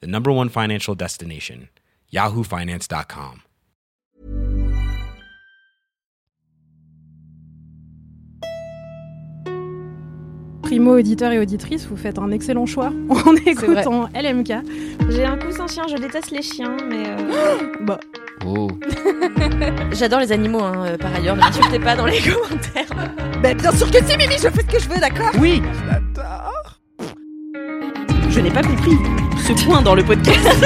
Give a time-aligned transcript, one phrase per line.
[0.00, 1.68] the number one financial destination,
[2.12, 3.42] yahoofinance.com.
[10.62, 14.52] Primo auditeur et auditrice, vous faites un excellent choix en écoutant LMK.
[15.10, 17.04] J'ai un coussin chien, je déteste les chiens, mais.
[17.06, 17.98] euh, Bah,
[18.46, 18.68] Oh.
[19.92, 21.34] J'adore les animaux, hein, euh, par ailleurs.
[21.36, 23.08] Ne m'insultez pas dans les commentaires.
[23.42, 25.30] Bah, bien sûr que si, Mimi, je fais ce que je veux, d'accord?
[25.38, 25.62] Oui
[28.28, 28.96] Je n'ai pas compris
[29.44, 30.38] ce point dans le podcast.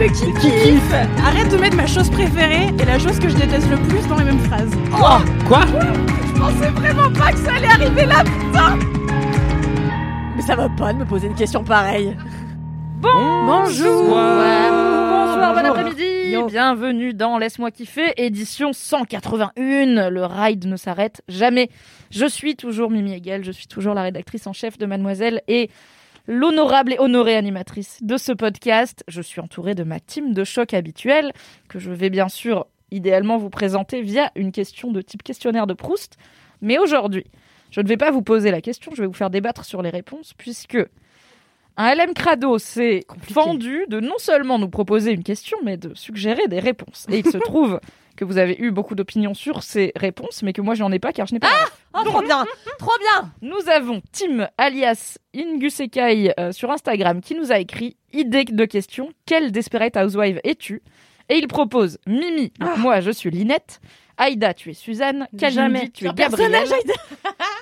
[0.00, 3.68] le qui kiffe Arrête de mettre ma chose préférée et la chose que je déteste
[3.68, 4.70] le plus dans les mêmes phrases.
[4.92, 8.24] Oh Quoi Je pensais vraiment pas que ça allait arriver là
[10.34, 12.16] Mais ça va pas de me poser une question pareille.
[13.02, 16.34] Bonjour Bonsoir, bon après-midi.
[16.48, 20.08] Bienvenue dans Laisse-moi kiffer, édition 181.
[20.08, 21.68] Le ride ne s'arrête jamais.
[22.10, 25.68] Je suis toujours Mimi Hegel, je suis toujours la rédactrice en chef de Mademoiselle et
[26.26, 29.04] l'honorable et honorée animatrice de ce podcast.
[29.08, 31.32] Je suis entourée de ma team de choc habituelle
[31.68, 35.74] que je vais bien sûr idéalement vous présenter via une question de type questionnaire de
[35.74, 36.16] Proust.
[36.60, 37.24] Mais aujourd'hui,
[37.70, 39.90] je ne vais pas vous poser la question, je vais vous faire débattre sur les
[39.90, 40.78] réponses puisque
[41.76, 46.48] un LM Crado s'est fendu de non seulement nous proposer une question, mais de suggérer
[46.48, 47.06] des réponses.
[47.10, 47.80] Et il se trouve
[48.16, 51.12] que vous avez eu beaucoup d'opinions sur ces réponses, mais que moi, j'en ai pas
[51.12, 51.48] car je n'ai pas.
[51.48, 52.44] la Oh, trop bien
[52.78, 53.32] Trop bien.
[53.42, 59.10] nous avons Tim alias Ingusekai euh, sur Instagram qui nous a écrit idée de question
[59.26, 60.82] quelle Desperate Housewife es-tu?
[61.28, 63.80] Et il propose Mimi, donc moi je suis Linette,
[64.16, 65.88] Aïda tu es Suzanne, Kalindi Jamais.
[65.90, 66.52] tu es Gabriel,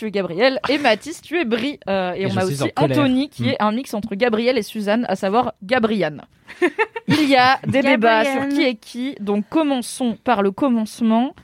[0.00, 2.98] tu es Gabriel et Mathis tu es Brie Euh, et, Et on a aussi colère.
[2.98, 3.48] Anthony qui Mm.
[3.48, 6.22] est un mix entre Gabriel et Suzanne, à savoir Gabriane.
[7.08, 11.34] il y a des débats sur qui est qui, donc commençons par le commencement.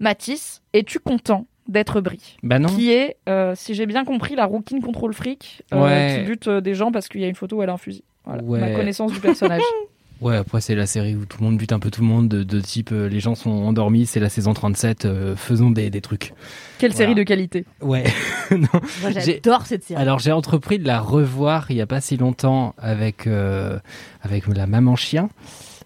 [0.00, 2.68] Mathis, es-tu content d'être Brie Bah non.
[2.68, 6.18] qui est, euh, si j'ai bien compris, la rouquine contrôle fric euh, Ouais.
[6.18, 7.78] qui bute euh, des gens parce qu'il y a une photo où elle a un
[7.78, 8.02] fusil.
[8.24, 8.60] Voilà, Ouais.
[8.60, 9.62] ma connaissance du personnage.
[10.22, 12.28] Ouais, après c'est la série où tout le monde bute un peu tout le monde,
[12.28, 15.90] de, de type euh, les gens sont endormis, c'est la saison 37, euh, faisons des,
[15.90, 16.32] des trucs.
[16.78, 17.04] Quelle Voilà.
[17.06, 17.64] série de qualité.
[17.80, 18.04] Ouais.
[18.52, 18.68] non.
[19.00, 20.00] Moi, J'ai- j'adore cette série.
[20.00, 23.78] Alors j'ai entrepris de la revoir il y a pas si longtemps avec euh,
[24.22, 25.28] avec la maman chien,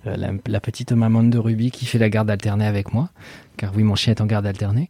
[0.07, 3.09] euh, la, la petite maman de Ruby qui fait la garde alternée avec moi,
[3.57, 4.89] car oui mon chien est en garde alternée.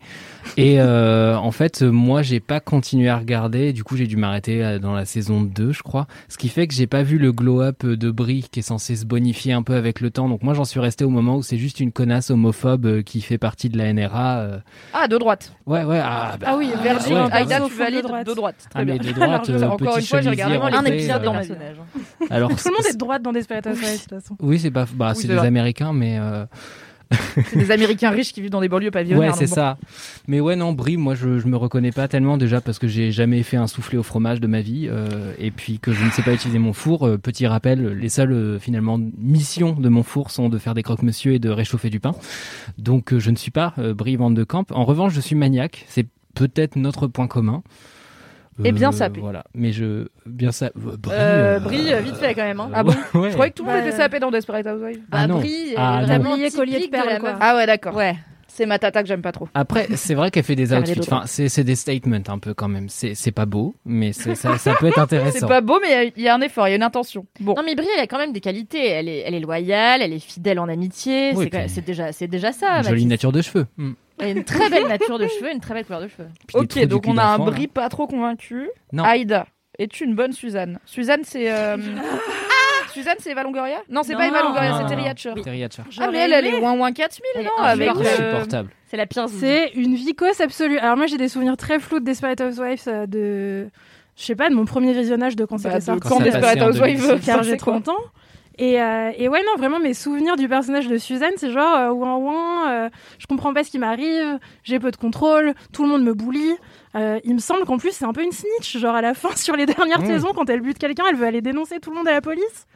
[0.56, 4.64] Et euh, en fait moi j'ai pas continué à regarder, du coup j'ai dû m'arrêter
[4.64, 7.32] euh, dans la saison 2 je crois, ce qui fait que j'ai pas vu le
[7.32, 10.28] glow up de Brie qui est censé se bonifier un peu avec le temps.
[10.28, 13.20] Donc moi j'en suis resté au moment où c'est juste une connasse homophobe euh, qui
[13.20, 14.60] fait partie de la NRA.
[14.92, 15.52] Ah, de droite.
[15.66, 18.26] Ouais ouais ah, bah, Ah oui, Verdi, ouais, Aïda, tu valides De droite.
[18.36, 18.54] droite.
[18.70, 19.10] Très Ah, mais bien.
[19.12, 20.56] de droite, Alors, euh, encore une fois, j'ai regardé
[20.86, 21.76] épisodes euh, dans personnage.
[22.30, 24.36] Alors Tout le monde est de droite dans Desperate Housewives, de toute façon.
[24.40, 25.46] Oui, c'est pas, bah, Oui, c'est des vrai.
[25.46, 26.44] Américains, mais euh,
[27.50, 29.32] C'est des Américains riches qui vivent dans des banlieues pavillonnaires.
[29.32, 29.54] ouais, c'est bon.
[29.54, 29.78] ça.
[30.26, 33.12] Mais ouais, non, Brie, moi, je, je me reconnais pas tellement déjà parce que j'ai
[33.12, 36.10] jamais fait un soufflé au fromage de ma vie, euh, et puis que je ne
[36.10, 37.06] sais pas utiliser mon four.
[37.06, 40.82] Euh, petit rappel, les seules euh, finalement missions de mon four sont de faire des
[40.82, 42.14] croque-monsieur et de réchauffer du pain.
[42.78, 44.70] Donc, je ne suis pas Brie Van de Camp.
[44.72, 45.84] En revanche, je suis maniaque.
[45.88, 47.62] C'est peut-être notre point commun.
[48.64, 49.20] Et bien sapé.
[49.20, 50.66] Voilà, mais je bien ça.
[50.66, 52.60] euh, Brie, Euh, euh, Brie, euh, vite fait quand même.
[52.60, 52.70] hein.
[52.74, 53.28] Ah euh, bon ouais.
[53.30, 55.00] Je croyais que tout le monde Bah, était sapé dans Desperate Housewives.
[55.12, 55.38] Ah non.
[55.40, 57.34] Brie, Ah vraiment collier de perles, quoi.
[57.40, 57.94] Ah ouais, d'accord.
[57.94, 58.16] Ouais.
[58.48, 59.48] C'est ma tata que j'aime pas trop.
[59.52, 60.98] Après, c'est vrai qu'elle fait des outfits.
[61.00, 62.88] Enfin, c'est c'est des statements un peu quand même.
[62.88, 65.40] C'est c'est pas beau, mais ça, ça peut être intéressant.
[65.40, 66.76] C'est pas beau, mais il y a- il y, a un effort, il y a
[66.76, 67.26] une intention.
[67.40, 67.52] Bon.
[67.54, 68.86] Non mais Brie, elle a quand même des qualités.
[68.88, 71.32] Elle est, elle est loyale, elle est fidèle en amitié.
[71.34, 72.78] Oui, c'est déjà, c'est déjà ça.
[72.78, 73.66] Une jolie nature de cheveux.
[73.76, 73.92] Hmm.
[74.18, 76.28] Elle a une très belle nature de cheveux, une très belle couleur de cheveux.
[76.46, 77.50] Puis des Ok, trous du donc cul on a un d'enfant, là.
[77.52, 78.68] Brie pas trop convaincu.
[78.92, 79.04] Non.
[79.04, 79.46] Aïda,
[79.78, 80.78] es-tu une bonne Suzanne?
[80.86, 81.50] Suzanne, c'est.
[81.52, 81.76] euh,
[82.92, 83.78] Suzanne, c'est Eva Longoria?
[83.90, 85.08] Non, c'est Non, pas Eva Longoria, non, c'est non, Terry non.
[85.10, 85.34] Hatcher.
[85.42, 85.82] Terry Hatcher.
[86.00, 87.88] Ah, mais elle, elle est ouin ouin 4000, Elle non Avec.
[87.88, 88.22] insupportable.
[88.22, 88.70] euh, Insupportable.
[88.86, 89.28] C'est la pire.
[89.28, 90.78] C'est une vicose absolue.
[90.78, 93.68] Alors moi j'ai des souvenirs très flous de Desperate Housewives euh, de
[94.16, 96.18] je sais pas de mon premier visionnage de quand bah, c'était de sorti Quand quand
[96.18, 97.26] ça Desperate passait en Housewives 2006.
[97.26, 97.72] car j'ai quoi.
[97.74, 97.96] 30 ans.
[98.58, 101.90] Et, euh, et ouais, non, vraiment, mes souvenirs du personnage de Suzanne, c'est genre, euh,
[101.90, 105.90] ouin ouin, euh, je comprends pas ce qui m'arrive, j'ai peu de contrôle, tout le
[105.90, 106.52] monde me bully.
[106.94, 108.78] Euh, il me semble qu'en plus, c'est un peu une snitch.
[108.78, 110.06] Genre, à la fin, sur les dernières Mmh.
[110.06, 112.66] saisons, quand elle bute quelqu'un, elle veut aller dénoncer tout le monde à la police.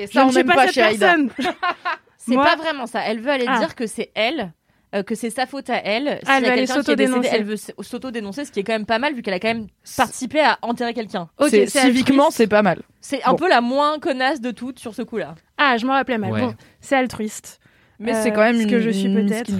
[0.00, 1.30] Et Je ça, ne on n'aime pas, pas cette chez personne.
[2.16, 3.00] C'est Moi- pas vraiment ça.
[3.06, 3.58] Elle veut aller Ah.
[3.58, 4.52] dire que c'est elle.
[4.92, 6.18] euh, que c'est sa faute à elle.
[6.26, 7.28] Ah, elle y a quelqu'un qui est décédé, s'auto-dénoncer.
[7.32, 9.68] Elle veut s'auto-dénoncer, ce qui est quand même pas mal vu qu'elle a quand même
[9.96, 11.28] participé à enterrer quelqu'un.
[11.68, 12.82] Civiquement, c'est pas mal.
[13.00, 13.36] C'est un Bon.
[13.36, 15.34] peu la moins connasse de toutes sur ce coup-là.
[15.56, 16.32] Ah, je m'en rappelais mal.
[16.32, 16.40] Ouais.
[16.42, 17.60] Bon, c'est altruiste.
[17.98, 19.50] Mais Euh, c'est quand même ce une, que je suis peut-être.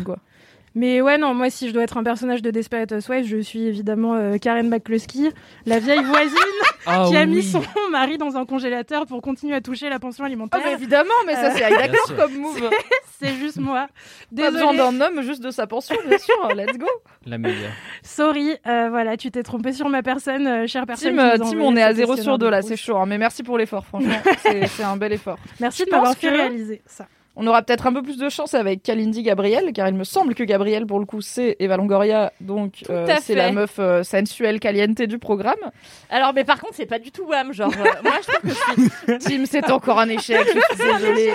[0.77, 3.67] Mais ouais, non, moi, si je dois être un personnage de Desperate Housewives, je suis
[3.67, 5.33] évidemment euh, Karen McCluskey,
[5.67, 6.37] la vieille voisine
[6.87, 10.25] Ah qui a mis son mari dans un congélateur pour continuer à toucher la pension
[10.25, 10.67] alimentaire.
[10.69, 12.71] évidemment, mais ça c'est Bien d'accord comme move.
[13.21, 13.89] C'est juste moi.
[14.35, 14.79] Pas besoin Désolée.
[14.99, 16.35] d'un homme, juste de sa pension, bien sûr.
[16.55, 16.87] Let's go.
[17.27, 17.73] La meilleure.
[18.03, 21.17] Sorry, euh, voilà, tu t'es trompé sur ma personne, euh, chère personne.
[21.17, 22.97] Tim, euh, Tim, on est à 0 sur questionnaire 2 de là, c'est chaud.
[22.97, 24.15] hein, mais merci pour l'effort, franchement.
[24.43, 25.39] c'est un bel effort.
[25.61, 27.07] Merci Je de m'avoir fait que- réaliser ça.
[27.43, 30.35] On aura peut-être un peu plus de chance avec Kalindi Gabriel, car il me semble
[30.35, 34.61] que Gabriel, pour le coup, c'est Eva Longoria, donc euh, c'est la meuf euh, sensuelle
[34.61, 35.57] caliente du programme.
[36.11, 37.55] Alors, mais par contre, c'est pas du tout wham.
[37.55, 38.83] Genre, euh, moi, je trouve que je
[39.15, 39.19] suis.
[39.39, 41.33] Tim, c'est encore un échec, je suis désolée.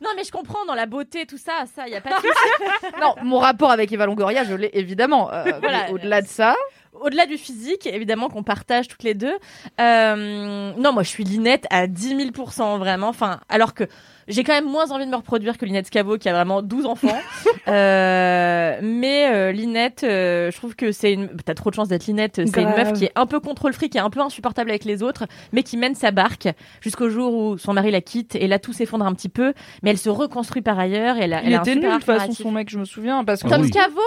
[0.00, 2.92] Non, mais je comprends dans la beauté, tout ça, ça, y a pas de souci.
[3.02, 5.26] Non, mon rapport avec Eva Longoria, je l'ai évidemment.
[5.60, 5.84] Voilà.
[5.86, 6.56] mais Au-delà de ça,
[6.98, 9.34] Au-delà du physique, évidemment, qu'on partage toutes les deux.
[9.80, 13.08] euh, non, moi, je suis Linette à 10 000% vraiment.
[13.08, 13.84] Enfin, alors que
[14.32, 16.86] j'ai quand même moins envie de me reproduire que Linette Scavo, qui a vraiment 12
[16.86, 17.08] enfants.
[17.68, 21.28] Euh, mais euh, Linette, euh, je trouve que c'est une.
[21.44, 22.40] T'as trop de chance d'être Linette.
[22.46, 24.84] C'est une meuf qui est un peu contrôle fric, qui est un peu insupportable avec
[24.84, 26.48] les autres, mais qui mène sa barque
[26.80, 28.34] jusqu'au jour où son mari la quitte.
[28.34, 29.54] Et là, tout s'effondre un petit peu.
[29.82, 31.18] Mais elle se reconstruit par ailleurs.
[31.18, 32.68] Et elle a, il elle a un était super nul de toute façon, son mec,
[32.68, 33.24] je me souviens.
[33.24, 33.68] Parce que Ah Tom oui.
[33.68, 34.00] Scavo,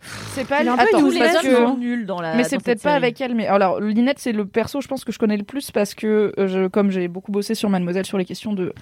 [0.00, 2.34] c'est pas Attends, tous les parce hommes que- sont nuls dans la.
[2.36, 2.96] Mais c'est peut-être pas série.
[3.04, 3.34] avec elle.
[3.34, 6.32] Mais alors, Linette, c'est le perso, je pense que je connais le plus parce que,
[6.38, 8.72] euh, je, comme j'ai beaucoup bossé sur Mademoiselle sur les questions de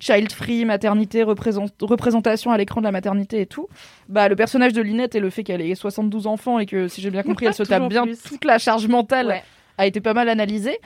[0.00, 3.68] child free, maternité, représent- représentation à l'écran de la maternité et tout,
[4.08, 7.00] bah le personnage de Linette et le fait qu'elle ait 72 enfants et que, si
[7.00, 8.20] j'ai bien compris, elle se tape bien plus.
[8.22, 9.42] toute la charge mentale Ouais.
[9.78, 10.78] a été pas mal analysée.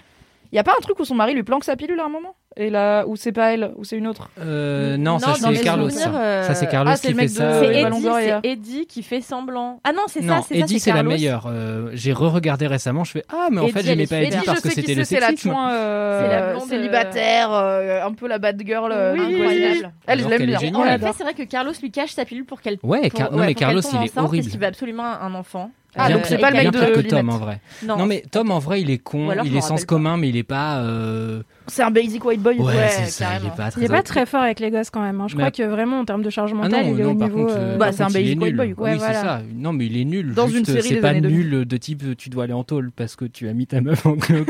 [0.52, 2.08] Il y a pas un truc où son mari lui planque sa pilule à un
[2.08, 2.35] moment?
[2.56, 4.29] Et là, où c'est pas elle, ou c'est une autre?
[4.41, 5.88] Euh, non, Non, ça c'est Carlos.
[5.88, 6.19] souvenirs, ça.
[6.20, 7.61] euh, Ça, c'est Carlos ah, qui le mec fait de- ça.
[7.61, 8.08] C'est Eddie,
[8.43, 9.81] c'est Eddie qui fait semblant.
[9.85, 11.47] Ah non, c'est ça, c'est ça, Eddie c'est c'est la meilleure.
[11.49, 14.17] Euh, J'ai re-regardé récemment, je fais ah mais en Eddie, fait j'aimais pas.
[14.23, 15.55] Eddie Eddie, parce que c'était le c'est, c'est la sexisme.
[15.56, 18.91] euh, C'est la blonde, célibataire, euh, un peu la bad girl.
[18.93, 19.82] euh, oui.
[20.08, 20.58] Elle, je l'aime bien.
[20.75, 22.79] En effet, c'est vrai que Carlos lui cache sa pilule pour qu'elle.
[22.82, 24.43] Ouais, non ouais, mais Carlos il est horrible.
[24.43, 25.70] Parce qu'il veut absolument un enfant.
[25.97, 27.09] Ah, Bien donc c'est pas le mec bien de pire que.
[27.09, 27.61] Tom en vrai.
[27.85, 30.29] Non, Non mais Tom en vrai il est con, alors, il est sens commun mais
[30.29, 30.79] il est pas.
[30.83, 32.59] euh, C'est un basic white boy.
[32.59, 33.85] Ouais, Ouais, c'est ça, il est pas Il très.
[33.85, 35.21] est pas très fort avec les gosses quand même.
[35.21, 35.27] hein.
[35.29, 37.11] Je Mais- crois que vraiment en termes de charge Ah mentale, non, il est non,
[37.11, 37.39] au niveau.
[37.47, 38.85] contre, euh, euh, Bah, c'est un basic white boy, quoi.
[38.89, 39.43] Ouais, Oui, c'est ça.
[39.55, 40.33] Non, mais il est nul.
[40.35, 41.49] Dans Juste, une série c'est pas années 2000.
[41.51, 44.07] nul de type tu dois aller en tôle parce que tu as mis ta meuf
[44.07, 44.49] en cloque.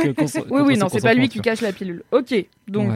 [0.51, 2.03] Oui, oui, non, c'est pas lui qui cache la pilule.
[2.13, 2.35] Ok,
[2.69, 2.91] donc.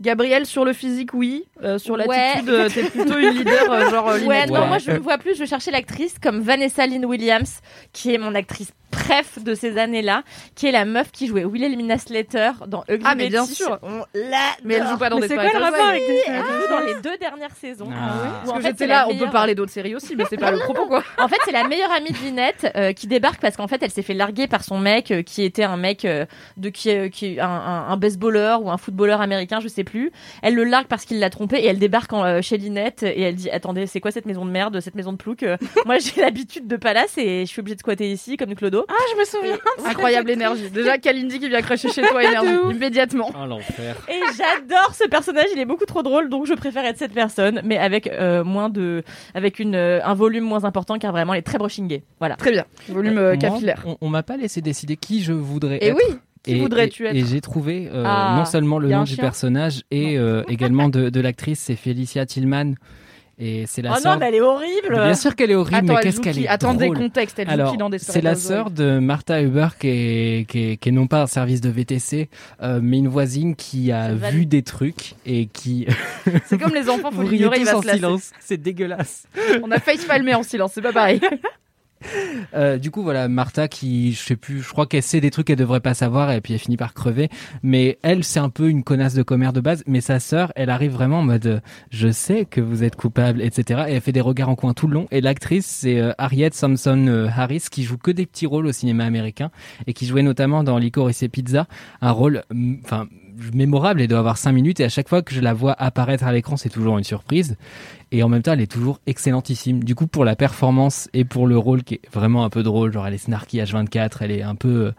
[0.00, 0.04] Ouais.
[0.04, 1.44] Gabriel, sur le physique, oui.
[1.62, 2.06] Euh, sur Ouais.
[2.06, 4.66] l'attitude, euh, t'es plutôt une leader, euh, genre euh, Ouais, non, Ouais.
[4.68, 7.60] moi je me vois plus, je cherchais l'actrice comme Vanessa Lynn Williams,
[7.92, 10.22] qui est mon actrice préf de ces années-là,
[10.54, 13.78] qui est la meuf qui jouait Wilhelmina Slater dans Ugly Ah, mais bien sûr.
[13.82, 14.04] On.
[14.64, 16.86] Mais elle joue pas dans des c'est quoi le rapport avec Elle Desperate joue dans
[16.86, 17.88] les deux dernières saisons.
[17.92, 18.14] Ah.
[18.14, 20.36] Où, Parce en que fait, j'étais là, on peut parler d'autres séries aussi, mais c'est
[20.36, 21.02] pas le propos, quoi.
[21.18, 23.90] En fait, c'est la meilleure amie de Linette euh, qui débarque parce qu'en fait, elle
[23.90, 26.26] s'est fait larguer par son mec euh, qui était un mec euh,
[26.56, 30.12] de qui, qui un, baseballeur ou un footballeur américain, je sais plus.
[30.42, 32.12] Elle le largue parce qu'il l'a trompé et elle débarque
[32.42, 35.16] chez Linette et elle dit attendez, c'est quoi cette maison de merde, cette maison de
[35.16, 35.44] plouc
[35.86, 38.83] Moi, j'ai l'habitude de palace et je suis obligée de squatter ici comme du clodo.
[38.88, 39.58] Ah, je me souviens.
[39.84, 40.70] Incroyable énergie.
[40.70, 43.30] Déjà, Kalindi qui vient cracher chez toi, énergie, immédiatement.
[43.34, 43.96] Oh l'enfer.
[44.08, 47.60] Et j'adore ce personnage, il est beaucoup trop drôle, donc je préfère être cette personne,
[47.64, 49.02] mais avec euh, moins de,
[49.34, 52.02] avec une euh, un volume moins important car vraiment elle est très brushing gay.
[52.18, 52.36] Voilà.
[52.36, 52.64] Très bien.
[52.88, 53.82] Volume euh, Moi, capillaire.
[53.86, 55.96] On, on m'a pas laissé décider qui je voudrais Et être.
[55.96, 58.98] oui, qui Et- voudrais-tu être Et j'ai trouvé euh, Ah, non seulement le y a
[58.98, 62.74] nom du chien personnage et euh, également de, de l'actrice, c'est Felicia Tillman.
[63.38, 64.12] Et c'est la oh sœur.
[64.12, 64.90] non, mais elle est horrible.
[64.94, 66.98] Bien sûr qu'elle est horrible, Attends, mais qu'est-ce qu'elle qui est Attends des drôle.
[66.98, 70.70] contextes, elle joue Alors, qui dans c'est la sœur de Martha Huber qui est, qui
[70.72, 72.28] est, qui est non pas un service de VTC,
[72.62, 74.48] euh, mais une voisine qui a vu valide.
[74.48, 75.86] des trucs et qui...
[76.46, 79.26] C'est comme les enfants, faut l'ignorer, il va en se silence, c'est dégueulasse.
[79.62, 81.20] On a face palmé en silence, c'est pas pareil.
[82.54, 85.46] Euh, du coup, voilà, Martha qui, je sais plus, je crois qu'elle sait des trucs
[85.46, 87.28] qu'elle devrait pas savoir et puis elle finit par crever.
[87.62, 89.82] Mais elle, c'est un peu une connasse de commère de base.
[89.86, 93.84] Mais sa sœur, elle arrive vraiment en mode, je sais que vous êtes coupable, etc.
[93.88, 95.08] Et elle fait des regards en coin tout le long.
[95.10, 98.72] Et l'actrice, c'est euh, Harriet Thompson euh, Harris qui joue que des petits rôles au
[98.72, 99.50] cinéma américain
[99.86, 101.66] et qui jouait notamment dans Licorice et Pizza,
[102.00, 102.42] un rôle,
[102.84, 103.06] enfin,
[103.52, 104.80] mémorable et doit avoir cinq minutes.
[104.80, 107.56] Et à chaque fois que je la vois apparaître à l'écran, c'est toujours une surprise.
[108.12, 109.82] Et en même temps, elle est toujours excellentissime.
[109.82, 112.92] Du coup, pour la performance et pour le rôle qui est vraiment un peu drôle,
[112.92, 114.92] genre elle est snarky H24, elle est un peu, euh,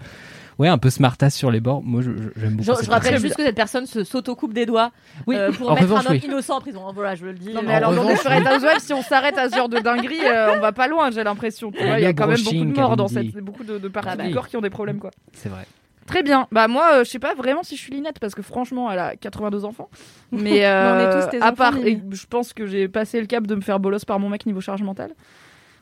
[0.59, 1.81] ouais, un peu smartass sur les bords.
[1.83, 2.77] Moi, j'aime beaucoup.
[2.79, 4.91] Je, je rappelle juste que cette personne se s'auto-coupe des doigts
[5.27, 6.27] Oui, euh, pour en mettre revanche, un homme oui.
[6.27, 6.81] innocent en prison.
[6.93, 7.53] Voilà, je le dis.
[7.53, 9.79] Non, mais En alors, dans revanche, Desperate Housewives, si on s'arrête à ce genre de
[9.79, 11.71] dinguerie, euh, on va pas loin, j'ai l'impression.
[11.79, 14.15] Il y a quand même beaucoup de morts dans cette, beaucoup de, de parties Ah
[14.17, 14.33] bah du oui.
[14.35, 15.11] corps qui ont des problèmes, quoi.
[15.33, 15.65] C'est vrai.
[16.07, 16.47] Très bien.
[16.51, 18.99] Bah moi, euh, je sais pas vraiment si je suis Linette parce que franchement, elle
[18.99, 19.89] a 82 enfants.
[20.31, 23.19] Mais euh, on est tous tes à enfants, part, et je pense que j'ai passé
[23.19, 25.13] le cap de me faire bolos par mon mec niveau charge mentale.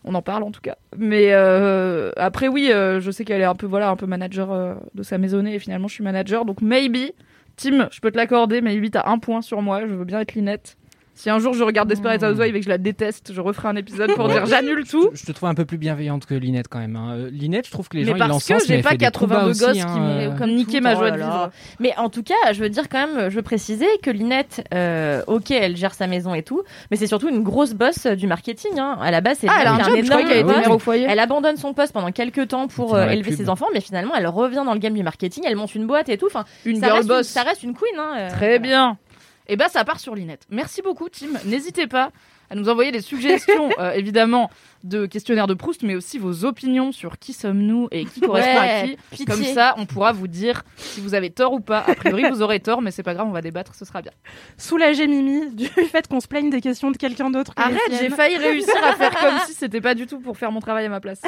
[0.06, 0.78] On en parle en tout cas.
[0.98, 5.04] Mais euh, après oui, je sais qu'elle est un peu voilà un peu manager de
[5.04, 6.44] sa maisonnée et finalement je suis manager.
[6.44, 7.12] Donc maybe,
[7.56, 8.62] Tim, je peux te l'accorder.
[8.62, 9.82] Maybe t'as un point sur moi.
[9.88, 10.78] Je veux bien être Linette.
[11.16, 13.76] Si un jour je regarde Desperate Housewives et que je la déteste, je referai un
[13.76, 15.10] épisode pour dire j'annule tout.
[15.14, 16.96] Je te trouve un peu plus bienveillante que Linette quand même.
[16.96, 17.14] hein.
[17.16, 18.98] Euh, Linette, je trouve que les Mais gens ils parce l'encensent, que j'ai pas fait
[18.98, 20.32] des coups bas 82 aussi, gosses hein, qui euh.
[20.32, 21.52] m'ont comme niqué ma joie de vivre.
[21.80, 25.22] Mais en tout cas, je veux dire quand même, je veux préciser que Linette, euh,
[25.28, 28.26] ok, elle gère sa maison et tout, mais c'est surtout une grosse boss euh, du
[28.28, 28.80] marketing.
[28.80, 28.98] Hein.
[29.02, 31.06] À la base, c'est Ah, elle a un je mère au foyer.
[31.08, 33.38] Elle abandonne son poste pendant quelques temps pour euh, élever pub.
[33.38, 36.10] ses enfants, mais finalement, elle revient dans le game du marketing, elle monte une boîte
[36.10, 36.28] et tout.
[36.28, 37.28] Enfin, Une ça girl reste, une, boss.
[37.28, 37.94] ça reste une queen.
[37.98, 38.98] Hein, euh, Très bien.
[39.48, 40.46] Et ben ça part sur Linette.
[40.50, 41.28] Merci beaucoup Tim.
[41.46, 42.12] N'hésitez pas
[42.50, 44.50] à nous envoyer des suggestions, euh, évidemment,
[44.84, 48.84] de questionnaires de Proust, mais aussi vos opinions sur qui sommes-nous et qui correspond à
[48.84, 48.98] qui.
[49.10, 49.26] pitié.
[49.26, 51.80] Comme ça, on pourra vous dire si vous avez tort ou pas.
[51.80, 54.12] A priori, vous aurez tort, mais c'est pas grave, on va débattre, ce sera bien.
[54.58, 57.56] Soulager Mimi du fait qu'on se plaigne des questions de quelqu'un d'autre.
[57.56, 60.52] que Arrête, j'ai failli réussir à faire comme si c'était pas du tout pour faire
[60.52, 61.22] mon travail à ma place.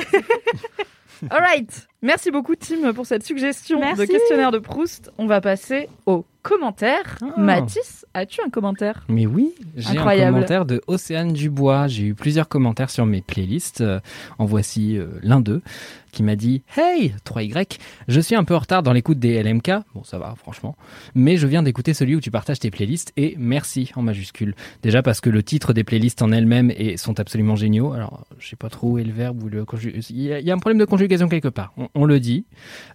[1.30, 4.08] Alright, merci beaucoup Tim pour cette suggestion de Merci.
[4.08, 5.12] questionnaire de Proust.
[5.18, 7.18] On va passer aux commentaires.
[7.22, 7.40] Ah.
[7.40, 11.88] Mathis, as-tu un commentaire Mais oui, j'ai un commentaire de Océane Dubois.
[11.88, 13.82] J'ai eu plusieurs commentaires sur mes playlists.
[13.82, 14.00] Euh,
[14.38, 15.62] en voici euh, l'un d'eux
[16.12, 19.72] qui m'a dit Hey, 3Y, je suis un peu en retard dans l'écoute des LMK.
[19.96, 20.76] Bon, ça va, franchement.
[21.16, 24.54] Mais je viens d'écouter celui où tu partages tes playlists et merci en majuscule.
[24.84, 27.92] Déjà parce que le titre des playlists en elles-mêmes sont absolument géniaux.
[27.92, 30.40] Alors, je sais pas trop où est le verbe ou le conju- Il y, a-
[30.40, 31.74] il y a un problème de conjugaison quelque part.
[31.76, 32.46] On, on le dit.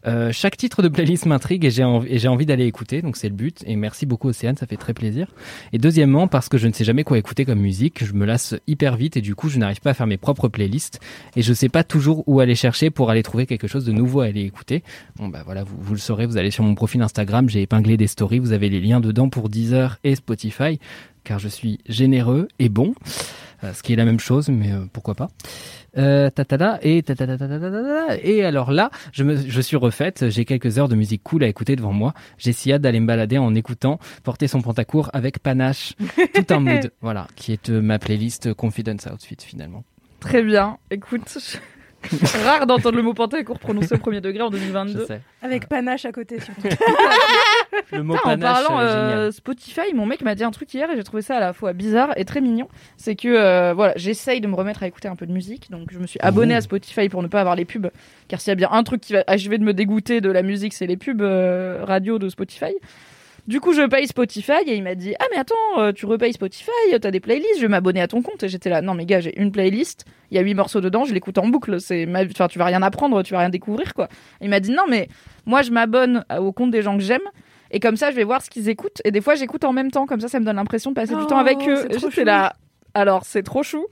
[0.07, 3.03] Euh, chaque titre de playlist m'intrigue et j'ai envie, d'aller écouter.
[3.03, 3.65] Donc, c'est le but.
[3.67, 4.57] Et merci beaucoup, Océane.
[4.57, 5.29] Ça fait très plaisir.
[5.73, 8.55] Et deuxièmement, parce que je ne sais jamais quoi écouter comme musique, je me lasse
[8.67, 11.01] hyper vite et du coup, je n'arrive pas à faire mes propres playlists
[11.37, 14.21] et je sais pas toujours où aller chercher pour aller trouver quelque chose de nouveau
[14.21, 14.83] à aller écouter.
[15.17, 17.97] Bon, bah voilà, vous, vous le saurez, vous allez sur mon profil Instagram, j'ai épinglé
[17.97, 20.79] des stories, vous avez les liens dedans pour Deezer et Spotify,
[21.25, 22.95] car je suis généreux et bon,
[23.65, 25.29] euh, ce qui est la même chose, mais euh, pourquoi pas.
[25.97, 26.31] Euh,
[26.83, 27.03] et
[28.23, 31.49] et alors là, je, me, je suis refaite, j'ai quelques heures de musique cool à
[31.49, 32.15] écouter devant moi.
[32.39, 35.95] J'ai si hâte d'aller me balader en écoutant Porter son pantacourt avec panache,
[36.35, 39.85] tout un mood, voilà, qui est euh, ma playlist Confidence Outfit finalement.
[40.21, 40.79] Très bien.
[40.91, 41.39] Écoute,
[42.45, 45.05] rare d'entendre le mot pantacourt prononcé au premier degré en Je 2022.
[45.07, 45.21] sais.
[45.43, 46.63] Avec panache à côté surtout.
[47.93, 49.31] Le mot Putain, en panache, parlant euh, euh.
[49.33, 51.73] Spotify, mon mec m'a dit un truc hier et j'ai trouvé ça à la fois
[51.73, 52.69] bizarre et très mignon.
[52.97, 55.89] C'est que euh, voilà, j'essaye de me remettre à écouter un peu de musique, donc
[55.91, 57.91] je me suis abonné à Spotify pour ne pas avoir les pubs,
[58.29, 60.43] car s'il y a bien un truc qui va achever de me dégoûter de la
[60.43, 62.75] musique, c'est les pubs euh, radio de Spotify.
[63.47, 66.33] Du coup, je paye Spotify et il m'a dit Ah, mais attends, euh, tu repayes
[66.33, 66.71] Spotify,
[67.01, 68.43] t'as des playlists, je vais m'abonner à ton compte.
[68.43, 71.05] Et j'étais là Non, mais gars, j'ai une playlist, il y a huit morceaux dedans,
[71.05, 71.81] je l'écoute en boucle.
[71.81, 72.23] C'est ma...
[72.25, 74.09] enfin, tu vas rien apprendre, tu vas rien découvrir, quoi.
[74.41, 75.09] Il m'a dit Non, mais
[75.47, 77.21] moi, je m'abonne au compte des gens que j'aime.
[77.73, 79.01] Et comme ça, je vais voir ce qu'ils écoutent.
[79.05, 80.07] Et des fois, j'écoute en même temps.
[80.07, 81.87] Comme ça, ça me donne l'impression de passer du Oh, temps avec eux.
[81.99, 82.55] J'étais là.
[82.95, 83.87] Alors, c'est trop chou.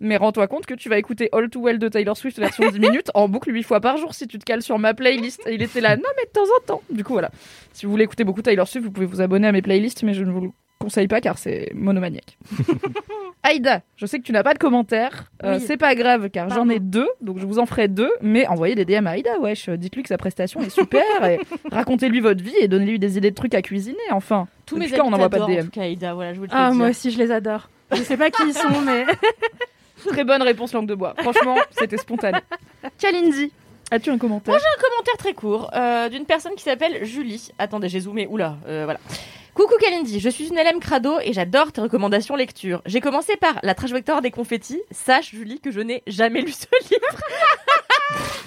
[0.00, 2.80] Mais rends-toi compte que tu vas écouter All Too Well de Taylor Swift version 10
[2.80, 5.42] minutes en boucle 8 fois par jour si tu te cales sur ma playlist.
[5.46, 6.82] Et il était là, non mais de temps en temps.
[6.90, 7.30] Du coup voilà.
[7.74, 10.14] Si vous voulez écouter beaucoup Taylor Swift, vous pouvez vous abonner à mes playlists, mais
[10.14, 12.38] je ne vous le conseille pas car c'est monomaniaque.
[13.42, 15.30] Aïda, je sais que tu n'as pas de commentaires.
[15.44, 15.64] Euh, Oui.
[15.66, 18.10] C'est pas grave car j'en ai deux, donc je vous en ferai deux.
[18.22, 19.68] Mais envoyez des DM à Aïda, wesh.
[19.68, 21.40] Dites-lui que sa prestation est super et
[21.72, 23.98] racontez-lui votre vie et donnez-lui des idées de trucs à cuisiner.
[24.12, 26.32] Enfin, Tous Depuis mes amis on n'envoie pas de DM en tout cas, Aïda, voilà,
[26.32, 27.68] je voulais te Ah le moi aussi je les adore.
[27.92, 29.04] Je sais pas qui ils sont mais
[30.08, 31.14] très bonne réponse langue de bois.
[31.18, 32.38] Franchement, c'était spontané.
[32.98, 33.52] Kalindi,
[33.90, 37.50] as-tu un commentaire Un commentaire très court euh, d'une personne qui s'appelle Julie.
[37.58, 38.26] Attendez, j'ai zoomé.
[38.26, 39.00] Oula, euh, voilà.
[39.54, 42.82] Coucou Kalindi, je suis une LM Crado et j'adore tes recommandations lecture.
[42.86, 44.80] J'ai commencé par La trajectoire des confettis.
[44.90, 47.18] Sache, Julie, que je n'ai jamais lu ce livre.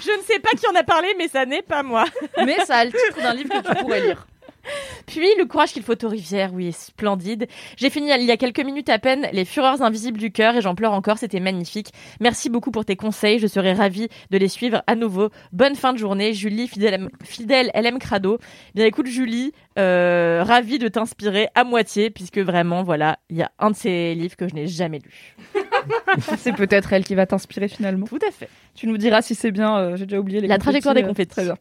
[0.00, 2.04] je ne sais pas qui en a parlé, mais ça n'est pas moi.
[2.44, 4.26] Mais ça a le titre d'un livre que tu pourrais lire.
[5.06, 7.46] Puis Le courage qu'il faut aux rivières, oui, splendide.
[7.76, 10.60] J'ai fini il y a quelques minutes à peine Les fureurs invisibles du cœur et
[10.60, 11.92] j'en pleure encore, c'était magnifique.
[12.20, 15.30] Merci beaucoup pour tes conseils, je serai ravie de les suivre à nouveau.
[15.52, 18.38] Bonne fin de journée, Julie, fidèle, fidèle LM Crado.
[18.74, 23.50] Bien écoute Julie, euh, ravie de t'inspirer à moitié, puisque vraiment, voilà, il y a
[23.58, 25.36] un de ces livres que je n'ai jamais lu.
[26.38, 28.06] C'est peut-être elle qui va t'inspirer finalement.
[28.06, 28.48] Tout à fait.
[28.74, 31.06] Tu nous diras si c'est bien, euh, j'ai déjà oublié les La trajectoire des euh,
[31.06, 31.30] confettis.
[31.30, 31.56] Très bien.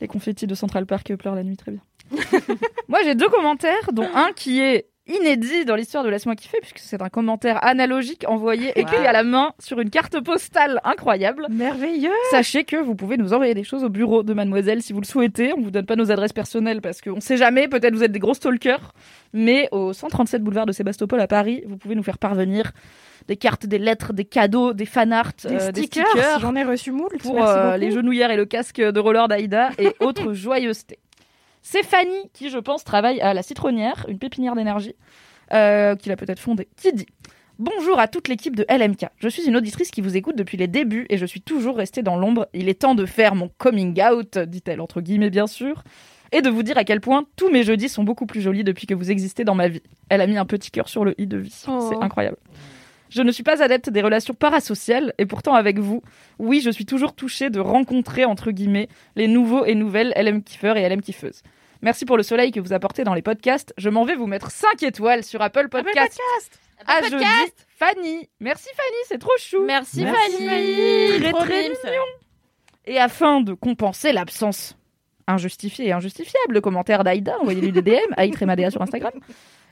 [0.00, 1.80] Les confettis de Central Park pleurent la nuit, très bien.
[2.88, 6.78] Moi j'ai deux commentaires, dont un qui est inédit dans l'histoire de Laisse-moi kiffer, puisque
[6.78, 11.46] c'est un commentaire analogique envoyé écrit à la main sur une carte postale incroyable.
[11.50, 12.10] Merveilleux.
[12.30, 15.06] Sachez que vous pouvez nous envoyer des choses au bureau de Mademoiselle si vous le
[15.06, 15.52] souhaitez.
[15.56, 18.18] On vous donne pas nos adresses personnelles parce qu'on sait jamais, peut-être vous êtes des
[18.18, 18.92] gros stalkers.
[19.32, 22.72] Mais au 137 boulevard de Sébastopol à Paris, vous pouvez nous faire parvenir
[23.28, 26.40] des cartes, des lettres, des cadeaux, des fanarts, Des euh, stickers.
[26.40, 27.16] J'en ai reçu moult.
[27.20, 30.98] pour euh, les genouillères et le casque de roller d'Aïda et autres joyeusetés.
[31.68, 34.94] C'est Fanny qui, je pense, travaille à la Citronnière, une pépinière d'énergie,
[35.52, 36.68] euh, qu'il a peut-être fondée.
[36.76, 37.06] Qui dit
[37.58, 39.06] Bonjour à toute l'équipe de LMK.
[39.18, 42.02] Je suis une auditrice qui vous écoute depuis les débuts et je suis toujours restée
[42.02, 42.46] dans l'ombre.
[42.54, 45.82] Il est temps de faire mon coming out, dit-elle, entre guillemets bien sûr,
[46.30, 48.86] et de vous dire à quel point tous mes jeudis sont beaucoup plus jolis depuis
[48.86, 49.82] que vous existez dans ma vie.
[50.08, 51.64] Elle a mis un petit cœur sur le i de vie.
[51.66, 51.90] Oh.
[51.90, 52.36] C'est incroyable.
[53.10, 56.02] Je ne suis pas adepte des relations parasociales et pourtant avec vous,
[56.38, 60.76] oui, je suis toujours touchée de rencontrer entre guillemets les nouveaux et nouvelles LM kiffeurs
[60.76, 61.42] et LM kiffeuses.
[61.82, 63.72] Merci pour le soleil que vous apportez dans les podcasts.
[63.76, 66.20] Je m'en vais vous mettre 5 étoiles sur Apple Podcasts.
[66.86, 67.24] À jeudi,
[67.78, 68.28] Fanny.
[68.40, 69.62] Merci Fanny, c'est trop chou.
[69.64, 71.20] Merci, Merci, Fanny.
[71.20, 71.76] Très, Trop très mimes.
[72.86, 74.76] Et afin de compenser l'absence
[75.26, 79.12] injustifiée et injustifiable de commentaires d'Aïda, envoyez-lui des DM, Aïtremadea sur Instagram,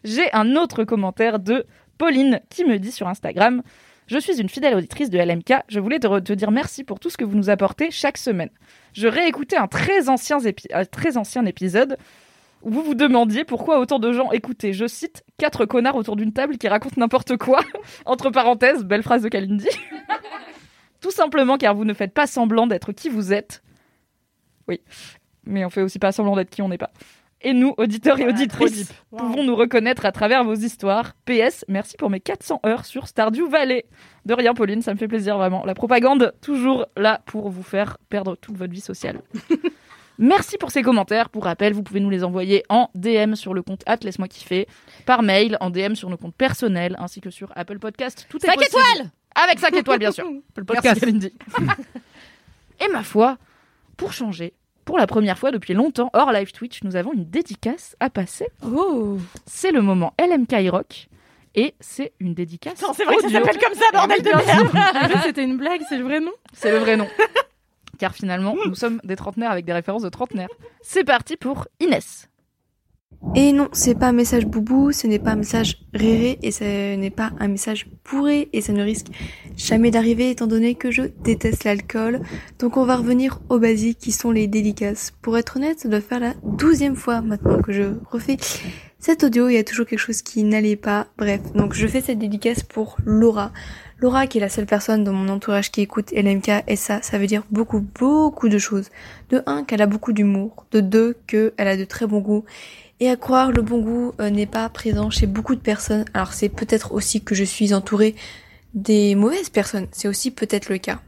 [0.03, 1.65] j'ai un autre commentaire de
[1.97, 3.63] Pauline qui me dit sur Instagram
[4.07, 5.55] Je suis une fidèle auditrice de LMK.
[5.69, 8.19] Je voulais te, re- te dire merci pour tout ce que vous nous apportez chaque
[8.19, 8.51] semaine.
[8.93, 10.39] Je réécoutais un très ancien,
[10.73, 11.97] un très ancien épisode
[12.63, 16.33] où vous vous demandiez pourquoi autant de gens écoutaient, je cite, quatre connards autour d'une
[16.33, 17.61] table qui racontent n'importe quoi.
[18.07, 19.69] Entre parenthèses, belle phrase de Kalindi.
[21.01, 23.63] Tout simplement car vous ne faites pas semblant d'être qui vous êtes.
[24.69, 24.81] Oui,
[25.45, 26.91] mais on fait aussi pas semblant d'être qui on n'est pas.
[27.45, 31.13] Et nous, auditeurs et auditrices, pouvons nous reconnaître à travers vos histoires.
[31.27, 33.85] PS, merci pour mes 400 heures sur Stardew Valley.
[34.25, 35.63] De rien, Pauline, ça me fait plaisir vraiment.
[35.67, 39.21] La propagande, toujours là pour vous faire perdre toute votre vie sociale.
[40.19, 41.29] Merci pour ces commentaires.
[41.29, 44.69] Pour rappel, vous pouvez nous les envoyer en DM sur le compte at laisse-moi kiffer,
[45.07, 48.25] par mail, en DM sur nos comptes personnels, ainsi que sur Apple Podcast.
[48.31, 48.79] Tout est Cinq possible.
[48.79, 50.25] étoiles Avec 5 étoiles, bien sûr.
[50.51, 51.01] Apple Podcast.
[51.01, 51.33] Kalindi.
[52.81, 53.39] Et ma foi,
[53.97, 57.97] pour changer, pour la première fois depuis longtemps, hors live Twitch, nous avons une dédicace
[58.01, 58.47] à passer.
[58.65, 59.19] Oh.
[59.47, 61.09] C'est le moment LMK Rock.
[61.57, 62.83] Et c'est une dédicace.
[62.83, 63.39] Non, c'est vrai que ça audio.
[63.45, 64.43] s'appelle comme ça, bordel de merde.
[64.43, 64.77] sûr.
[64.77, 66.33] En fait, C'était une blague, c'est le vrai nom.
[66.53, 67.07] C'est le vrai nom.
[67.99, 70.49] Car finalement, nous sommes des trentenaires avec des références de trentenaires.
[70.83, 72.29] C'est parti pour Inès.
[73.37, 76.95] Et non, c'est pas un message boubou, ce n'est pas un message réré et ce
[76.95, 79.09] n'est pas un message bourré et ça ne risque
[79.57, 82.21] jamais d'arriver étant donné que je déteste l'alcool.
[82.61, 85.13] Donc on va revenir aux basiques qui sont les dédicaces.
[85.21, 88.37] Pour être honnête, ça doit faire la douzième fois maintenant que je refais
[89.01, 89.49] cet audio.
[89.49, 91.09] Il y a toujours quelque chose qui n'allait pas.
[91.19, 93.53] Bref, donc je fais cette dédicace pour Laura.
[93.99, 97.19] Laura qui est la seule personne dans mon entourage qui écoute LMK et ça, ça
[97.19, 98.91] veut dire beaucoup, beaucoup de choses.
[99.31, 100.67] De un, qu'elle a beaucoup d'humour.
[100.71, 102.45] De deux, qu'elle a de très bons goûts.
[103.05, 106.07] Et à croire, le bon goût euh, n'est pas présent chez beaucoup de personnes.
[106.15, 108.15] Alors c'est peut-être aussi que je suis entourée
[108.73, 109.89] des mauvaises personnes.
[109.93, 111.03] C'est aussi peut-être le cas.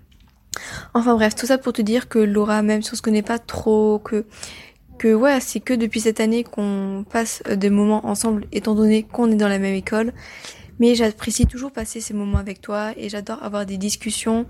[0.93, 3.39] Enfin bref, tout ça pour te dire que Laura, même si on se connaît pas
[3.39, 4.27] trop, que
[4.99, 9.03] que ouais, c'est que depuis cette année qu'on passe euh, des moments ensemble, étant donné
[9.03, 10.13] qu'on est dans la même école.
[10.79, 14.45] Mais j'apprécie toujours passer ces moments avec toi et j'adore avoir des discussions.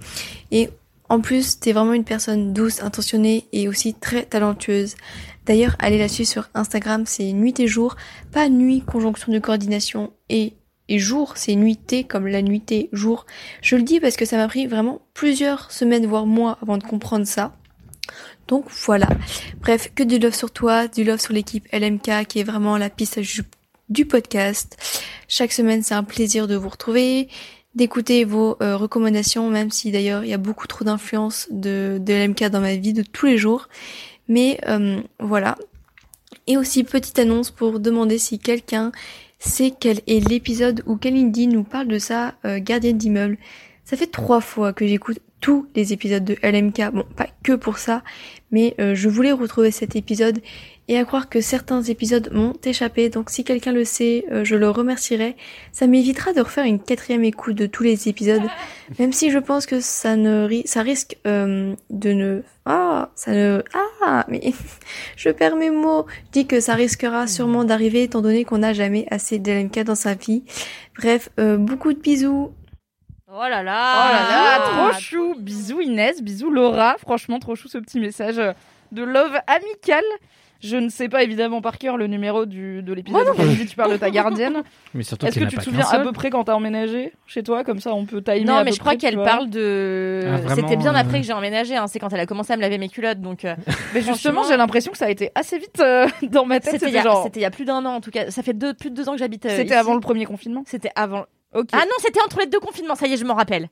[0.51, 0.71] Et
[1.09, 4.97] en plus, t'es vraiment une personne douce, intentionnée et aussi très talentueuse.
[5.47, 7.97] D'ailleurs, allez la suivre sur Instagram, c'est nuit et jour,
[8.33, 10.55] pas nuit conjonction de coordination et
[10.89, 13.27] et jour, c'est nuitée comme la nuitée jour.
[13.61, 16.85] Je le dis parce que ça m'a pris vraiment plusieurs semaines voire mois avant de
[16.85, 17.57] comprendre ça.
[18.47, 19.09] Donc voilà.
[19.61, 22.91] Bref, que du love sur toi, du love sur l'équipe LMK qui est vraiment la
[22.91, 23.19] piste
[23.89, 24.77] du, podcast.
[25.27, 27.29] Chaque semaine, c'est un plaisir de vous retrouver,
[27.75, 32.13] d'écouter vos euh, recommandations, même si d'ailleurs il y a beaucoup trop d'influence de, de
[32.13, 33.69] LMK dans ma vie de tous les jours.
[34.29, 35.57] Mais euh, voilà.
[36.47, 38.93] Et aussi petite annonce pour demander si quelqu'un
[39.39, 43.39] sait quel est l'épisode où Kalindi nous parle de sa euh, gardienne d'immeuble.
[43.85, 46.93] Ça fait trois fois que j'écoute tous les épisodes de LMK.
[46.93, 48.03] Bon, pas que pour ça,
[48.51, 50.41] mais euh, je voulais retrouver cet épisode
[50.89, 53.09] et à croire que certains épisodes m'ont échappé.
[53.11, 55.37] Donc si quelqu'un le sait, euh, je le remercierai.
[55.73, 58.43] Ça m'évitera de refaire une quatrième écoute de tous les épisodes,
[58.99, 63.33] même si je pense que ça ne ri- ça risque euh, de ne ah ça
[63.33, 63.63] ne
[64.05, 64.53] ah mais
[65.17, 66.07] je perds mes mots.
[66.27, 69.95] Je dis que ça risquera sûrement d'arriver étant donné qu'on n'a jamais assez d'LMK dans
[69.97, 70.45] sa vie.
[70.99, 72.53] Bref, euh, beaucoup de bisous.
[73.29, 75.35] Oh là Oh là là là, trop chou.
[75.39, 76.97] Bisous Inès, bisous Laura.
[76.99, 78.37] Franchement, trop chou ce petit message
[78.93, 80.05] de love amical.
[80.61, 83.77] Je ne sais pas évidemment par cœur le numéro du, de l'épisode où Kalindi, tu
[83.77, 84.63] parles de ta gardienne.
[84.95, 87.63] Mais surtout Est-ce que tu te souviens à peu près quand t'as emménagé chez toi?
[87.65, 90.23] Comme ça, on peut timer Non, à mais peu je crois tu qu'elle parle de.
[90.49, 91.77] Ah, C'était bien euh, après que j'ai emménagé.
[91.77, 91.87] Hein.
[91.89, 93.21] C'est quand elle a commencé à me laver mes culottes.
[93.21, 93.55] Donc, euh,
[93.95, 96.73] Mais justement, j'ai l'impression que ça a été assez vite euh, dans ma tête.
[96.73, 97.23] c'était il, y C'était a- genre.
[97.25, 98.31] c'était il y a plus d'un an en tout cas.
[98.31, 99.47] Ça fait deux, plus de deux ans que j'habite.
[99.47, 100.63] euh, C'était avant le premier confinement?
[100.67, 101.27] C'était avant.
[101.55, 102.95] Ah non, c'était entre les deux confinements.
[102.97, 103.69] Ça y est, je m'en rappelle.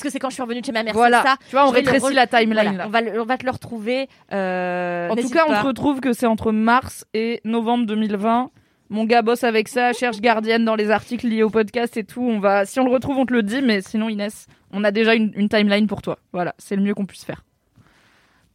[0.00, 0.92] Puisque c'est quand je suis revenue de chez ma mère.
[0.94, 1.22] voilà.
[1.22, 1.36] ça.
[1.48, 2.86] Tu vois, on rétrécit re- la timeline Voilà, là.
[2.86, 4.08] on, va le- on va te le retrouver.
[4.32, 8.50] euh, En tout cas, on te retrouve que c'est entre mars et novembre 2020.
[8.90, 12.22] Mon gars bosse avec ça, cherche gardienne dans les articles liés au podcast et tout.
[12.22, 13.62] On va, si on le retrouve, on te le dit.
[13.62, 16.18] Mais sinon, Inès, on a déjà une, une timeline pour toi.
[16.32, 17.44] Voilà, c'est le mieux qu'on puisse faire.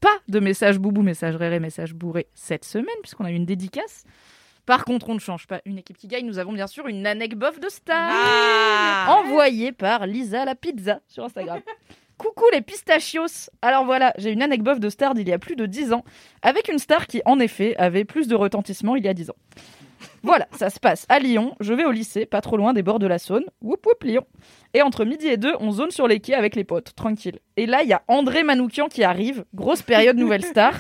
[0.02, 4.04] Pas de message boubou, message réré, message bourré cette semaine puisqu'on a eu une dédicace.
[4.70, 6.28] Par contre, on ne change pas une équipe qui gagne.
[6.28, 9.16] Nous avons bien sûr une anecdote de star Ah.
[9.18, 11.60] envoyée par Lisa la pizza sur Instagram.
[12.20, 15.66] Coucou les pistachios Alors voilà, j'ai une anecdote de star d'il y a plus de
[15.66, 16.04] 10 ans,
[16.44, 19.36] avec une star qui en effet avait plus de retentissement il y a 10 ans.
[20.24, 23.00] Voilà, ça se passe à Lyon, je vais au lycée, pas trop loin des bords
[23.00, 24.26] de la Saône, whoop whoop Lyon.
[24.74, 27.40] Et entre midi et deux, on zone sur les quais avec les potes, tranquille.
[27.58, 30.80] Et là, il y a André Manoukian qui arrive, grosse période nouvelle star,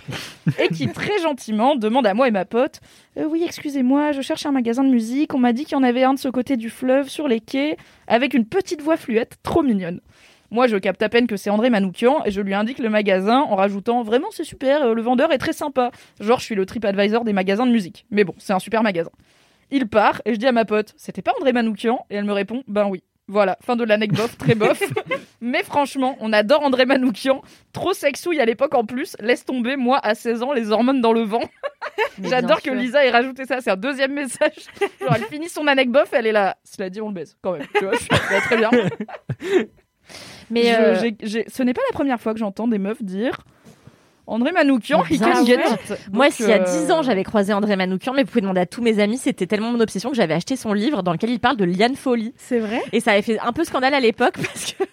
[0.59, 2.81] et qui très gentiment demande à moi et ma pote
[3.17, 5.83] Euh, Oui, excusez-moi, je cherche un magasin de musique, on m'a dit qu'il y en
[5.83, 7.77] avait un de ce côté du fleuve, sur les quais,
[8.07, 10.01] avec une petite voix fluette, trop mignonne.
[10.51, 13.39] Moi, je capte à peine que c'est André Manoukian et je lui indique le magasin
[13.41, 15.91] en rajoutant vraiment c'est super, euh, le vendeur est très sympa.
[16.19, 18.05] Genre, je suis le TripAdvisor des magasins de musique.
[18.11, 19.11] Mais bon, c'est un super magasin.
[19.71, 22.05] Il part et je dis à ma pote c'était pas André Manoukian?
[22.09, 23.03] Et elle me répond ben oui.
[23.29, 24.81] Voilà, fin de l'anecdote, très bof.
[25.41, 27.43] Mais franchement, on adore André Manoukian.
[27.73, 29.15] Trop sexouille à l'époque en plus.
[29.19, 31.43] Laisse tomber, moi, à 16 ans, les hormones dans le vent.
[32.23, 32.71] J'adore que.
[32.71, 33.61] Lisa ait rajouté ça.
[33.61, 34.65] C'est un deuxième message.
[34.99, 36.57] Genre, elle finit son anecdote, elle est là.
[36.63, 37.67] Cela dit, on le baise quand même.
[37.75, 38.71] Tu vois, je suis bah, très bien.
[40.49, 43.37] Mais Je- euh, ce n'est pas la première fois que j'entends des meufs dire
[44.29, 45.15] André Manoukian, sûr.
[45.15, 45.59] it.
[46.11, 48.61] Moi, s'il y a euh, 10 ans, j'avais croisé André Manoukian, mais vous pouvez demander
[48.61, 51.31] à tous mes amis, c'était tellement mon obsession que j'avais acheté son livre dans lequel
[51.31, 52.33] il parle de Liane Folly.
[52.37, 52.81] C'est vrai?
[52.91, 54.83] Et ça avait fait un peu scandale à l'époque parce que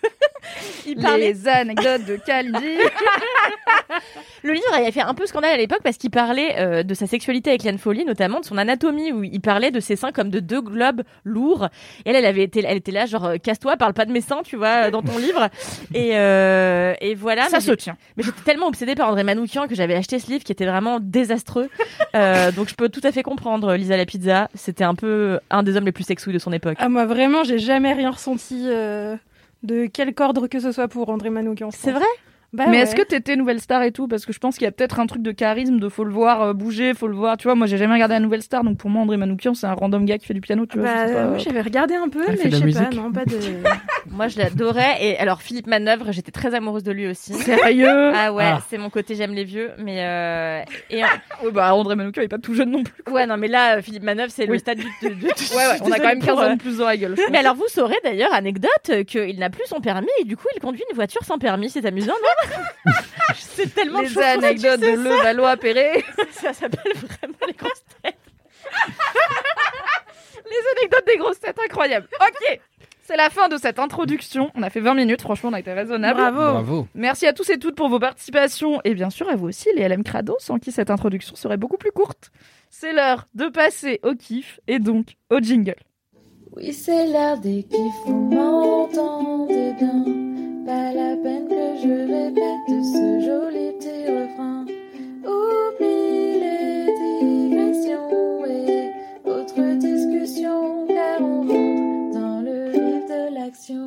[0.87, 1.33] il parlait.
[1.33, 2.59] Les anecdotes de Kalindi.
[4.43, 7.07] Le livre avait fait un peu scandale à l'époque parce qu'il parlait euh, de sa
[7.07, 10.31] sexualité avec Liane Folly, notamment de son anatomie, où il parlait de ses seins comme
[10.31, 11.69] de deux globes lourds.
[12.05, 14.21] Et elle, elle avait été, elle était là, genre, euh, casse-toi, parle pas de mes
[14.21, 15.49] seins, tu vois, dans ton livre.
[15.95, 17.49] Et, euh, et voilà.
[17.49, 17.97] ça mais se tient.
[18.17, 20.99] Mais j'étais tellement obsédée par André Manoukian que j'avais acheté ce livre qui était vraiment
[21.01, 21.69] désastreux.
[22.15, 24.49] Euh, donc je peux tout à fait comprendre Lisa la pizza.
[24.55, 26.77] C'était un peu un des hommes les plus sexouilles de son époque.
[26.81, 29.17] Ah, moi, vraiment, j'ai jamais rien ressenti euh,
[29.63, 31.71] de quelque ordre que ce soit pour André Manoukian.
[31.73, 32.07] C'est vrai?
[32.53, 32.83] Bah mais ouais.
[32.85, 34.09] est-ce que t'étais nouvelle star et tout?
[34.09, 36.13] Parce que je pense qu'il y a peut-être un truc de charisme, de faut le
[36.13, 37.37] voir euh, bouger, faut le voir.
[37.37, 39.67] Tu vois, moi j'ai jamais regardé la nouvelle star, donc pour moi André Manoukian c'est
[39.67, 40.65] un random gars qui fait du piano.
[40.67, 41.27] Tu vois, Bah, pas.
[41.33, 43.13] oui, j'avais regardé un peu, Elle mais fait de je la sais pas, musique non,
[43.13, 43.37] pas de.
[44.11, 44.95] Moi je l'adorais.
[45.01, 47.35] Et alors Philippe Manœuvre, j'étais très amoureuse de lui aussi.
[47.35, 48.61] Sérieux Ah ouais, Ah.
[48.71, 49.71] c'est mon côté j'aime les vieux.
[49.79, 53.13] Mais euh, et Ouais, bah André Manoukian il est pas tout jeune non plus.
[53.13, 54.61] ouais non mais là Philippe Manœuvre c'est le Oui.
[54.61, 54.85] stade du.
[55.03, 56.87] de- de- Ouais, ouais, on a quand même 15 pour, euh, ans de plus dans
[56.87, 57.15] la gueule.
[57.31, 60.47] Mais alors vous saurez d'ailleurs anecdote euh, qu'il n'a plus son permis et du coup
[60.55, 61.69] il conduit une voiture sans permis.
[61.71, 62.29] C'est amusant non?
[63.35, 66.05] C'est tellement Les anecdotes de Levallois-Perret.
[66.33, 68.19] Ça s'appelle vraiment les grosses têtes.
[70.49, 72.07] Les anecdotes des grosses têtes incroyables.
[72.21, 72.61] Ok,
[73.07, 74.51] c'est la fin de cette introduction.
[74.57, 76.19] On a fait 20 minutes, franchement, on a été raisonnable.
[76.19, 76.41] Bravo.
[76.41, 76.89] Bravo.
[76.95, 79.89] Merci à tous et toutes pour vos participations et bien sûr à vous aussi, les
[79.89, 82.33] LM Crado, sans qui cette introduction serait beaucoup plus courte.
[82.69, 85.77] C'est l'heure de passer au kiff et donc au jingle.
[86.57, 90.26] Oui, c'est l'heure des kiffs, vous m'entendez bien.
[90.67, 94.65] Pas la peine que je répète ce joli petit refrain.
[95.25, 96.87] Oublie les
[97.23, 98.91] digressions et
[99.25, 103.87] autres discussions, car on rentre dans le vif de l'action.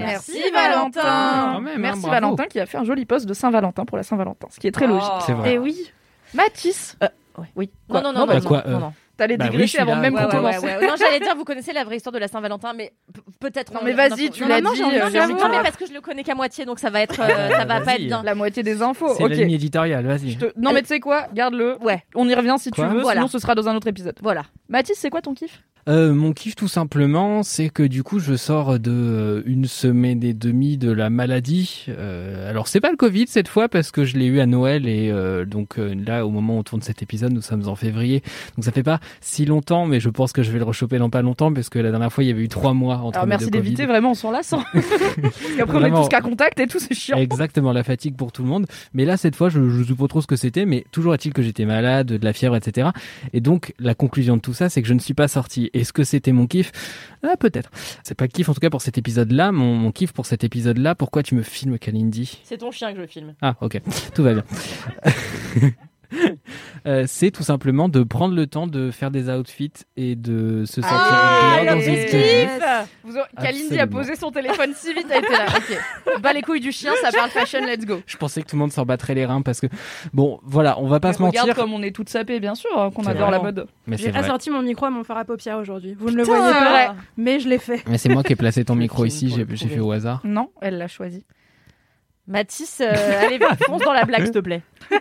[0.00, 1.60] Merci, Valentin.
[1.60, 2.06] Même, hein, merci.
[2.08, 4.72] Valentin qui a fait un joli post de Saint-Valentin pour la Saint-Valentin, ce qui est
[4.72, 5.10] très logique.
[5.26, 5.54] C'est vrai.
[5.54, 5.92] Et oui,
[6.32, 7.08] Mathis, euh,
[7.38, 8.92] ouais, oui, Non, quoi non, non, non, non, bah, non, quoi, non, euh, non.
[9.16, 10.58] T'allais Bah oui, suis avant là, même ouais, qu'on ouais, commence.
[10.58, 10.86] ouais, ouais.
[10.86, 12.92] Non, j'allais dire, vous connaissez la vraie histoire de la Saint-Valentin, mais
[13.40, 13.72] peut-être.
[13.72, 15.86] Non, mais vas-y, non, tu non, l'as non, dit, euh, de- Non, mais parce que
[15.86, 18.22] je le connais qu'à moitié, donc ça va être, euh, ça va pas être bien.
[18.22, 19.14] La moitié des infos.
[19.16, 19.30] C'est Ok.
[19.30, 20.36] la ligne éditoriale, vas-y.
[20.36, 21.76] Te- Non mais tu sais quoi, garde-le.
[21.82, 23.20] Ouais, On y revient si Quoi tu veux, Voilà.
[23.20, 24.16] sinon ce sera dans un autre épisode.
[24.22, 24.42] voilà.
[24.68, 25.62] Mathis, c'est quoi ton kiff?
[25.86, 30.24] Euh, mon kiff tout simplement, c'est que du coup je sors de euh, une semaine
[30.24, 31.84] et demie de la maladie.
[31.90, 34.88] Euh, alors c'est pas le Covid cette fois parce que je l'ai eu à Noël
[34.88, 37.76] et euh, donc euh, là au moment où on tourne cet épisode nous sommes en
[37.76, 38.22] février
[38.56, 41.10] donc ça fait pas si longtemps mais je pense que je vais le rechoper dans
[41.10, 43.26] pas longtemps parce que la dernière fois il y avait eu trois mois entre Alors
[43.26, 44.52] merci d'éviter vraiment, on s'en lasse.
[44.52, 44.64] hein.
[44.74, 47.16] Parce qu'après on est tous cas contact et tout, c'est chiant.
[47.16, 48.66] Exactement, la fatigue pour tout le monde.
[48.92, 51.32] Mais là, cette fois, je ne sais pas trop ce que c'était, mais toujours est-il
[51.32, 52.88] que j'étais malade, de la fièvre, etc.
[53.32, 55.70] Et donc, la conclusion de tout ça, c'est que je ne suis pas sorti.
[55.74, 56.72] Est-ce que c'était mon kiff?
[57.22, 57.70] Ah, Peut-être.
[58.02, 59.52] C'est pas kiff en tout cas pour cet épisode-là.
[59.52, 62.40] Mon, mon kiff pour cet épisode-là, pourquoi tu me filmes, Kalindi?
[62.44, 63.34] C'est ton chien que je filme.
[63.42, 63.80] Ah, ok.
[64.14, 64.44] Tout va bien.
[66.86, 70.82] Euh, c'est tout simplement de prendre le temps de faire des outfits et de se
[70.82, 72.86] sentir Ah, bien dans une kiff tenue.
[73.04, 75.46] Vous aurez- Kalindi a posé son téléphone si vite, elle était là.
[75.56, 76.20] Ok.
[76.20, 78.02] Bas les couilles du chien, ça parle fashion, let's go.
[78.06, 79.66] Je pensais que tout le monde s'en battrait les reins parce que,
[80.12, 81.54] bon, voilà, on va pas Mais se regarde mentir.
[81.62, 83.38] comme on est toutes sapées, bien sûr, hein, qu'on adore vrai.
[83.38, 83.66] la mode.
[83.92, 85.96] J'ai assorti mon micro à mon fard à paupières aujourd'hui.
[85.98, 86.88] Vous ne le voyez pas, vrai.
[87.16, 87.82] mais je l'ai fait.
[87.88, 90.20] Mais c'est moi qui ai placé ton micro ici, j'ai fait au hasard.
[90.24, 91.24] Non, elle l'a choisi.
[92.26, 94.62] Mathis, euh, allez, fonce dans la blague, s'il te plaît.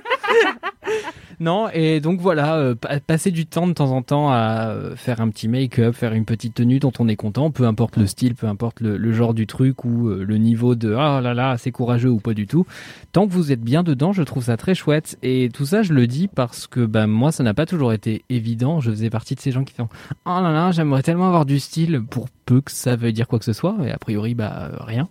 [1.40, 4.96] Non, et donc voilà, euh, pa- passer du temps de temps en temps à euh,
[4.96, 8.08] faire un petit make-up, faire une petite tenue dont on est content, peu importe le
[8.08, 11.58] style, peu importe le, genre du truc ou euh, le niveau de ah là là,
[11.58, 12.66] c'est courageux ou pas du tout.
[13.12, 15.18] Tant que vous êtes bien dedans, je trouve ça très chouette.
[15.22, 18.24] Et tout ça, je le dis parce que bah, moi, ça n'a pas toujours été
[18.30, 18.80] évident.
[18.80, 19.90] Je faisais partie de ces gens qui font
[20.26, 23.40] oh là là, j'aimerais tellement avoir du style pour peu que ça veuille dire quoi
[23.40, 23.76] que ce soit.
[23.86, 25.10] Et a priori, bah rien.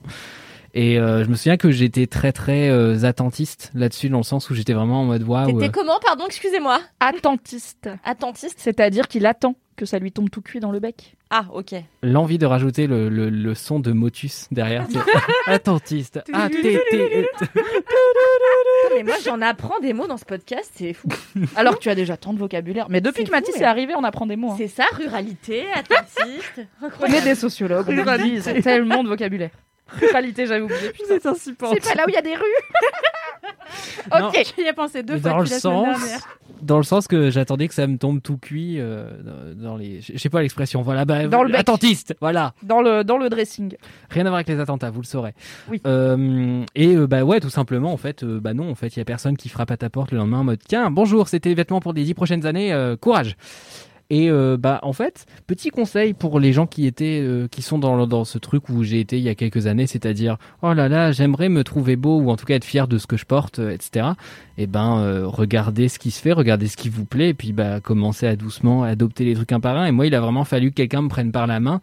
[0.74, 4.48] Et euh, je me souviens que j'étais très très euh, attentiste là-dessus dans le sens
[4.48, 5.52] où j'étais vraiment en mode waouh.
[5.52, 6.80] T'étais euh, comment, pardon, excusez-moi?
[6.98, 7.90] Attentiste.
[8.04, 11.14] Attentiste C'est-à-dire qu'il attend que ça lui tombe tout cuit dans le bec.
[11.30, 11.74] Ah, ok.
[12.02, 14.86] l'envie de rajouter le, le, le son de Motus derrière.
[15.46, 16.20] Attentiste.
[16.32, 16.48] Ah,
[18.94, 21.08] mais moi, j'en apprends des mots dans ce podcast, c'est fou.
[21.56, 22.86] Alors que tu as déjà tant de vocabulaire.
[22.90, 24.52] Mais depuis que Mathis mais- est arrivé, on apprend des mots.
[24.52, 24.56] hein.
[24.58, 26.60] C'est ça, ruralité, attentiste.
[27.00, 29.50] On est des sociologues, on tellement de vocabulaire.
[30.00, 30.90] Ruralité, j'avais oublié.
[30.90, 31.04] putain.
[31.08, 31.80] C'est insupportable.
[31.82, 32.42] C'est pas là où il y a des rues.
[34.10, 34.28] Non.
[34.28, 34.42] ok.
[34.56, 35.96] J'y ai pensé deux fois dans le sens,
[36.60, 39.10] dans le sens que j'attendais que ça me tombe tout cuit euh,
[39.54, 40.00] dans dans les.
[40.02, 40.82] Je sais pas l'expression.
[40.82, 41.60] Voilà, bah, Dans le bec.
[41.60, 42.14] attentiste.
[42.20, 42.52] Voilà.
[42.62, 43.74] Dans le, dans le dressing.
[44.10, 45.34] Rien à voir avec les attentats, vous le saurez.
[45.70, 45.80] Oui.
[45.86, 48.98] Euh, et euh, bah ouais, tout simplement, en fait, euh, bah non, en fait, il
[48.98, 51.48] y a personne qui frappe à ta porte le lendemain en mode tiens, bonjour, c'était
[51.48, 53.36] les vêtements pour les dix prochaines années, euh, courage.
[54.12, 57.78] Et euh, bah en fait, petit conseil pour les gens qui étaient, euh, qui sont
[57.78, 60.90] dans dans ce truc où j'ai été il y a quelques années, c'est-à-dire oh là
[60.90, 63.24] là, j'aimerais me trouver beau ou en tout cas être fier de ce que je
[63.24, 64.08] porte, euh, etc.
[64.58, 67.54] Et ben euh, regardez ce qui se fait, regardez ce qui vous plaît, et puis
[67.54, 69.86] bah commencez à doucement adopter les trucs un par un.
[69.86, 71.80] Et moi, il a vraiment fallu que quelqu'un me prenne par la main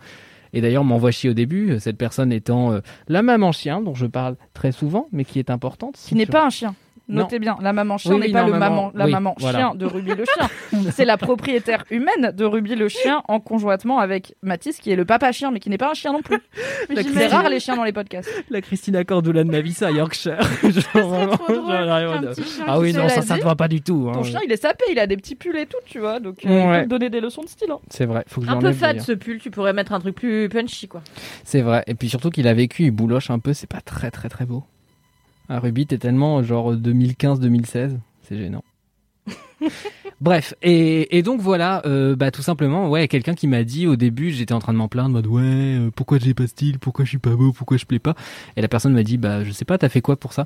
[0.53, 3.93] et d'ailleurs, m'envoie chier au début, euh, cette personne étant euh, la maman chien, dont
[3.93, 5.95] je parle très souvent, mais qui est importante.
[6.03, 6.75] Qui n'est pas un chien.
[7.09, 7.23] Non.
[7.23, 9.11] Notez bien, la maman chien Oui, n'est oui, pas non, le maman- maman, la oui,
[9.11, 9.57] maman voilà.
[9.59, 10.47] chien de Ruby le chien.
[10.91, 15.05] C'est la propriétaire humaine de Ruby le chien en conjointement avec Mathis qui est le
[15.05, 16.37] papa chien mais qui n'est pas un chien non plus.
[17.13, 18.29] C'est rare les chiens dans les podcasts.
[18.51, 20.37] La Christina Cordula de Navissa à Yorkshire.
[20.63, 23.37] Genre, vraiment, trop drôle, genre, vraiment, un de- petit chien ah oui, non, ça, ça
[23.39, 24.07] te va pas du tout.
[24.09, 24.13] hein.
[24.13, 26.45] Ton chien il est sapé, il a des petits pulls et tout, tu vois, donc
[26.45, 26.75] euh, Ouais.
[26.75, 27.71] il peut te donner des leçons de style.
[27.71, 27.79] hein.
[27.89, 30.47] C'est vrai, faut que Un peu fade ce pull, tu pourrais mettre un truc plus
[30.49, 31.01] punchy, quoi.
[31.43, 31.83] C'est vrai.
[31.87, 34.45] Et puis surtout qu'il a vécu, il bouloche un peu, c'est pas très très très
[34.45, 34.63] beau.
[35.49, 38.63] Ah, Ruby, t'es tellement genre 2015-2016, c'est gênant.
[40.21, 43.95] Bref, et, et donc voilà, euh, bah tout simplement, ouais, quelqu'un qui m'a dit au
[43.95, 47.03] début, j'étais en train de m'en plaindre, mode ouais, euh, pourquoi j'ai pas style, pourquoi
[47.05, 48.15] je suis pas beau, pourquoi je plais pas,
[48.55, 50.45] et la personne m'a dit, bah je sais pas, t'as fait quoi pour ça?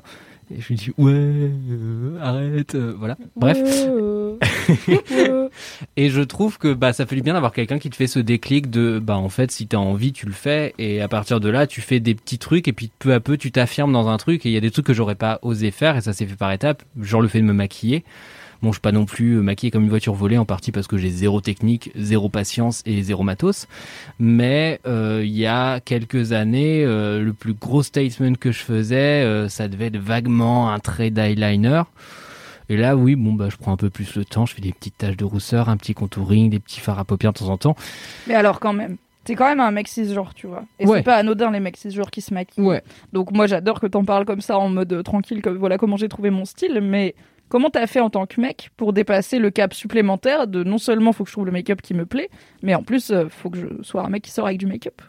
[0.50, 3.16] Et je lui dis ouais, euh, arrête, euh, voilà.
[3.36, 3.58] Bref,
[5.96, 8.18] et je trouve que bah ça fait du bien d'avoir quelqu'un qui te fait ce
[8.18, 10.74] déclic de bah en fait si t'as envie tu le fais.
[10.78, 13.36] Et à partir de là tu fais des petits trucs et puis peu à peu
[13.36, 14.46] tu t'affirmes dans un truc.
[14.46, 16.36] Et il y a des trucs que j'aurais pas osé faire et ça s'est fait
[16.36, 16.82] par étapes.
[17.00, 18.04] Genre le fait de me maquiller
[18.64, 20.86] bon je suis pas non plus euh, maquillé comme une voiture volée en partie parce
[20.86, 23.66] que j'ai zéro technique zéro patience et zéro matos
[24.18, 29.48] mais euh, il y a quelques années euh, le plus gros statement que je faisais
[29.48, 31.82] ça devait être vaguement un trait d'eyeliner
[32.70, 34.72] et là, oui, bon, bah, je prends un peu plus le temps, je fais des
[34.72, 37.58] petites taches de rousseur, un petit contouring, des petits fards à paupières de temps en
[37.58, 37.76] temps.
[38.26, 40.64] Mais alors quand même, t'es quand même un mec cisgenre, tu vois.
[40.78, 40.98] Et Ouais.
[40.98, 42.64] c'est pas anodin les mecs cisgenres qui se maquillent.
[42.64, 42.82] Ouais.
[43.12, 45.96] Donc moi j'adore que t'en parles comme ça en mode euh, tranquille, comme voilà comment
[45.96, 47.14] j'ai trouvé mon style, mais
[47.48, 51.12] comment t'as fait en tant que mec pour dépasser le cap supplémentaire de non seulement
[51.12, 52.30] faut que je trouve le make-up qui me plaît,
[52.62, 55.00] mais en plus euh, faut que je sois un mec qui sort avec du make-up?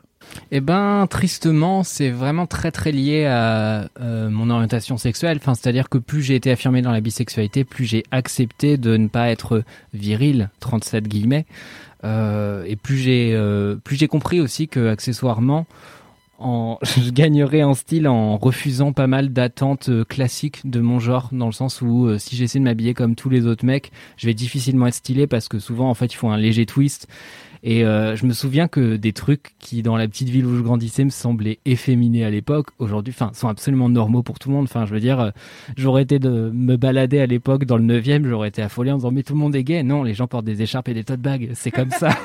[0.50, 5.39] Eh ben, tristement, c'est vraiment très très lié à euh, mon orientation sexuelle.
[5.39, 9.30] C'est-à-dire que plus j'ai été affirmé dans la bisexualité, plus j'ai accepté de ne pas
[9.30, 11.45] être viril, 37 guillemets,
[12.04, 13.38] euh, et plus j'ai
[13.84, 15.67] plus j'ai compris aussi que accessoirement,
[16.39, 21.30] en, je gagnerais en style en refusant pas mal d'attentes euh, classiques de mon genre,
[21.32, 24.28] dans le sens où euh, si j'essaie de m'habiller comme tous les autres mecs, je
[24.28, 27.08] vais difficilement être stylé parce que souvent en fait il faut un léger twist.
[27.67, 30.62] Et euh, je me souviens que des trucs qui, dans la petite ville où je
[30.62, 34.65] grandissais, me semblaient efféminés à l'époque, aujourd'hui, enfin, sont absolument normaux pour tout le monde.
[34.65, 35.32] Enfin, je veux dire, euh,
[35.76, 39.10] j'aurais été de me balader à l'époque dans le 9e, j'aurais été affolé en disant,
[39.10, 39.82] mais tout le monde est gay.
[39.82, 41.54] Non, les gens portent des écharpes et des tote bags.
[41.56, 42.10] C'est comme ça.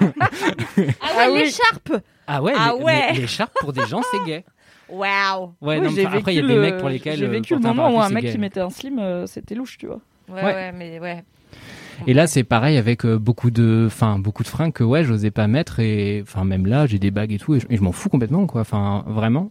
[0.77, 1.39] Ah, ouais, oui.
[1.45, 3.13] l'écharpe ah ouais, Ah les- ouais.
[3.15, 4.45] l'écharpe pour des gens, c'est gay.
[4.89, 6.89] Waouh Ouais, Oui, non, j'ai enfin, après, il y a vécu des le- mecs pour
[6.89, 7.19] lesquels.
[7.19, 9.79] J'ai euh, vécu le moment où un mec qui mettait un slim, euh, c'était louche,
[9.79, 10.01] tu vois.
[10.29, 10.55] ouais, Ouais.
[10.55, 11.23] ouais, mais ouais.
[12.07, 15.31] Et là, c'est pareil avec euh, beaucoup de, enfin, beaucoup de fringues que ouais, j'osais
[15.31, 18.09] pas mettre et, enfin, même là, j'ai des bagues et tout et je, m'en fous
[18.09, 18.63] complètement, quoi.
[18.63, 19.51] Enfin, vraiment.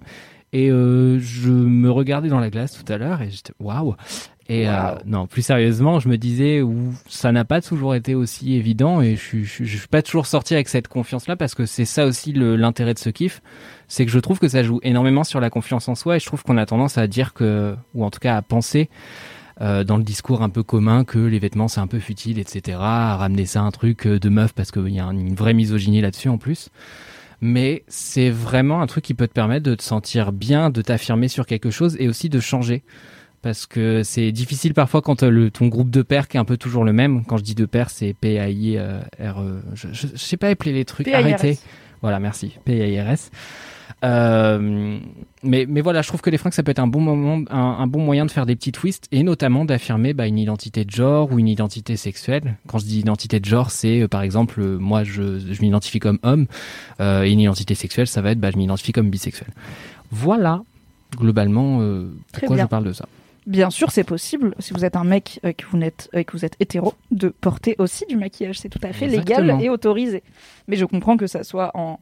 [0.51, 3.95] Et euh, je me regardais dans la glace tout à l'heure et j'étais waouh.
[4.51, 8.55] Et euh, non, plus sérieusement, je me disais où ça n'a pas toujours été aussi
[8.55, 11.53] évident et je suis, je, suis- je suis pas toujours sorti avec cette confiance-là parce
[11.53, 13.43] que c'est ça aussi l'intérêt de ce kiff,
[13.87, 16.25] c'est que je trouve que ça joue énormément sur la confiance en soi et je
[16.25, 18.89] trouve qu'on a tendance à dire que, ou en tout cas à penser
[19.61, 22.79] euh, dans le discours un peu commun que les vêtements c'est un peu futile, etc.
[22.81, 25.35] À ramener ça à un truc euh, de meuf parce qu'il y a un- une
[25.35, 26.69] vraie misogynie là-dessus en plus.
[27.41, 31.27] Mais c'est vraiment un truc qui peut te permettre de te sentir bien, de t'affirmer
[31.27, 32.83] sur quelque chose et aussi de changer.
[33.41, 36.45] Parce que c'est difficile parfois quand euh, le, ton groupe de pairs qui est un
[36.45, 37.23] peu toujours le même.
[37.25, 39.41] Quand je dis de pairs, c'est P-A-I-R.
[39.41, 39.61] E.
[39.73, 41.07] Je, je, je sais pas appeler les trucs.
[41.07, 41.57] Arrêtez.
[42.01, 42.57] Voilà, merci.
[42.65, 43.31] P-A-I-R-S.
[44.05, 44.97] Euh,
[45.43, 47.77] mais, mais voilà, je trouve que les fringues, ça peut être un bon moment, un,
[47.79, 50.91] un bon moyen de faire des petits twists et notamment d'affirmer bah, une identité de
[50.91, 52.55] genre ou une identité sexuelle.
[52.67, 55.99] Quand je dis identité de genre, c'est euh, par exemple, euh, moi, je, je m'identifie
[55.99, 56.47] comme homme
[56.99, 59.49] et une identité sexuelle, ça va être, bah, je m'identifie comme bisexuel.
[60.11, 60.61] Voilà,
[61.17, 61.81] globalement,
[62.33, 63.07] pourquoi je parle de ça.
[63.47, 66.33] Bien sûr, c'est possible, si vous êtes un mec euh, que, vous n'êtes, euh, que
[66.33, 68.59] vous êtes hétéro, de porter aussi du maquillage.
[68.59, 70.23] C'est tout à fait légal et autorisé.
[70.67, 71.99] Mais je comprends que ça soit en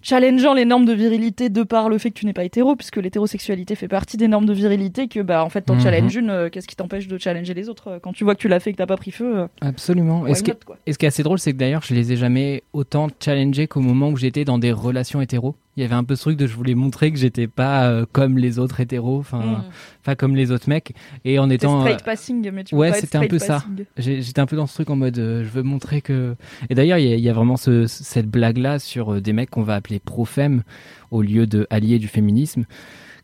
[0.00, 2.96] challengeant les normes de virilité de par le fait que tu n'es pas hétéro, puisque
[2.98, 5.80] l'hétérosexualité fait partie des normes de virilité, que bah en fait t'en Mhm.
[5.80, 7.98] challenges une, euh, qu'est-ce qui t'empêche de challenger les autres?
[8.02, 10.26] Quand tu vois que tu l'as fait et que t'as pas pris feu, euh, Absolument.
[10.26, 10.52] Et ce, qui,
[10.86, 13.66] et ce qui est assez drôle, c'est que d'ailleurs, je les ai jamais autant challengés
[13.66, 15.56] qu'au moment où j'étais dans des relations hétéros.
[15.78, 18.04] Il y avait un peu ce truc de je voulais montrer que j'étais pas euh,
[18.10, 19.62] comme les autres hétéros, enfin, Mm.
[20.02, 20.92] pas comme les autres mecs.
[21.24, 23.62] Et en étant, straight euh, passing, mais tu ouais, c'était un peu ça.
[23.64, 23.84] passing.
[23.96, 26.34] j'étais un peu dans ce truc en mode euh, je veux montrer que.
[26.68, 29.32] Et d'ailleurs, il y, a- il y a vraiment ce, cette blague là sur des
[29.32, 30.64] mecs qu'on va appeler pro-femme
[31.12, 32.64] au lieu de alliés du féminisme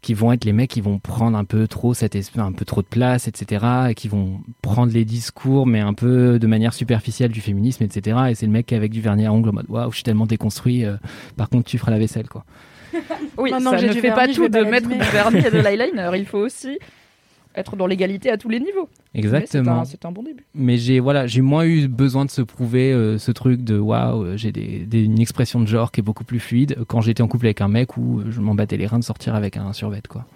[0.04, 2.66] qui vont être les mecs qui vont prendre un peu trop cet esprit, un peu
[2.66, 3.64] trop de place, etc.
[3.88, 8.18] Et qui vont prendre les discours, mais un peu de manière superficielle du féminisme, etc.
[8.28, 10.26] Et c'est le mec avec du vernis à ongles en mode waouh, je suis tellement
[10.26, 10.84] déconstruit.
[10.84, 10.96] euh,
[11.38, 12.44] par contre, tu feras la vaisselle, quoi.
[13.38, 15.50] Oui, Maintenant ça que j'ai ne fait pas vernis, tout de mettre du vernis et
[15.50, 16.10] de l'eyeliner.
[16.16, 16.78] Il faut aussi
[17.56, 18.90] être dans l'égalité à tous les niveaux.
[19.14, 19.80] C'est Exactement.
[19.80, 20.44] un- C'est un, bon début.
[20.54, 24.24] mais j'ai voilà j'ai moins eu besoin de se prouver euh, ce truc de waouh
[24.24, 27.22] euh, j'ai des, des- une expression de genre qui est beaucoup plus fluide quand j'étais
[27.22, 29.56] en couple avec un mec où euh, je m'en battais les reins de sortir avec
[29.56, 30.26] un survêt quoi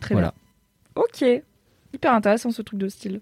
[0.00, 0.34] Très voilà
[0.96, 1.02] bien.
[1.04, 1.42] Ok.
[1.94, 3.20] Hyper intéressant ce truc de style.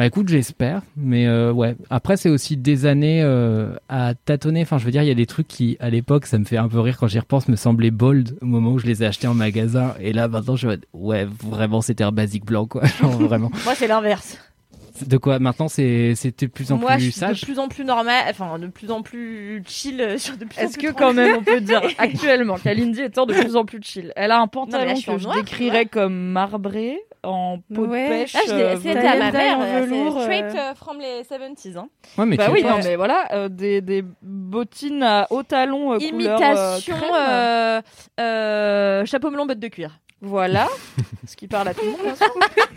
[0.00, 1.76] Bah écoute j'espère mais euh, ouais.
[1.90, 4.62] Après c'est aussi des années euh, à tâtonner.
[4.62, 6.56] Enfin je veux dire il y a des trucs qui à l'époque ça me fait
[6.56, 9.06] un peu rire quand j'y repense me semblaient bold au moment où je les ai
[9.06, 9.94] achetés en magasin.
[10.00, 12.86] Et là maintenant je me dis, ouais vraiment c'était un basique blanc quoi.
[13.02, 13.50] Genre vraiment.
[13.66, 14.38] Moi, c'est l'inverse.
[15.06, 15.38] de quoi?
[15.38, 17.42] Maintenant c'est c'était plus en Moi, je plus suis sage?
[17.42, 20.60] de plus en plus normal, enfin, de plus en plus chill euh, sur de plus
[20.60, 23.80] en Est-ce que quand même on peut dire actuellement qu'Alindy étant de plus en plus
[23.82, 24.14] chill.
[24.16, 28.04] Elle a un pantalon là, je que je noir, décrirais comme marbré en peau Ouais.
[28.04, 28.34] de pêche.
[28.36, 30.58] Ah, je l'ai euh, essayé Taille à ma mère, en euh, velours, c'est straight euh.
[30.70, 31.76] euh, from les 70s.
[31.78, 31.88] Hein.
[32.18, 35.92] ouais mais Bah tu oui, non, mais voilà, euh, des, des bottines à hauts talons
[35.92, 36.44] euh, couleur euh,
[36.78, 37.10] Imitation crème.
[37.14, 37.80] euh,
[38.20, 39.98] euh, chapeau melon botte de cuir.
[40.22, 40.68] Voilà,
[41.26, 42.00] ce qui parle à tout le monde.
[42.02, 42.26] bien sûr.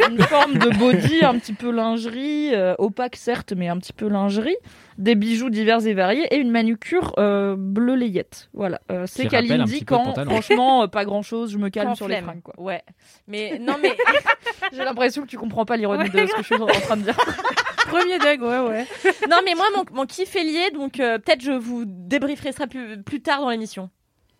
[0.09, 4.07] Une forme de body, un petit peu lingerie, euh, opaque certes, mais un petit peu
[4.07, 4.55] lingerie.
[4.97, 8.49] Des bijoux divers et variés et une manucure euh, bleu layette.
[8.53, 12.07] Voilà, Euh, c'est Kalindi quand, franchement, euh, pas grand chose, je me calme Quand sur
[12.07, 12.41] les fringues.
[12.43, 12.53] Quoi.
[12.57, 12.81] Ouais.
[13.27, 13.95] Mais non, mais
[14.71, 16.97] J'ai l'impression que tu comprends pas l'ironie Ouais, de ce que je suis en train
[16.97, 17.17] de dire.
[17.87, 18.85] Premier deck, ouais, ouais.
[19.29, 22.65] non, mais moi, mon, mon kiff est lié, donc euh, peut-être je vous débrieferai ça
[22.67, 23.89] plus, plus tard dans l'émission.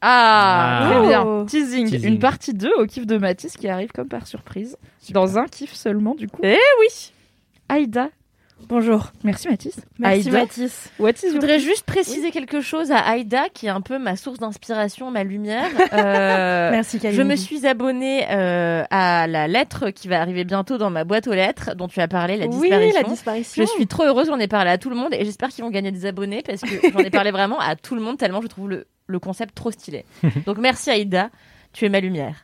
[0.01, 0.87] Ah, Ah.
[0.89, 1.07] très Oh.
[1.07, 1.45] bien.
[1.45, 1.89] Teasing.
[1.89, 2.07] Teasing.
[2.13, 4.77] Une partie 2 au kiff de Mathis qui arrive comme par surprise.
[5.11, 6.41] Dans un kiff seulement, du coup.
[6.43, 7.11] Eh oui.
[7.69, 8.09] Aïda.
[8.67, 9.11] Bonjour.
[9.23, 9.75] Merci Mathis.
[9.99, 10.39] Merci Aïda.
[10.39, 10.89] Mathis.
[10.99, 14.15] What is Je voudrais juste préciser quelque chose à Aïda, qui est un peu ma
[14.15, 15.69] source d'inspiration, ma lumière.
[15.93, 17.17] Euh, Merci Kalindi.
[17.17, 21.27] Je me suis abonnée euh, à la lettre qui va arriver bientôt dans ma boîte
[21.27, 23.01] aux lettres, dont tu as parlé, la Oui, disparition.
[23.01, 23.63] la disparition.
[23.63, 25.69] Je suis trop heureuse, j'en ai parlé à tout le monde et j'espère qu'ils vont
[25.69, 28.47] gagner des abonnés parce que j'en ai parlé vraiment à tout le monde tellement je
[28.47, 30.05] trouve le, le concept trop stylé.
[30.45, 31.29] Donc merci Aïda,
[31.73, 32.43] tu es ma lumière.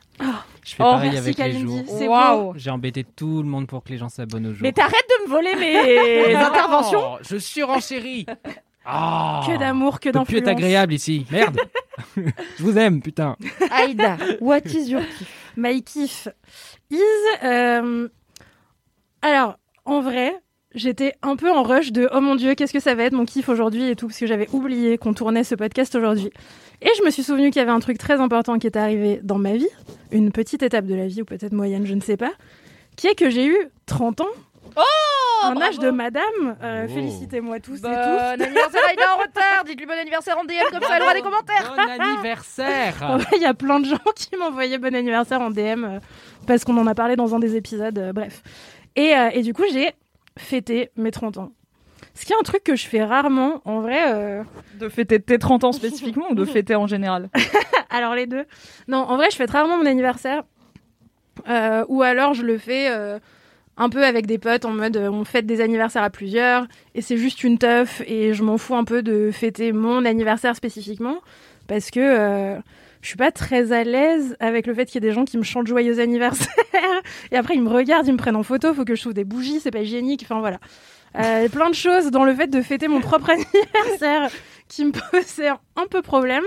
[0.64, 1.62] Je fais Oh, pareil merci avec les Kalindi.
[1.66, 2.52] jours C'est Waouh.
[2.56, 4.62] J'ai embêté tout le monde pour que les gens s'abonnent au jour.
[4.62, 8.26] Mais t'arrêtes de me voler mes interventions Oh, Je surenchéris.
[8.92, 9.42] Ah.
[9.46, 10.42] Que d'amour, que peut plus d'influence.
[10.42, 11.26] être agréable ici.
[11.30, 11.60] Merde.
[12.16, 13.36] je vous aime, putain.
[13.70, 14.16] Aïda.
[14.40, 15.52] What is your kiff?
[15.54, 16.26] My kiff
[16.90, 16.98] is.
[17.44, 18.08] euh,
[19.20, 20.32] Alors, en vrai,
[20.74, 23.24] j'étais un peu en rush de oh mon dieu, qu'est-ce que ça va être mon
[23.24, 26.30] kiff aujourd'hui et tout, parce que j'avais oublié qu'on tournait ce podcast aujourd'hui.
[26.82, 29.20] Et je me suis souvenu qu'il y avait un truc très important qui est arrivé
[29.22, 29.68] dans ma vie,
[30.12, 32.32] une petite étape de la vie, ou peut-être moyenne, je ne sais pas,
[32.96, 33.56] qui est que j'ai eu
[33.86, 34.26] 30 ans.
[35.42, 36.56] un âge de madame.
[36.62, 36.92] Euh, Oh.
[36.94, 37.96] Félicitez-moi tous et Bon toutes.
[38.46, 39.64] anniversaire Aïda en retard.
[39.66, 41.74] Dites-lui bon anniversaire en DM comme ça elle aura des commentaires.
[41.76, 43.18] Bon anniversaire.
[43.36, 45.98] Il y a plein de gens qui m'envoyaient bon anniversaire en DM euh,
[46.46, 47.98] parce qu'on en a parlé dans un des épisodes.
[47.98, 48.42] euh, bref.
[48.96, 49.90] Et, euh, et du coup, j'ai
[50.40, 51.52] fêter mes 30 ans.
[52.14, 54.12] Ce qui est un truc que je fais rarement, en vrai.
[54.12, 54.42] euh,
[54.78, 57.28] De fêter tes 30 ans spécifiquement ou de fêter en général?
[57.90, 58.44] Alors les deux.
[58.88, 60.42] Non, en vrai, je fête rarement mon anniversaire.
[61.48, 63.18] Euh, ou alors je le fais euh,
[63.78, 67.16] un peu avec des potes en mode on fête des anniversaires à plusieurs et c'est
[67.16, 71.16] juste une teuf et je m'en fous un peu de fêter mon anniversaire spécifiquement
[71.66, 72.58] parce que
[73.02, 75.38] je suis pas très à l'aise avec le fait qu'il y ait des gens qui
[75.38, 76.48] me chantent joyeux anniversaire
[77.30, 79.24] et après ils me regardent, ils me prennent en photo, faut que je trouve des
[79.24, 80.58] bougies, c'est pas hygiénique, enfin voilà.
[81.18, 84.30] Euh, plein de choses dans le fait de fêter mon propre anniversaire
[84.68, 86.44] qui me posaient un peu problème.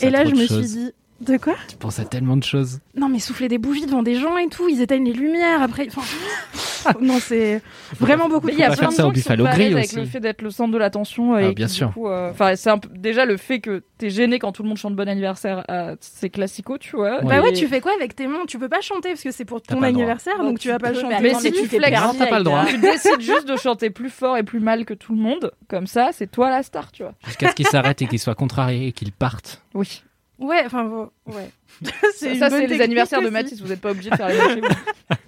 [0.00, 0.66] Et là, je me choses.
[0.66, 0.92] suis dit,
[1.22, 2.80] de quoi Tu penses à tellement de choses.
[2.96, 5.88] Non, mais souffler des bougies devant des gens et tout, ils éteignent les lumières après.
[5.94, 7.62] Enfin, non, c'est
[7.98, 8.48] vraiment beaucoup.
[8.48, 10.50] Il y a plein de gens qui sont Buffalo pas avec le fait d'être le
[10.50, 11.34] centre de l'attention.
[11.34, 11.88] Ah, et bien qui, sûr.
[11.88, 14.62] du coup, euh, Enfin, c'est un peu- déjà le fait que t'es gêné quand tout
[14.62, 17.20] le monde chante bon anniversaire, euh, c'est classico, tu vois.
[17.22, 18.44] Bah Et- ouais, tu fais quoi avec tes mains?
[18.48, 21.16] Tu peux pas chanter parce que c'est pour ton anniversaire, donc tu vas pas chanter.
[21.22, 22.64] Mais si tu flexes, t'as pas le droit.
[22.66, 25.86] Tu décides juste de chanter plus fort et plus mal que tout le monde, comme
[25.86, 27.14] ça, c'est toi la star, tu vois.
[27.26, 29.62] Jusqu'à ce qu'ils s'arrêtent et qu'ils soient contrariés et qu'ils partent.
[29.74, 30.02] Oui.
[30.42, 31.50] Ouais, enfin, bon, ouais.
[32.14, 33.28] Ça, c'est les anniversaires de.
[33.30, 34.70] Mathis, vous n'êtes pas obligé de faire les mêmes.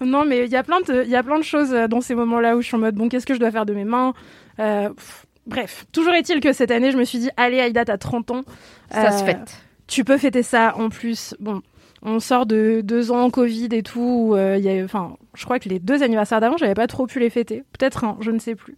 [0.00, 2.00] Non, mais il y a plein de, il y a plein de choses euh, dans
[2.00, 3.84] ces moments-là où je suis en mode bon, qu'est-ce que je dois faire de mes
[3.84, 4.12] mains
[4.58, 7.98] Euh, pff, Bref, toujours est-il que cette année, je me suis dit, allez, Aïda, t'as
[7.98, 8.42] 30 ans.
[8.90, 9.56] Ça se Euh, fête.
[9.86, 11.34] tu peux fêter ça en plus.
[11.38, 11.60] Bon,
[12.02, 14.32] on sort de deux ans Covid et tout.
[14.34, 17.62] euh, enfin, je crois que les deux anniversaires d'avant, j'avais pas trop pu les fêter.
[17.78, 18.76] Peut-être un, je ne sais plus.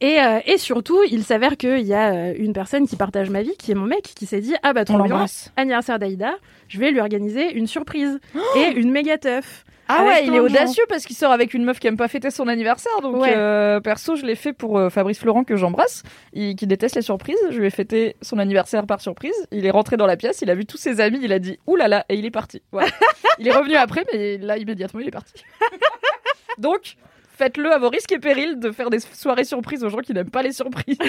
[0.00, 3.42] Et, euh, et surtout, il s'avère qu'il y a euh, une personne qui partage ma
[3.42, 5.52] vie, qui est mon mec, qui s'est dit ah bah On trop bien, l'embrasse.
[5.56, 6.34] anniversaire d'Aïda,
[6.68, 8.18] je vais lui organiser une surprise
[8.56, 9.64] et une méga teuf.
[9.92, 12.30] Ah ouais, il est audacieux parce qu'il sort avec une meuf qui aime pas fêter
[12.30, 12.92] son anniversaire.
[13.02, 13.32] Donc Ouais.
[13.34, 17.36] euh, perso, je l'ai fait pour euh, Fabrice Florent que j'embrasse, qui déteste les surprises.
[17.50, 19.34] Je lui ai fêté son anniversaire par surprise.
[19.50, 21.58] Il est rentré dans la pièce, il a vu tous ses amis, il a dit
[21.66, 22.62] ouh là là et il est parti.
[22.70, 22.88] Voilà.
[23.40, 25.32] il est revenu après, mais là immédiatement il est parti.
[26.58, 26.96] donc
[27.40, 30.30] faites-le à vos risques et périls de faire des soirées surprises aux gens qui n'aiment
[30.30, 30.98] pas les surprises.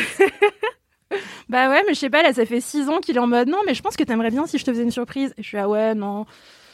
[1.49, 3.49] Bah ouais, mais je sais pas, là ça fait six ans qu'il est en mode
[3.49, 5.34] non, mais je pense que t'aimerais bien si je te faisais une surprise.
[5.38, 6.25] Et je suis ah ouais non.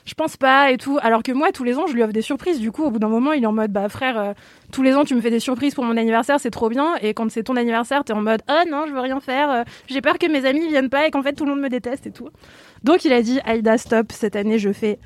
[0.06, 0.98] Je pense pas et tout.
[1.02, 2.62] Alors que moi, tous les ans, je lui offre des surprises.
[2.62, 4.34] Du coup, au bout d'un moment, il est en mode, bah frère, euh,
[4.72, 6.96] tous les ans, tu me fais des surprises pour mon anniversaire, c'est trop bien.
[7.02, 9.52] Et quand c'est ton anniversaire, t'es en mode, ah non, je veux rien faire.
[9.52, 11.68] euh, J'ai peur que mes amis viennent pas et qu'en fait, tout le monde me
[11.68, 12.30] déteste et tout.
[12.84, 14.14] Donc, il a dit, Aïda, stop.
[14.14, 14.98] Cette année, je fais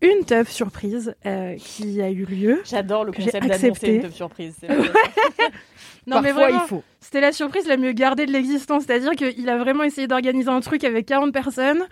[0.00, 2.60] une teuf surprise euh, qui a eu lieu.
[2.64, 3.94] J'adore le concept d'annoncer accepté.
[3.96, 4.54] une teuf surprise.
[4.60, 4.68] c'est
[6.06, 6.82] Non, mais Parfois vraiment, il faut.
[7.00, 8.84] C'était la surprise la mieux gardée de l'existence.
[8.86, 11.84] C'est-à-dire qu'il a vraiment essayé d'organiser un truc avec 40 personnes.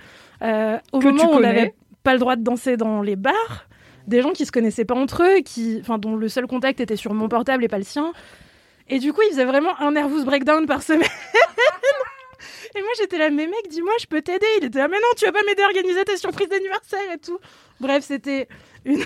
[0.43, 3.67] euh, au Que moment où on n'avait pas le droit de danser dans les bars.
[4.07, 6.97] Des gens qui se connaissaient pas entre eux, qui, enfin, dont le seul contact était
[6.97, 8.13] sur mon portable et pas le sien.
[8.89, 11.03] Et du coup, il faisait vraiment un nervous breakdown par semaine.
[12.77, 14.47] et moi, j'étais là, mais mec, dis-moi, je peux t'aider.
[14.61, 17.19] Il était là, mais non, tu vas pas m'aider à organiser tes surprises d'anniversaire et
[17.19, 17.39] tout.
[17.81, 18.49] Bref, c'était
[18.85, 19.05] une,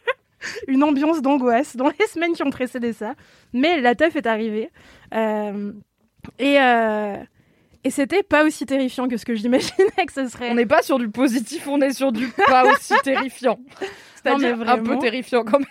[0.68, 3.14] une ambiance d'angoisse dans les semaines qui ont précédé ça.
[3.52, 4.70] Mais la teuf est arrivée.
[5.14, 5.72] Euh,
[6.38, 7.16] et euh,
[7.84, 10.50] et c'était pas aussi terrifiant que ce que j'imaginais que ce serait.
[10.50, 13.58] On n'est pas sur du positif, on est sur du pas aussi terrifiant.
[14.16, 15.68] C'est-à-dire un peu terrifiant quand même.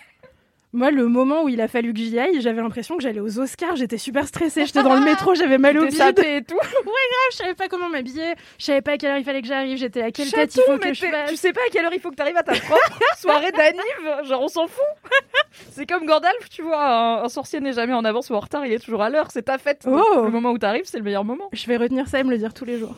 [0.74, 3.38] Moi, le moment où il a fallu que j'y aille, j'avais l'impression que j'allais aux
[3.38, 3.76] Oscars.
[3.76, 4.66] J'étais super stressée.
[4.66, 6.58] J'étais dans le métro, j'avais mal au sapé et tout.
[7.30, 8.34] Je savais pas comment m'habiller.
[8.58, 9.76] Je savais pas à quelle heure il fallait que j'arrive.
[9.76, 11.30] J'étais à quelle Chatou, tête il faut que je fasse.
[11.30, 14.24] tu sais pas à quelle heure il faut que t'arrives à ta propre soirée d'anniv
[14.24, 14.84] Genre, on s'en fout.
[15.70, 18.64] C'est comme Gandalf, tu vois, un, un sorcier n'est jamais en avance ou en retard,
[18.66, 19.28] il est toujours à l'heure.
[19.30, 19.84] C'est ta fête.
[19.86, 20.24] Donc, Oh.
[20.24, 21.48] Le moment où t'arrives, c'est le meilleur moment.
[21.52, 22.94] Je vais retenir ça et me le dire tous les jours.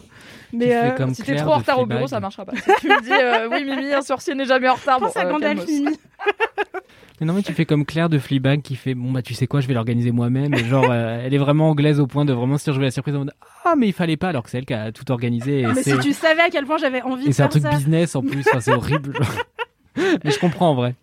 [0.53, 1.97] Mais fais euh, comme Si t'es Claire trop en de retard au Fleabag.
[1.99, 2.53] bureau, ça marchera pas.
[2.57, 4.99] Si tu me dis, euh, oui, Mimi, un sorcier n'est jamais en retard.
[4.99, 5.71] pense bon, à euh, Gandalf calmos.
[5.71, 5.97] Mimi.
[7.21, 9.47] Mais non, mais tu fais comme Claire de Fleabag qui fait bon bah tu sais
[9.47, 10.55] quoi, je vais l'organiser moi-même.
[10.55, 12.87] Et genre, euh, elle est vraiment anglaise au point de vraiment se dire je vais
[12.87, 13.35] la surprise en mode
[13.67, 15.61] ah mais il fallait pas alors que c'est elle qui a tout organisé.
[15.61, 17.51] Et Mais c'est si tu savais à quel point j'avais envie et de c'est un
[17.51, 17.77] faire truc ça.
[17.77, 18.41] business en plus.
[18.49, 19.13] Enfin, c'est horrible.
[20.25, 20.95] mais je comprends en vrai.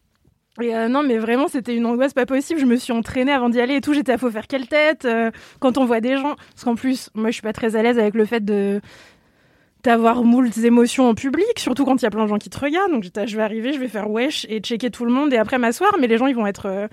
[0.62, 2.60] Et euh, non, mais vraiment, c'était une angoisse pas possible.
[2.60, 3.94] Je me suis entraînée avant d'y aller et tout.
[3.94, 5.30] J'étais à faut faire quelle tête euh,
[5.60, 6.36] quand on voit des gens.
[6.54, 8.82] Parce qu'en plus, moi, je suis pas très à l'aise avec le fait de
[9.84, 12.60] d'avoir moult émotions en public, surtout quand il y a plein de gens qui te
[12.60, 12.92] regardent.
[12.92, 15.38] Donc, j'étais, je vais arriver, je vais faire wesh et checker tout le monde et
[15.38, 15.92] après m'asseoir.
[16.00, 16.88] Mais les gens, ils vont être euh,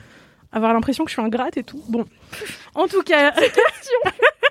[0.52, 1.82] avoir l'impression que je suis ingrate et tout.
[1.88, 2.04] Bon,
[2.74, 3.32] en tout cas,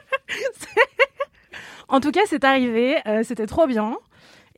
[1.87, 2.97] en tout cas, c'est arrivé.
[3.07, 3.95] euh, c'était trop bien.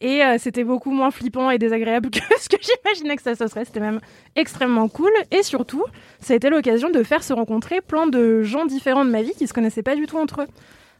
[0.02, 3.48] Et euh, c'était beaucoup moins flippant et désagréable que ce que j'imaginais que ça se
[3.48, 3.66] serait.
[3.66, 4.00] C'était même
[4.36, 5.12] extrêmement cool.
[5.32, 5.84] Et surtout,
[6.20, 9.34] ça a été l'occasion de faire se rencontrer plein de gens différents de ma vie
[9.38, 10.48] qui se connaissaient pas du tout entre eux.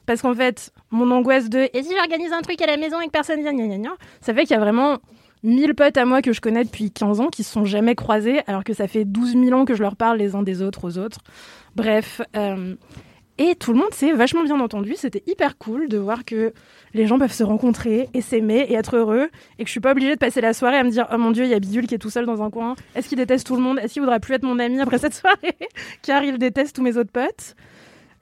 [0.06, 3.08] Parce qu'en fait, mon angoisse de et si j'organise un truc à la maison et
[3.08, 5.00] que personne vient, gna gna gna, ça fait qu'il y a vraiment
[5.44, 8.42] 1000 potes à moi que je connais depuis 15 ans qui se sont jamais croisés,
[8.48, 10.88] alors que ça fait 12 000 ans que je leur parle les uns des autres
[10.88, 11.20] aux autres.
[11.76, 12.22] Bref.
[12.36, 12.76] euh,
[13.38, 14.94] Et tout le monde s'est vachement bien entendu.
[14.96, 16.54] C'était hyper cool de voir que
[16.94, 19.30] les gens peuvent se rencontrer et s'aimer et être heureux.
[19.60, 21.32] Et que je suis pas obligée de passer la soirée à me dire Oh mon
[21.32, 22.76] dieu, il y a Bidule qui est tout seul dans un coin.
[22.96, 23.78] Est-ce qu'il déteste tout le monde?
[23.80, 25.58] Est-ce qu'il voudra plus être mon ami après cette soirée?
[26.02, 27.56] Car il déteste tous mes autres potes.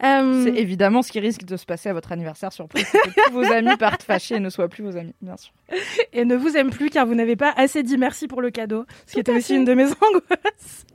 [0.03, 2.85] Euh, C'est évidemment ce qui risque de se passer à votre anniversaire surprise.
[2.91, 5.53] c'est que tous vos amis partent fâchés et ne soient plus vos amis, bien sûr.
[6.13, 8.85] et ne vous aime plus car vous n'avez pas assez dit merci pour le cadeau,
[9.07, 10.85] ce qui était aussi une de mes angoisses.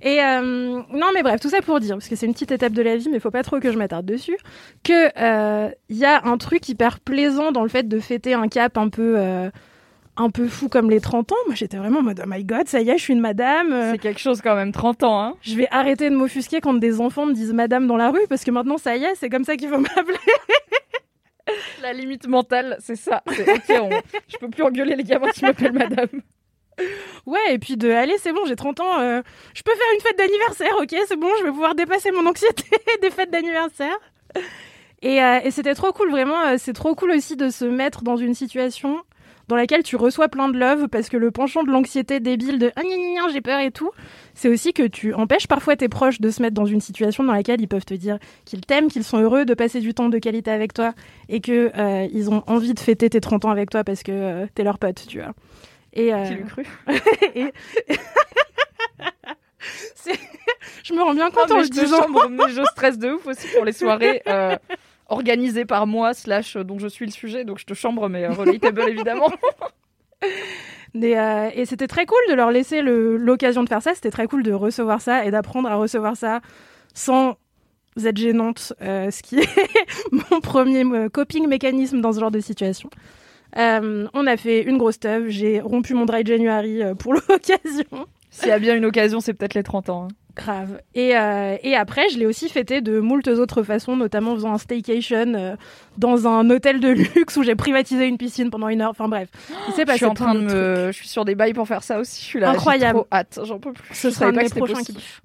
[0.00, 2.72] et euh, non, mais bref, tout ça pour dire, parce que c'est une petite étape
[2.72, 4.36] de la vie, mais il faut pas trop que je m'attarde dessus,
[4.82, 8.48] que euh, il y a un truc hyper plaisant dans le fait de fêter un
[8.48, 9.50] cap un peu euh,
[10.20, 11.36] un peu fou comme les 30 ans.
[11.46, 13.72] Moi, j'étais vraiment en mode oh my god, ça y est, je suis une madame.
[13.72, 15.20] euh, C'est quelque chose quand même, 30 ans.
[15.22, 15.34] Hein.
[15.42, 18.44] je vais arrêter de m'offusquer quand des enfants me disent madame dans la rue, parce
[18.44, 20.18] que maintenant, ça y est, c'est comme ça qu'il faut m'appeler.
[21.82, 23.22] La limite mentale, c'est ça.
[23.34, 26.08] C'est ok, on- je peux plus engueuler les gamins qui m'appellent madame.
[27.26, 29.20] Ouais, et puis de allez, c'est bon, j'ai 30 ans, euh,
[29.54, 32.64] je peux faire une fête d'anniversaire, ok, c'est bon, je vais pouvoir dépasser mon anxiété
[33.02, 33.96] des fêtes d'anniversaire.
[35.02, 38.02] Et, euh, et c'était trop cool, vraiment, euh, c'est trop cool aussi de se mettre
[38.02, 38.98] dans une situation
[39.50, 42.70] dans laquelle tu reçois plein de love parce que le penchant de l'anxiété débile de
[42.76, 42.82] ah,
[43.32, 43.90] j'ai peur et tout,
[44.32, 47.32] c'est aussi que tu empêches parfois tes proches de se mettre dans une situation dans
[47.32, 50.18] laquelle ils peuvent te dire qu'ils t'aiment, qu'ils sont heureux de passer du temps de
[50.18, 50.94] qualité avec toi
[51.28, 54.12] et que euh, ils ont envie de fêter tes 30 ans avec toi parce que
[54.12, 55.32] euh, t'es leur pote, tu vois.
[55.94, 56.64] Et, euh, cru?
[57.34, 57.52] Et-
[60.84, 62.02] je me rends bien compte Non, en le disant.
[62.02, 64.22] chambre, mais je stresse de ouf aussi pour les soirées
[65.10, 68.24] organisées par moi, slash euh, dont je suis le sujet, donc je te chambre, mais
[68.24, 69.30] euh, relatable évidemment.
[70.94, 73.94] Mais, euh, et c'était très cool de leur laisser l'occasion de faire ça.
[73.94, 76.40] C'était très cool de recevoir ça et d'apprendre à recevoir ça
[76.94, 77.36] sans
[78.04, 79.48] être gênante, euh, ce qui est
[80.12, 82.90] mon premier coping mécanisme dans ce genre de situation.
[83.56, 85.28] Euh, on a fait une grosse teuf.
[85.28, 88.06] J'ai rompu mon dry January pour l'occasion.
[88.30, 90.04] S'il y a bien une occasion, c'est peut-être les 30 ans.
[90.04, 90.08] hein.
[90.40, 90.80] Grave.
[90.94, 94.52] Et, euh, et après, je l'ai aussi fêté de moultes autres façons, notamment en faisant
[94.54, 95.56] un staycation euh,
[95.98, 98.90] dans un hôtel de luxe où j'ai privatisé une piscine pendant une heure.
[98.90, 99.28] Enfin bref,
[99.68, 101.82] il s'est Je suis en train de me, je suis sur des bails pour faire
[101.82, 102.20] ça aussi.
[102.22, 103.00] Je suis là, Incroyable.
[103.00, 103.94] J'ai trop hâte, j'en peux plus.
[103.94, 105.22] Ce Je sera un de mes prochains kiffs.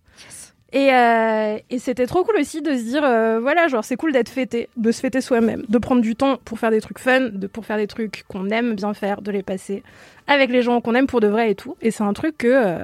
[0.73, 3.01] Et, euh, et c'était trop cool aussi de se dire,
[3.41, 6.59] voilà, genre c'est cool d'être fêté, de se fêter soi-même, de prendre du temps pour
[6.59, 9.43] faire des trucs fun, de, pour faire des trucs qu'on aime bien faire, de les
[9.43, 9.83] passer
[10.27, 11.77] avec les gens qu'on aime pour de vrai et tout.
[11.81, 12.79] Et c'est un truc que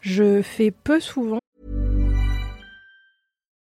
[0.00, 1.40] je fais peu souvent.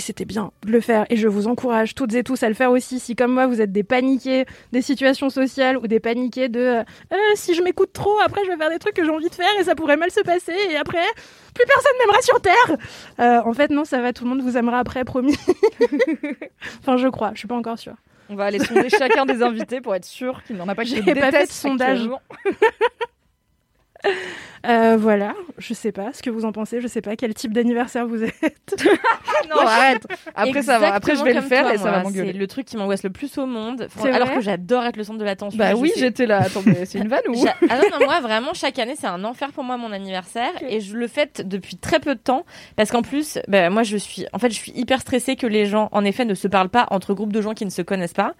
[0.00, 1.04] Et c'était bien de le faire.
[1.10, 2.98] Et je vous encourage toutes et tous à le faire aussi.
[2.98, 6.82] Si, comme moi, vous êtes des paniqués des situations sociales ou des paniqués de euh,
[7.12, 9.34] Euh, si je m'écoute trop, après, je vais faire des trucs que j'ai envie de
[9.34, 10.54] faire et ça pourrait mal se passer.
[10.70, 11.04] Et après,
[11.54, 12.78] plus personne m'aimera sur Terre.
[13.18, 14.14] Euh, en fait, non, ça va.
[14.14, 15.36] Tout le monde vous aimera après, promis.
[16.80, 17.32] enfin, je crois.
[17.34, 17.96] Je suis pas encore sûre.
[18.30, 20.98] On va aller sonder chacun des invités pour être sûr qu'il n'en a pas qui
[21.02, 22.08] pas fait de sondage.
[24.66, 25.34] Euh, voilà.
[25.58, 26.80] Je sais pas ce que vous en pensez.
[26.80, 28.34] Je sais pas quel type d'anniversaire vous êtes.
[29.48, 30.06] Non, arrête.
[30.34, 30.94] Après, ça va.
[30.94, 32.32] Après, je vais le faire et ça va m'engueuler.
[32.32, 33.88] C'est le truc qui m'angoisse le plus au monde.
[34.04, 35.58] Alors que j'adore être le centre de l'attention.
[35.58, 36.42] Bah oui, j'étais là.
[36.42, 37.34] Attends, c'est une vanne ou
[37.68, 40.80] Ah non, non, moi vraiment chaque année c'est un enfer pour moi mon anniversaire et
[40.80, 42.44] je le fête depuis très peu de temps
[42.76, 45.66] parce qu'en plus bah, moi je suis en fait je suis hyper stressée que les
[45.66, 48.12] gens en effet ne se parlent pas entre groupes de gens qui ne se connaissent
[48.14, 48.34] pas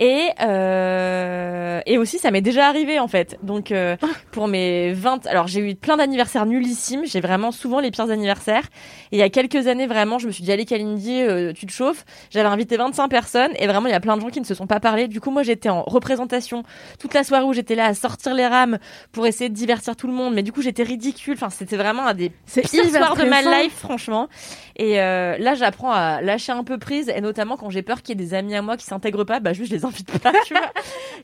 [0.00, 3.96] et euh, et aussi ça m'est déjà arrivé en fait donc euh,
[4.32, 7.06] pour mes 20 alors j'ai eu plein d'anniversaires nullissimes.
[7.06, 8.64] J'ai vraiment souvent les pires anniversaires.
[9.12, 11.66] Et il y a quelques années vraiment je me suis dit allez Kalindi euh, tu
[11.66, 12.04] te chauffes.
[12.30, 14.54] J'avais invité 25 personnes et vraiment il y a plein de gens qui ne se
[14.54, 15.06] sont pas parlé.
[15.06, 16.64] Du coup moi j'étais en représentation
[16.98, 18.78] toute la soirée où j'étais là à sortir les rames
[19.12, 20.34] pour essayer de divertir tout le monde.
[20.34, 21.34] Mais du coup j'étais ridicule.
[21.34, 24.28] Enfin c'était vraiment un des pires soirs de ma life franchement.
[24.76, 27.08] Et euh, là j'apprends à lâcher un peu prise.
[27.08, 29.38] Et notamment quand j'ai peur qu'il y ait des amis à moi qui s'intègrent pas
[29.38, 30.72] bah juste je les invite pas tu vois.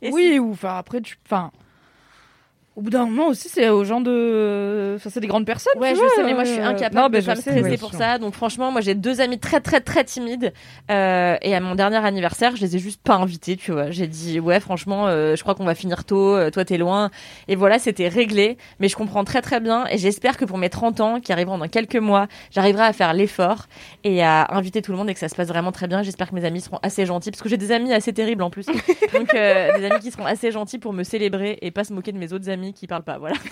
[0.03, 1.51] Et Oui, ou enfin après tu, enfin.
[2.81, 4.95] Au bout d'un moment aussi, c'est aux gens de.
[4.97, 5.79] Enfin, c'est des grandes personnes.
[5.79, 7.41] Ouais, je vois, sais, mais moi je suis euh, incapable non, de je pas me
[7.43, 8.17] stresser ouais, pour ça.
[8.17, 10.55] Donc franchement, moi j'ai deux amis très très très timides.
[10.91, 13.91] Euh, et à mon dernier anniversaire, je les ai juste pas invités, tu vois.
[13.91, 16.35] J'ai dit ouais, franchement, euh, je crois qu'on va finir tôt.
[16.35, 17.11] euh, toi t'es loin.
[17.49, 18.57] Et voilà, c'était réglé.
[18.79, 19.85] Mais je comprends très très bien.
[19.91, 23.13] Et j'espère que pour mes 30 ans, qui arriveront dans quelques mois, j'arriverai à faire
[23.13, 23.67] l'effort
[24.05, 26.03] et à inviter tout le monde et que ça se passe vraiment très bien.
[26.03, 28.49] J'espère que mes amis seront assez gentils parce que j'ai des amis assez terribles en
[28.49, 28.65] plus.
[29.13, 32.13] Donc euh, des amis qui seront assez gentils pour me célébrer et pas se moquer
[32.13, 33.19] de mes autres amis Qui parle pas.
[33.19, 33.37] Voilà.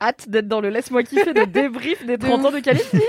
[0.00, 2.84] Hâte d'être dans le laisse-moi kiffer de débrief des 30 ans de Kalindi.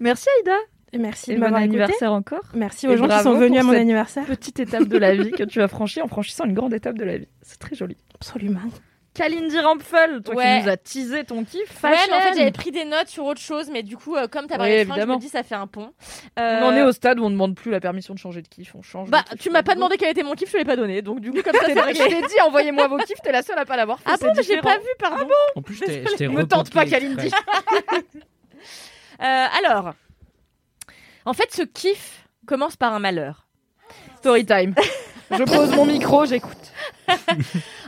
[0.00, 0.56] Merci Aïda.
[0.92, 2.42] Et merci Et de bon anniversaire encore.
[2.54, 4.24] Merci Et aux gens qui sont venus à mon anniversaire.
[4.24, 7.04] Petite étape de la vie que tu as franchie en franchissant une grande étape de
[7.04, 7.28] la vie.
[7.42, 7.96] C'est très joli.
[8.14, 8.60] Absolument.
[9.16, 10.58] Kalindi Rampfel, toi Ouais.
[10.58, 11.82] qui nous as teasé ton kiff.
[11.82, 14.28] Ouais, mais en fait, j'avais pris des notes sur autre chose, mais du coup, euh,
[14.28, 15.92] comme t'as parlé Oui, de fringues, je me dis ça fait un pont.
[16.36, 18.48] On Euh, en est au stade où on demande plus la permission de changer de
[18.48, 19.08] kiff, on change.
[19.10, 19.40] Bah, kiff.
[19.40, 21.00] tu m'as pas demandé quel était mon kiff, je te l'ai pas donné.
[21.02, 23.58] Donc, du coup, comme ça, c'est Je t'ai dit, envoyez-moi vos kiffs, t'es la seule
[23.58, 24.10] à pas l'avoir fait.
[24.12, 25.26] Ah bon, mais j'ai pas vu, pardon.
[25.54, 27.30] En plus, je t'ai Me tente pas, Kalindi.
[29.22, 29.94] Euh, alors,
[31.24, 33.46] en fait, ce kiff commence par un malheur.
[34.18, 34.74] Story time.
[35.30, 36.56] Je pose mon micro, j'écoute.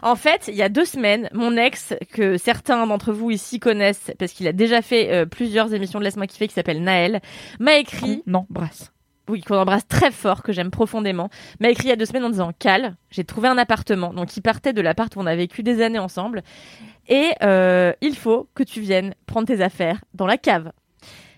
[0.02, 4.12] En fait, il y a deux semaines, mon ex, que certains d'entre vous ici connaissent,
[4.18, 7.20] parce qu'il a déjà fait euh, plusieurs émissions de Laisse-moi kiffer, qui s'appelle Naël,
[7.58, 8.92] m'a écrit, Non, brasse.
[9.28, 11.30] oui, qu'on embrasse très fort, que j'aime profondément,
[11.60, 14.12] m'a écrit il y a deux semaines en disant Cal, j'ai trouvé un appartement.
[14.12, 16.42] Donc, il partait de l'appart où on a vécu des années ensemble.
[17.08, 20.70] Et euh, il faut que tu viennes prendre tes affaires dans la cave.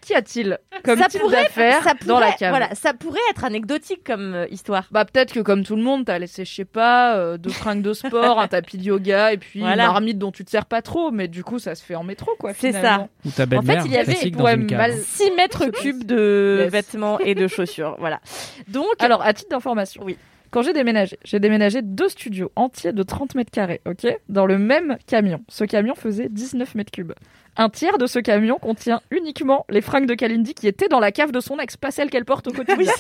[0.01, 3.45] Qu'y a-t-il comme ça type pourrait, d'affaires ça dans la cave Voilà, ça pourrait être
[3.45, 4.85] anecdotique comme euh, histoire.
[4.91, 7.83] Bah peut-être que comme tout le monde, t'as laissé, je sais pas, euh, deux fringues
[7.83, 9.85] de sport, un tapis de yoga et puis Voilà.
[9.85, 12.03] une marmite dont tu te sers pas trop, mais du coup ça se fait en
[12.05, 12.55] métro quoi.
[12.55, 13.09] C'est finalement.
[13.27, 16.73] Ou ta En fait, il y avait- il pourrait mal- 6 mètres cubes de Yes.
[16.73, 17.97] vêtements et de chaussures.
[17.99, 18.21] Voilà.
[18.69, 20.17] Donc, Alors à titre d'information, Oui.
[20.51, 24.07] Quand j'ai déménagé, j'ai déménagé deux studios entiers de 30 mètres carrés, ok?
[24.29, 25.41] Dans le même camion.
[25.49, 27.13] Ce camion faisait 19 mètres cubes.
[27.57, 31.13] Un tiers de ce camion contient uniquement les fringues de Kalindi qui étaient dans la
[31.13, 32.93] cave de son ex, pas celles qu'elle porte au quotidien.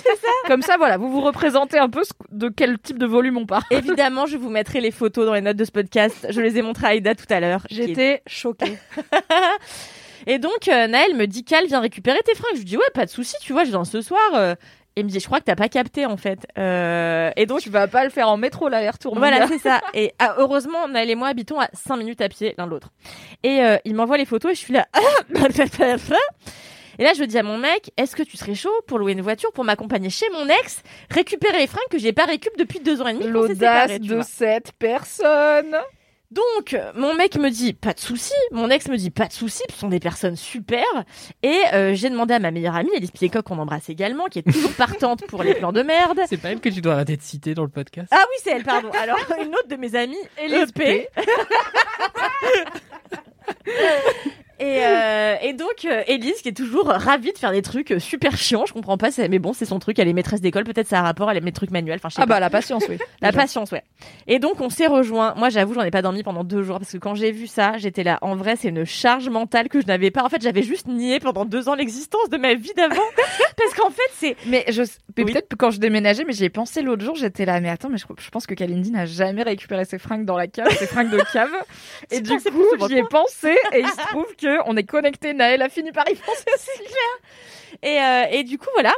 [0.47, 3.47] Comme ça, voilà, vous vous représentez un peu ce- de quel type de volume on
[3.47, 3.63] parle.
[3.71, 6.27] évidemment, je vous mettrai les photos dans les notes de ce podcast.
[6.31, 7.67] Je les ai montrées à Aïda tout à l'heure.
[7.71, 8.77] J'étais choquée.
[10.27, 12.53] Et donc, euh, Naël me dit Cal, viens récupérer tes fringues.
[12.55, 14.21] Je lui dis, ouais, pas de souci, tu vois, je viens ce soir.
[14.35, 14.55] euh.
[14.97, 16.47] Et il me dit, je crois que t'as pas capté, en fait.
[16.59, 19.17] Euh, et donc, Tu vas pas le faire en métro l'aller-retour.
[19.17, 19.81] Voilà, c'est ça.
[19.95, 22.91] Et ah, heureusement, Naël et moi habitons à 5 minutes à pied l'un de l'autre.
[23.43, 24.87] Et euh, il m'envoie les photos et je suis là.
[26.99, 29.23] et là, je dis à mon mec, est-ce que tu serais chaud pour louer une
[29.23, 33.01] voiture pour m'accompagner chez mon ex, récupérer les fringues que j'ai pas récup depuis deux
[33.01, 35.77] ans et demi L'audace de cette personne.
[36.31, 39.63] Donc, mon mec me dit pas de souci, mon ex me dit pas de souci,
[39.69, 40.85] ce sont des personnes super.
[41.43, 44.51] Et euh, j'ai demandé à ma meilleure amie, Alice Piecock, qu'on embrasse également, qui est
[44.51, 46.21] toujours partante pour les plans de merde.
[46.29, 48.09] C'est pas elle que tu dois arrêter de citer dans le podcast.
[48.13, 48.91] Ah oui, c'est elle, pardon.
[49.03, 51.09] Alors, une autre de mes amies, EP.
[54.61, 57.99] Et, euh, et donc, euh, Élise, qui est toujours ravie de faire des trucs euh,
[57.99, 60.87] super chiants, je comprends pas, mais bon, c'est son truc, elle est maîtresse d'école, peut-être
[60.89, 62.35] ça a rapport, elle aime les trucs manuels, enfin, je sais Ah pas.
[62.35, 62.99] bah la patience, oui.
[63.23, 63.41] La Déjà.
[63.43, 63.83] patience, ouais.
[64.27, 65.35] Et donc, on s'est rejoint.
[65.37, 67.77] Moi, j'avoue, j'en ai pas dormi pendant deux jours parce que quand j'ai vu ça,
[67.79, 68.19] j'étais là.
[68.23, 70.23] En vrai, c'est une charge mentale que je n'avais pas.
[70.25, 72.95] En fait, j'avais juste nié pendant deux ans l'existence de ma vie d'avant.
[73.57, 74.37] parce qu'en fait, c'est.
[74.47, 75.25] Mais je Oui.
[75.33, 77.99] peut-être quand je déménageais, mais j'y ai pensé l'autre jour, j'étais là, mais attends, mais
[77.99, 81.11] je, je pense que Kalindi n'a jamais récupéré ses fringues dans la cave, ses fringues
[81.11, 81.51] de cave.
[82.11, 85.35] et du coup, j'y ai pensé, et il se trouve que on est connecté.
[85.35, 86.93] Naël a fini par y penser aussi.
[87.83, 88.93] Et, euh, et du coup, voilà.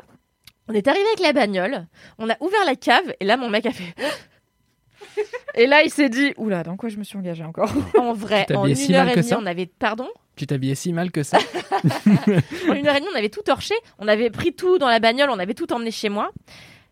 [0.69, 1.87] On est arrivé avec la bagnole.
[2.19, 3.15] On a ouvert la cave.
[3.21, 3.95] Et là, mon mec a fait.
[5.55, 8.47] Et là, il s'est dit, oula, dans quoi je me suis engagée encore En vrai,
[8.55, 9.67] en une si heure et demie, on avait.
[9.67, 10.09] Pardon?
[10.37, 11.39] Tu t'habillais si mal que ça.
[12.69, 13.75] En une heure et demie, on avait tout torché.
[13.99, 15.29] On avait pris tout dans la bagnole.
[15.31, 16.31] On avait tout emmené chez moi.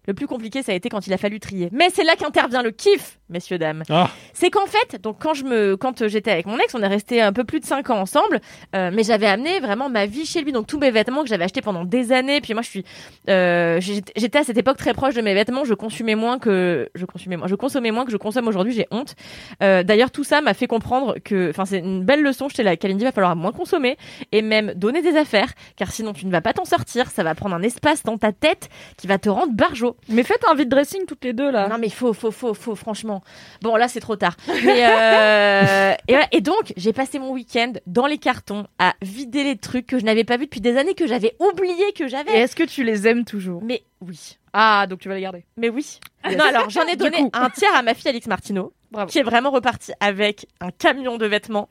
[0.06, 1.68] Le plus compliqué, ça a été quand il a fallu trier.
[1.72, 3.82] Mais c'est là qu'intervient le kiff, messieurs, dames.
[3.88, 4.10] Ah.
[4.32, 6.86] C'est qu'en fait, donc quand je me, quand euh, j'étais avec mon ex, on est
[6.86, 8.40] resté un peu plus de 5 ans ensemble,
[8.74, 11.44] euh, mais j'avais amené vraiment ma vie chez lui, donc tous mes vêtements que j'avais
[11.44, 12.40] achetés pendant des années.
[12.40, 12.84] Puis moi, je suis,
[13.28, 15.64] euh, j'étais à cette époque très proche de mes vêtements.
[15.64, 18.72] Je consumais moins que je consumais moins, je consommais moins que je consomme aujourd'hui.
[18.72, 19.14] J'ai honte.
[19.62, 22.48] Euh, D'ailleurs, tout ça m'a fait comprendre que, enfin, c'est une belle leçon.
[22.48, 23.96] J'étais là, Kalindi, va falloir moins consommer
[24.32, 27.10] et même donner des affaires, car sinon tu ne vas pas t'en sortir.
[27.10, 29.96] Ça va prendre un espace dans ta tête qui va te rendre barjot.
[30.08, 31.68] Mais faites un vide dressing toutes les deux là.
[31.68, 33.19] Non mais faux, faux, faux, faux, franchement.
[33.62, 34.36] Bon là c'est trop tard.
[34.48, 36.28] Mais euh, et, voilà.
[36.32, 40.04] Et donc j'ai passé mon week-end dans les cartons à vider les trucs que je
[40.04, 42.32] n'avais pas vus depuis des années que j'avais oublié que Et j'avais.
[42.38, 43.62] est-ce que tu les aimes toujours?
[43.62, 45.44] Mais oui, Ah, donc tu vas les garder.
[45.56, 45.98] mais oui.
[46.24, 49.10] Non alors j'en ai donné un tiers à ma fille Alix Martineau, Bravo.
[49.10, 51.68] qui est vraiment repartie avec un camion de vêtements.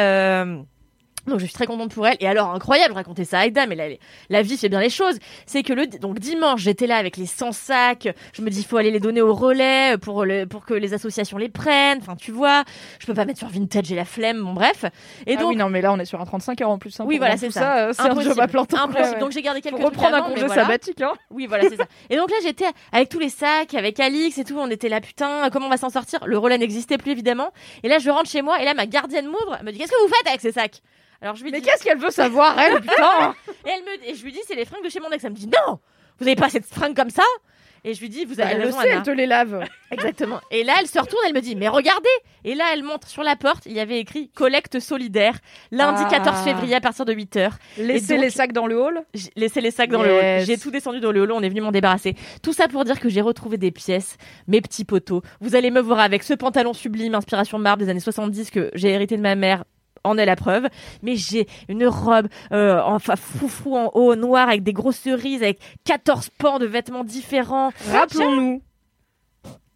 [0.00, 0.58] Euh,
[1.26, 2.16] donc je suis très contente pour elle.
[2.20, 3.84] Et alors incroyable, je racontais ça à Aïda, mais la,
[4.30, 5.18] la vie fait bien les choses.
[5.46, 8.08] C'est que le donc dimanche j'étais là avec les 100 sacs.
[8.32, 10.94] Je me dis il faut aller les donner au relais pour le, pour que les
[10.94, 11.98] associations les prennent.
[12.00, 12.64] Enfin tu vois,
[12.98, 14.42] je peux pas mettre sur Vintage, j'ai la flemme.
[14.42, 14.84] Bon bref.
[15.26, 16.98] Et ah donc oui, non, mais là on est sur un 35 heures en plus.
[17.00, 17.78] hein, oui, pour voilà, c'est tout ça.
[17.88, 18.34] euh, C'est un Impossible.
[18.34, 18.84] job à temps.
[18.84, 19.20] Impossible.
[19.20, 20.62] Donc j'ai gardé quelques trucs reprendre un avant, mais congé voilà.
[20.62, 21.00] sabbatique.
[21.00, 21.12] Hein.
[21.30, 21.84] Oui, voilà, c'est ça.
[22.10, 24.56] Et donc là, j'étais avec tous les sacs, avec Alix et tout.
[24.58, 26.20] On était là, putain, comment on va s'en sortir?
[26.26, 27.50] Le relais n'existait plus, évidemment.
[27.82, 29.58] Et là, je rentre chez moi et là, ma gardienne m'ouvre.
[29.64, 30.82] Me dit Qu'est-ce que vous faites avec ces sacs?
[31.22, 31.66] Alors je lui Mais dis.
[31.66, 33.34] qu'est-ce qu'elle veut savoir, elle, putain
[33.66, 34.08] Et, elle me...
[34.10, 35.24] et je lui dis C'est les fringues de chez mon ex.
[35.24, 35.78] Elle me dit Non
[36.18, 37.22] Vous avez pas cette fringue comme ça
[37.84, 38.90] Et je lui dis, vous Bah, avez elle le sait, Anna.
[38.96, 39.64] elle te les lave.
[39.90, 40.40] Exactement.
[40.50, 42.08] Et là, elle se retourne, elle me dit, mais regardez
[42.44, 45.38] Et là, elle montre sur la porte, il y avait écrit collecte solidaire,
[45.70, 46.10] lundi Ah.
[46.10, 47.50] 14 février à partir de 8h.
[47.78, 49.02] Laissez donc- les sacs dans le hall?
[49.36, 50.44] Laissé les sacs dans le hall.
[50.44, 52.16] J'ai tout descendu dans le hall, on est venu m'en débarrasser.
[52.42, 54.16] Tout ça pour dire que j'ai retrouvé des pièces,
[54.48, 55.22] mes petits poteaux.
[55.40, 58.88] Vous allez me voir avec ce pantalon sublime, inspiration marbre des années 70 que j'ai
[58.90, 59.64] hérité de ma mère
[60.04, 60.68] en est la preuve,
[61.02, 65.58] mais j'ai une robe euh, enfin foufou en haut, noir avec des grosses cerises, avec
[65.84, 67.72] 14 pans de vêtements différents.
[67.90, 68.62] Rappelons-nous,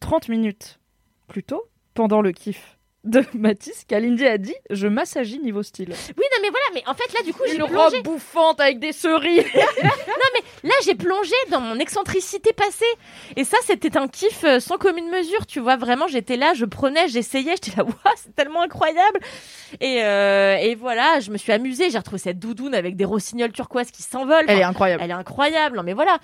[0.00, 0.78] 30 minutes
[1.26, 1.64] plus tôt,
[1.94, 5.88] pendant le kiff de Mathis, Kalindi a dit Je m'assagis niveau style.
[5.90, 7.96] Oui, non, mais voilà, mais en fait, là, du coup, j'ai Une plongé.
[7.96, 9.44] robe bouffante avec des cerises.
[10.64, 12.84] Là, j'ai plongé dans mon excentricité passée.
[13.36, 15.46] Et ça, c'était un kiff euh, sans commune mesure.
[15.46, 19.20] Tu vois, vraiment, j'étais là, je prenais, j'essayais, j'étais là, waouh, c'est tellement incroyable.
[19.80, 21.90] Et, euh, et voilà, je me suis amusée.
[21.90, 24.46] J'ai retrouvé cette doudoune avec des rossignols turquoises qui s'envolent.
[24.48, 25.02] Elle est incroyable.
[25.04, 25.76] elle est incroyable.
[25.76, 26.18] Non, mais voilà.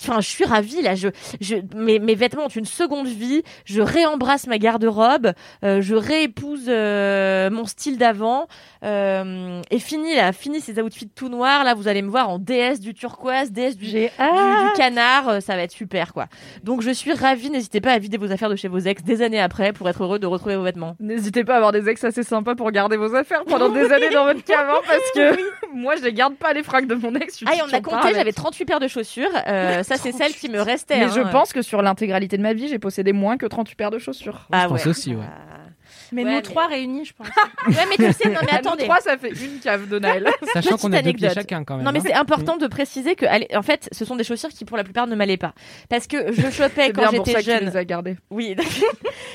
[0.00, 0.94] Enfin, je suis ravie là.
[0.94, 1.08] Je,
[1.40, 3.42] je, mes, mes vêtements ont une seconde vie.
[3.64, 5.32] Je réembrasse ma garde-robe.
[5.64, 8.46] euh, je réépouse euh, mon style d'avant.
[8.84, 11.64] Euh, et fini là, fini ces outfits tout noirs.
[11.64, 13.92] Là, vous allez me voir en déesse du turquoise, déesse du, du,
[14.66, 15.28] du canard.
[15.28, 16.26] euh, Ça va être super quoi.
[16.62, 17.50] Donc je suis ravie.
[17.50, 20.02] N'hésitez pas à vider vos affaires de chez vos ex des années après pour être
[20.02, 20.96] heureux de retrouver vos vêtements.
[21.00, 24.10] N'hésitez pas à avoir des ex assez sympas pour garder vos affaires pendant des années
[24.10, 25.40] dans votre cave, hein, parce que
[25.74, 27.40] moi je garde pas les fringues de mon ex.
[27.40, 28.08] je Ah, et on a compté.
[28.14, 29.30] J'avais 38 paires de chaussures.
[29.86, 30.98] Ça, c'est celles qui me restaient.
[30.98, 31.12] Mais hein.
[31.14, 33.98] je pense que sur l'intégralité de ma vie, j'ai possédé moins que 38 paires de
[33.98, 34.46] chaussures.
[34.52, 34.90] Ah je pense ouais.
[34.90, 35.24] aussi, ouais.
[35.24, 35.52] Ah.
[36.12, 37.26] Mais Ouais, mais- trois réunis, je pense.
[37.68, 38.84] Ouais, mais tu sais, non, mais attendez.
[38.84, 40.28] trois, ça fait une cave de Naël.
[40.52, 41.84] Sachant qu'on a deux pieds chacun quand même.
[41.84, 42.02] Non mais hein.
[42.06, 44.84] c'est important de préciser que allez, en fait ce sont des chaussures qui pour la
[44.84, 45.52] plupart ne m'allaient pas
[45.88, 48.16] parce que je chopais quand j'étais que tu jeune les as gardées.
[48.30, 48.54] oui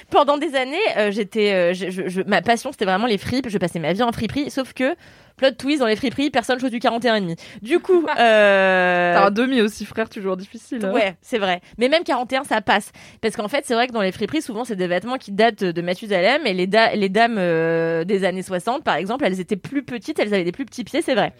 [0.09, 3.49] pendant des années euh, j'étais euh, je, je- je- ma passion c'était vraiment les fripes
[3.49, 4.95] je passais ma vie en friperie sauf que
[5.37, 9.25] plot twist dans les friperies personne chose du 41 et demi du coup euh, T'as
[9.27, 10.85] un demi aussi, frère, toujours difficile.
[10.85, 10.91] hein.
[10.91, 11.61] Ouais, c'est vrai.
[11.77, 12.91] Mais même 41, ça passe.
[13.21, 15.63] Parce qu'en fait, c'est vrai que dans les friperies, souvent, c'est des vêtements qui datent
[15.63, 16.45] de Mathusalem.
[16.45, 20.19] Et les, da- les dames euh, des années 60, par exemple, elles étaient plus petites,
[20.19, 21.33] elles avaient des plus petits pieds, c'est vrai.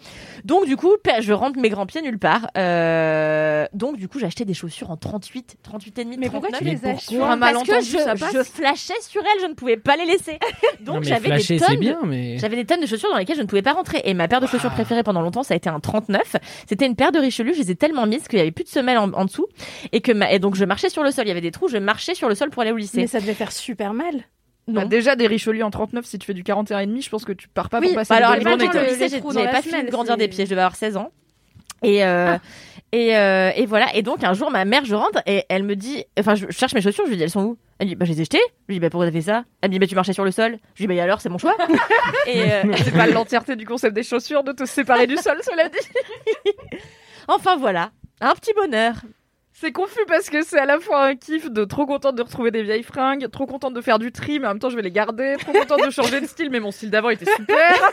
[0.44, 2.48] Donc, du coup, je rentre mes grands pieds nulle part.
[2.58, 6.58] Euh, donc, du coup, acheté des chaussures en 38, 38 et demi, Mais pourquoi 39.
[6.60, 8.32] tu les achètes un Parce que malentendu, je, ça passe.
[8.34, 10.38] je flashais sur elles, je ne pouvais pas les laisser.
[10.80, 12.38] Donc, mais j'avais flasher, des c'est tonnes de- bien, mais.
[12.38, 13.91] j'avais des tonnes de chaussures dans lesquelles je ne pouvais pas rentrer.
[14.04, 16.36] Et ma paire de chaussures préférée pendant longtemps, ça a été un 39.
[16.68, 17.52] C'était une paire de Richelieu.
[17.52, 19.46] Je les ai tellement mises qu'il y avait plus de semelles en, en dessous.
[19.92, 21.24] Et que ma- et donc je marchais sur le sol.
[21.26, 21.68] Il y avait des trous.
[21.68, 23.00] Je marchais sur le sol pour aller au lycée.
[23.00, 24.24] Mais ça devait faire super mal.
[24.68, 24.88] Bah, Non.
[24.88, 27.32] déjà des Richelieu en 39, si tu fais du 41 et demi, je pense que
[27.32, 28.86] tu pars pas oui, pour passer bah alors à une l'époque, bonne j'étais au le-
[28.88, 30.44] lycée, les j'ai- trous dans j'avais pas fini de grandir des pieds.
[30.44, 31.10] Je devais avoir 16 ans.
[31.82, 32.36] Et, euh,
[32.92, 33.94] et, euh, et voilà.
[33.96, 36.74] Et donc, un jour, ma mère, je rentre et elle me dit, enfin, je cherche
[36.74, 37.04] mes chaussures.
[37.06, 37.58] Je lui dis, elles sont où?
[37.78, 38.38] Elle me dit, bah, je les ai jetées.
[38.68, 39.44] Je lui dis, bah, pourquoi t'as fait ça?
[39.62, 40.58] Elle me dit, bah, tu marchais sur le sol.
[40.74, 41.56] Je lui dis, bah, et alors, c'est mon choix.
[42.26, 45.68] et, euh, C'est pas l'entièreté du concept des chaussures de te séparer du sol, cela
[45.68, 45.78] dit.
[47.28, 47.90] enfin, voilà.
[48.20, 48.96] Un petit bonheur.
[49.54, 52.50] C'est confus parce que c'est à la fois un kiff de trop contente de retrouver
[52.50, 54.82] des vieilles fringues, trop contente de faire du tri, mais en même temps je vais
[54.82, 57.56] les garder, trop contente de changer de style, mais mon style d'avant était super.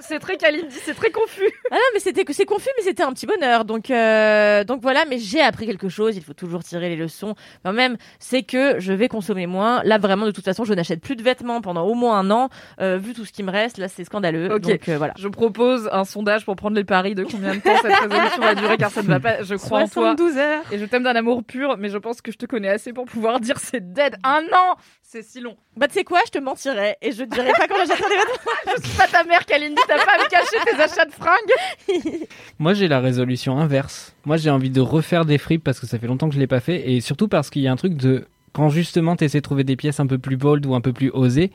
[0.00, 1.50] C'est très Kalindi, c'est très confus.
[1.70, 3.64] Ah non, mais c'était c'est confus, mais c'était un petit bonheur.
[3.64, 5.04] Donc, euh, donc voilà.
[5.08, 6.16] Mais j'ai appris quelque chose.
[6.16, 7.34] Il faut toujours tirer les leçons.
[7.64, 9.82] Quand même, c'est que je vais consommer moins.
[9.84, 12.48] Là, vraiment, de toute façon, je n'achète plus de vêtements pendant au moins un an.
[12.80, 14.58] Euh, vu tout ce qui me reste, là, c'est scandaleux.
[14.58, 15.14] Donc euh, voilà.
[15.18, 18.54] Je propose un sondage pour prendre les paris de combien de temps cette résolution va
[18.54, 19.42] durer, car ça ne va pas.
[19.42, 20.62] Je crois en toi 72 heures.
[20.72, 23.04] et je t'aime d'un amour pur, mais je pense que je te connais assez pour
[23.04, 24.16] pouvoir dire c'est dead.
[24.24, 24.76] Un an,
[25.12, 25.58] c'est si long.
[25.76, 28.16] Bah, tu sais quoi, je te mentirais et je te dirais pas quand j'achèterai des
[28.16, 28.78] vêtements.
[28.78, 32.26] Je suis pas ta mère, Kalindi, t'as pas à me cacher tes achats de fringues.
[32.58, 34.14] Moi, j'ai la résolution inverse.
[34.24, 36.46] Moi, j'ai envie de refaire des fripes parce que ça fait longtemps que je l'ai
[36.46, 39.40] pas fait et surtout parce qu'il y a un truc de quand justement tu essaies
[39.40, 41.50] de trouver des pièces un peu plus bold ou un peu plus osées.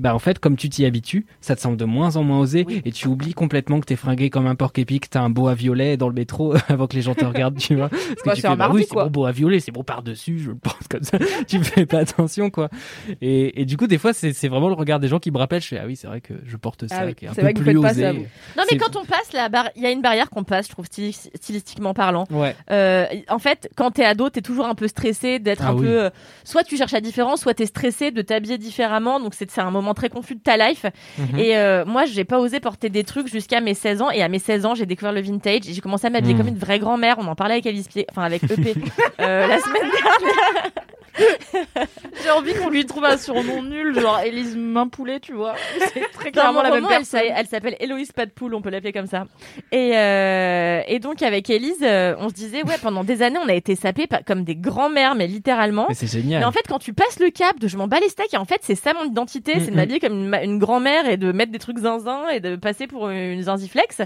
[0.00, 2.66] Bah en fait, comme tu t'y habitues, ça te semble de moins en moins osé
[2.84, 5.96] et tu oublies complètement que t'es fringué comme un porc épic, t'as un boa violet
[5.96, 7.88] dans le métro avant que les gens te regardent, tu vois.
[7.90, 9.84] Parce que Bah, tu c'est un fais, bah oui, c'est bon boa violet, c'est bon
[9.84, 11.18] par-dessus, je le pense comme ça.
[11.48, 12.68] tu fais pas attention, quoi.
[13.20, 15.38] Et, et du coup, des fois, c'est c'est vraiment le regard des gens qui me
[15.38, 17.28] rappelle, je fais, ah oui, c'est vrai que je porte ça, Ah oui, qui est
[17.28, 18.02] un c'est peu vrai que vous plus pas osé.
[18.02, 18.12] ça.
[18.12, 20.72] Non, mais quand on passe la barre, il y a une barrière qu'on passe, je
[20.72, 22.26] trouve stylis- stylistiquement parlant.
[22.30, 22.56] Ouais.
[22.70, 25.82] Euh, en fait, quand t'es ado, t'es toujours un peu stressé d'être Ah un oui.
[25.82, 26.04] peu.
[26.04, 26.10] euh,
[26.44, 29.20] soit tu cherches la différence, soit t'es stressé de t'habiller différemment.
[29.20, 30.84] Donc c'est c'est un moment très confus de ta life.
[31.18, 31.38] Mhm.
[31.38, 34.10] Et euh, moi, j'ai pas osé porter des trucs jusqu'à mes 16 ans.
[34.10, 35.68] Et à mes 16 ans, j'ai découvert le vintage.
[35.68, 36.38] Et j'ai commencé à m'habiller Mhm.
[36.40, 37.16] comme une vraie grand-mère.
[37.18, 38.74] On en parlait avec Alice Pied, enfin avec EP
[39.20, 40.70] euh, la semaine dernière.
[42.22, 45.54] J'ai envie qu'on lui trouve un surnom nul, genre Élise Main Poulet, tu vois.
[45.92, 47.20] C'est très Dans clairement la même roman, personne.
[47.34, 49.24] elle s'appelle Héloïse Pas de Poule, on peut l'appeler comme ça.
[49.72, 53.48] Et, euh, et donc avec Élise, euh, on se disait, ouais, pendant des années, on
[53.48, 55.86] a été sapés comme des grands-mères, mais littéralement.
[55.88, 56.40] Mais c'est génial.
[56.40, 58.36] Mais en fait, quand tu passes le cap de je m'en bats les steaks, et
[58.36, 61.52] en fait, c'est ça mon identité, c'est de m'habiller comme une, grand-mère et de mettre
[61.52, 64.02] des trucs zinzin et de passer pour une zinziflex.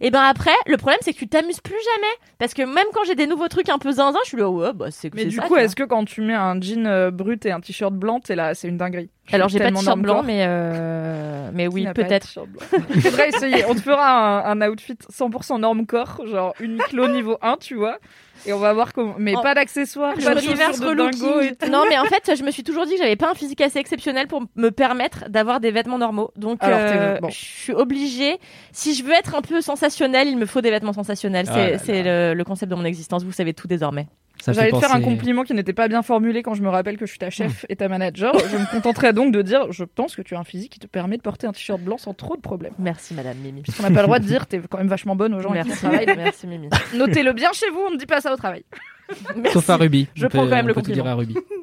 [0.00, 2.14] Et ben après, le problème, c'est que tu t'amuses plus jamais.
[2.38, 4.72] Parce que même quand j'ai des nouveaux trucs un peu zinzin, je suis là, ouais,
[4.72, 7.44] bah c'est Mais du ça, coup, est-ce que quand tu mets un jean euh, brut
[7.44, 9.10] et un t-shirt blanc, t'es là, c'est une dinguerie.
[9.32, 11.50] Alors, j'ai pas de tellement t-shirt blanc, mais, euh...
[11.52, 12.26] mais oui, peut-être.
[13.00, 13.64] Faudrait essayer.
[13.68, 17.98] On te fera un, un outfit 100% norme corps, genre Uniqlo niveau 1, tu vois.
[18.46, 19.14] Et on va voir comment.
[19.18, 21.70] Mais En- pas d'accessoires, Je pas de reverse chaussures de dingo et tout.
[21.70, 23.78] Non, mais en fait, je me suis toujours dit que j'avais pas un physique assez
[23.78, 26.30] exceptionnel pour me permettre d'avoir des vêtements normaux.
[26.36, 27.28] Donc, euh, bon.
[27.28, 28.38] je suis obligée.
[28.72, 31.46] Si je veux être un peu sensationnelle, il me faut des vêtements sensationnels.
[31.50, 33.24] Ah C'est là c'est le, le concept de mon existence.
[33.24, 34.08] Vous savez tout désormais.
[34.46, 37.06] J'allais te faire un compliment qui n'était pas bien formulé quand je me rappelle que
[37.06, 38.32] je suis ta chef et ta manager.
[38.50, 40.86] Je me contenterai donc de dire je pense que tu as un physique qui te
[40.86, 42.72] permet de porter un t-shirt blanc sans trop de problèmes.
[42.78, 43.62] Merci, Madame Mimi.
[43.62, 45.64] Puisqu'on n'a pas le droit de dire t'es quand même vachement bonne aux gens avec
[45.64, 46.68] qui on Merci, merci Mimi.
[46.96, 48.64] Notez-le bien chez vous, on ne dit pas ça au travail.
[49.52, 50.08] Sauf à Ruby.
[50.14, 51.02] Je On prends peut- quand même le peut compliment.
[51.04, 51.34] dire à Ruby.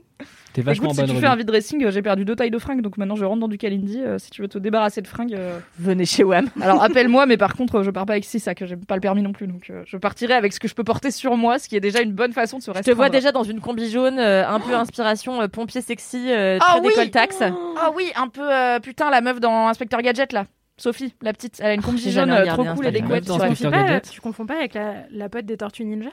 [0.58, 2.50] T'es vachement Écoute, si bonne tu fais un vide dressing, euh, j'ai perdu deux tailles
[2.50, 4.02] de fringues, donc maintenant je rentre dans du Kalindi.
[4.02, 6.48] euh, si tu veux te débarrasser de fringues, euh, Venez chez WAM.
[6.62, 9.22] alors appelle-moi, mais par contre, je pars pas avec six sacs, j'ai pas le permis
[9.22, 11.70] non plus, donc euh, je partirai avec ce que je peux porter sur moi, ce
[11.70, 12.98] qui est déjà une bonne façon de se Je te restreindre.
[12.98, 16.72] vois déjà dans une combi jaune, euh, un peu inspiration euh, pompier sexy, euh, Ah
[16.72, 17.44] très oui décoltaxe.
[17.44, 20.48] Ah oui, un peu euh, putain la meuf dans Inspecteur Gadget là.
[20.80, 23.08] Sophie, la petite, elle a une combi j'ai jaune trop cool et des Instagram.
[23.10, 23.26] couettes.
[23.26, 23.50] Dans sur elle.
[23.56, 24.10] Tu Inspecteur confonds pas- Gadget.
[24.12, 26.10] tu confonds pas avec la, la pote des Tortues Ninja?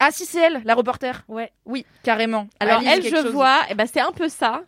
[0.00, 1.24] Ah si, c'est elle, la reporter.
[1.28, 1.52] Ouais.
[1.66, 2.48] Oui, carrément.
[2.60, 3.32] Alors Alice elle, je chose.
[3.32, 4.62] vois, eh ben, c'est un peu ça.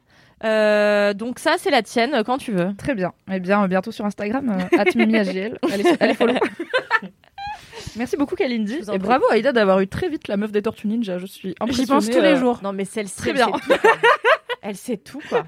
[0.45, 2.75] Euh, donc ça, c'est la tienne, euh, quand tu veux.
[2.77, 3.13] Très bien.
[3.33, 5.59] Eh bien, euh, bientôt sur Instagram, euh, @mimiagl.
[5.73, 6.35] Allez, allez follow.
[7.97, 8.75] Merci beaucoup Kalindi.
[8.75, 8.99] Et prie.
[8.99, 11.19] bravo Aïda d'avoir eu très vite la meuf des Tortues Ninja.
[11.19, 11.87] Je suis impressionnée.
[11.87, 12.61] J'y pense tous les jours.
[12.63, 13.47] Non, mais celle-ci, Très elle bien.
[13.47, 13.69] sait tout.
[13.81, 13.93] quoi.
[14.63, 15.47] elle sait tout, quoi.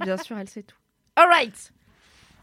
[0.00, 0.76] Bien sûr, elle sait tout.
[1.16, 1.72] Alright.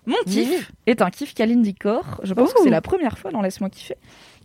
[0.06, 2.20] Mon kiff est un kiff Kalindi Core.
[2.24, 2.64] Je pense que Ouh.
[2.66, 3.96] c'est la première fois dans Laisse-moi kiffer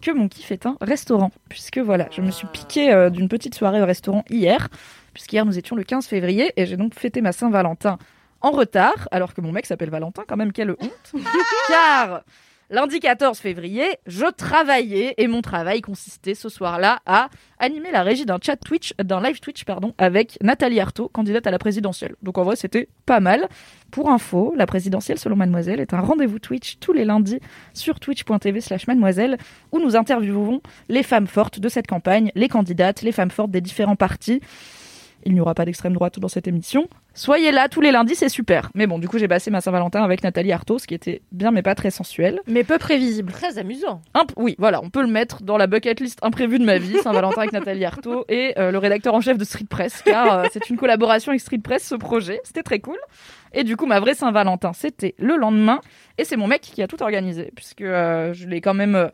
[0.01, 1.31] que mon kiff est un restaurant.
[1.49, 4.69] Puisque voilà, je me suis piqué euh, d'une petite soirée au restaurant hier.
[5.15, 7.99] Puisqu'hier nous étions le 15 février et j'ai donc fêté ma Saint-Valentin
[8.41, 9.09] en retard.
[9.11, 11.13] Alors que mon mec s'appelle Valentin, quand même, quelle honte.
[11.69, 12.23] Car
[12.71, 18.27] lundi 14 février, je travaillais et mon travail consistait ce soir-là à animer la régie
[18.27, 22.15] d'un chat Twitch, d'un live Twitch, pardon, avec Nathalie Arthaud, candidate à la présidentielle.
[22.23, 23.49] Donc en vrai, c'était pas mal.
[23.91, 27.41] Pour info, la présidentielle selon Mademoiselle est un rendez-vous Twitch tous les lundis
[27.73, 29.39] sur twitch.tv slash mademoiselle
[29.73, 33.63] où nous interviewons les femmes fortes de cette campagne, les candidates, les femmes fortes des
[33.63, 34.41] différents partis.
[35.25, 36.89] Il n'y aura pas d'extrême droite dans cette émission.
[37.19, 38.71] Soyez là tous les lundis, c'est super.
[38.77, 41.51] Mais bon, du coup, j'ai passé ma Saint-Valentin avec Nathalie Arthaud, ce qui était bien
[41.51, 42.41] mais pas très sensuel.
[42.47, 43.33] Mais peu prévisible.
[43.33, 44.03] Très amusant.
[44.15, 46.97] Imp- oui, voilà, on peut le mettre dans la bucket list imprévue de ma vie,
[47.03, 50.45] Saint-Valentin avec Nathalie Arthaud et euh, le rédacteur en chef de Street Press, car euh,
[50.53, 52.41] c'est une collaboration avec Street Press, ce projet.
[52.45, 52.99] C'était très cool.
[53.53, 55.81] Et du coup, ma vraie Saint-Valentin, c'était le lendemain.
[56.19, 59.09] Et c'est mon mec qui a tout organisé, puisque euh, je l'ai quand même euh,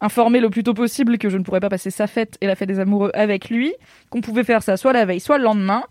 [0.00, 2.54] informé le plus tôt possible que je ne pourrais pas passer sa fête et la
[2.54, 3.74] fête des amoureux avec lui,
[4.10, 5.82] qu'on pouvait faire ça soit la veille, soit le lendemain.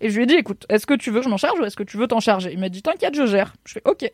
[0.00, 1.64] Et je lui ai dit, écoute, est-ce que tu veux que je m'en charge ou
[1.64, 2.50] est-ce que tu veux t'en charger?
[2.52, 3.54] Il m'a dit, t'inquiète, je gère.
[3.64, 4.10] Je fais, ok.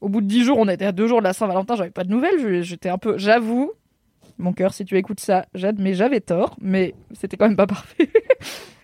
[0.00, 2.04] Au bout de dix jours, on était à deux jours de la Saint-Valentin, j'avais pas
[2.04, 2.62] de nouvelles.
[2.62, 3.72] J'étais un peu, j'avoue,
[4.38, 8.10] mon cœur, si tu écoutes ça, j'admets, j'avais tort, mais c'était quand même pas parfait.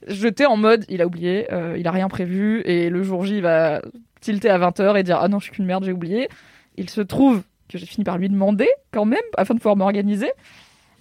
[0.06, 3.36] J'étais en mode, il a oublié, euh, il a rien prévu, et le jour J,
[3.36, 3.82] il va
[4.20, 6.28] tilter à 20h et dire Ah non, je suis qu'une merde, j'ai oublié.
[6.76, 10.32] Il se trouve que j'ai fini par lui demander, quand même, afin de pouvoir m'organiser.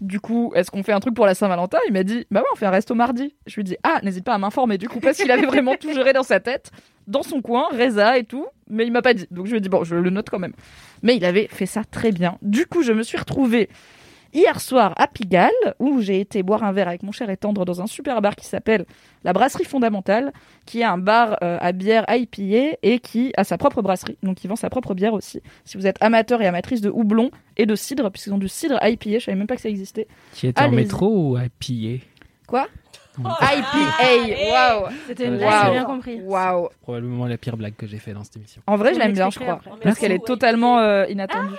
[0.01, 1.77] Du coup, est-ce qu'on fait un truc pour la Saint-Valentin?
[1.87, 3.35] Il m'a dit Bah ouais, on fait un resto mardi.
[3.45, 5.93] Je lui dit Ah, n'hésite pas à m'informer, du coup, parce qu'il avait vraiment tout
[5.93, 6.71] géré dans sa tête,
[7.07, 9.27] dans son coin, Reza et tout, mais il m'a pas dit.
[9.29, 10.53] Donc je lui ai dit Bon, je le note quand même.
[11.03, 12.37] Mais il avait fait ça très bien.
[12.41, 13.69] Du coup, je me suis retrouvée
[14.33, 17.65] hier soir à Pigalle, où j'ai été boire un verre avec mon cher et tendre
[17.65, 18.85] dans un super bar qui s'appelle
[19.23, 20.31] la Brasserie Fondamentale,
[20.65, 24.43] qui est un bar euh, à bière IPA et qui a sa propre brasserie, donc
[24.43, 25.41] il vend sa propre bière aussi.
[25.65, 28.79] Si vous êtes amateur et amatrice de houblon et de cidre, puisqu'ils ont du cidre
[28.81, 30.07] IPA, je savais même pas que ça existait.
[30.33, 32.01] Qui était en métro ou à piller
[32.47, 32.67] Quoi?
[33.19, 33.27] Oh.
[33.41, 35.37] IPA, waouh C'était une Wow.
[35.39, 36.21] blague, j'ai bien compris.
[36.21, 38.61] Waouh Probablement la pire blague que j'ai fait dans cette émission.
[38.67, 39.71] En vrai, je l'aime bien, je crois, après.
[39.83, 41.55] parce qu'elle est totalement euh, inattendue.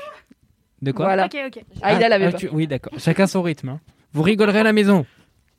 [0.83, 1.26] De quoi Voilà.
[1.26, 1.62] Ok, ok.
[1.80, 2.39] Aïda l'avait ah, pas.
[2.39, 2.93] tu- Oui, d'accord.
[2.99, 3.68] Chacun son rythme.
[3.70, 3.80] hein.
[4.12, 5.07] Vous rigolerez à la maison.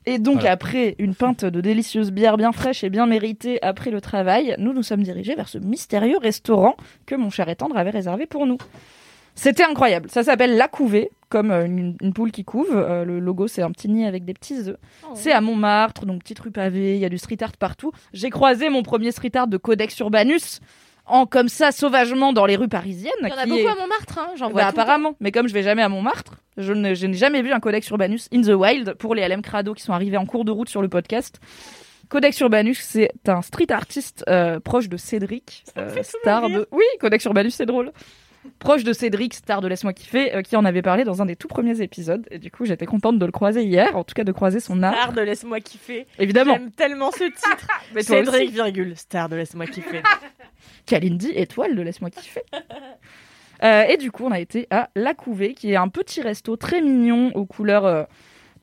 [0.06, 0.52] Et donc, Voilà.
[0.52, 4.74] après une pinte de délicieuse bière bien fraîche et bien méritée après le travail, nous
[4.74, 8.46] nous sommes dirigés vers ce mystérieux restaurant que mon cher et tendre avait réservé pour
[8.46, 8.58] nous.
[9.34, 10.10] C'était incroyable.
[10.10, 12.68] Ça s'appelle La Couvée, comme euh, une, une poule qui couve.
[12.72, 14.76] Euh, le logo, c'est un petit nid avec des petits œufs.
[15.14, 17.90] C'est à Montmartre, donc petite rue pavée, il y a du street art partout.
[18.12, 20.60] J'ai croisé mon premier street art de Codex Urbanus,
[21.06, 23.12] en comme ça, sauvagement, dans les rues parisiennes.
[23.22, 25.48] Il y en a beaucoup est- à Montmartre, hein, j'en bah, vois apparemment, mais comme
[25.48, 28.94] je vais jamais à Montmartre, je n'ai jamais vu un Codex Urbanus in the wild
[28.94, 31.40] pour les LM Crado qui sont arrivés en cours de route sur le podcast.
[32.08, 36.68] Codex Urbanus, c'est un street artiste euh, proche de Cédric, euh, star de.
[36.70, 37.92] Oui, Codex Urbanus, c'est drôle.
[38.58, 41.34] Proche de Cédric, star de Laisse-moi kiffer, euh, qui en avait parlé dans un des
[41.34, 42.26] tout premiers épisodes.
[42.30, 44.82] Et du coup, j'étais contente de le croiser hier, en tout cas de croiser son
[44.82, 44.92] art.
[44.94, 46.06] Star de Laisse-moi kiffer.
[46.18, 46.52] Évidemment.
[46.54, 47.66] J'aime tellement ce titre.
[47.94, 48.02] Mais.
[48.02, 50.02] Cédric, virgule, star de Laisse-moi kiffer.
[50.86, 52.42] Kalindi, étoile de Laisse-moi kiffer.
[53.62, 56.56] Euh, et du coup, on a été à La Couvée, qui est un petit resto
[56.56, 58.02] très mignon aux couleurs euh,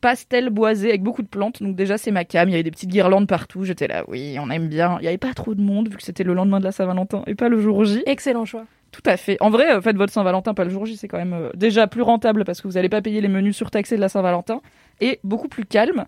[0.02, 1.64] pastel boisé avec beaucoup de plantes.
[1.64, 2.50] Donc déjà, c'est ma cam.
[2.50, 3.64] Il y avait des petites guirlandes partout.
[3.64, 4.98] J'étais là, oui, on aime bien.
[5.00, 7.24] Il n'y avait pas trop de monde vu que c'était le lendemain de la Saint-Valentin
[7.26, 8.04] et pas le jour J.
[8.06, 8.66] Excellent choix.
[8.92, 9.38] Tout à fait.
[9.40, 12.02] En vrai, euh, faites votre Saint-Valentin pas le jour J, c'est quand même déjà plus
[12.02, 14.62] rentable parce que vous n'allez pas payer les menus surtaxés de la Saint-Valentin
[15.00, 16.06] et beaucoup plus calme.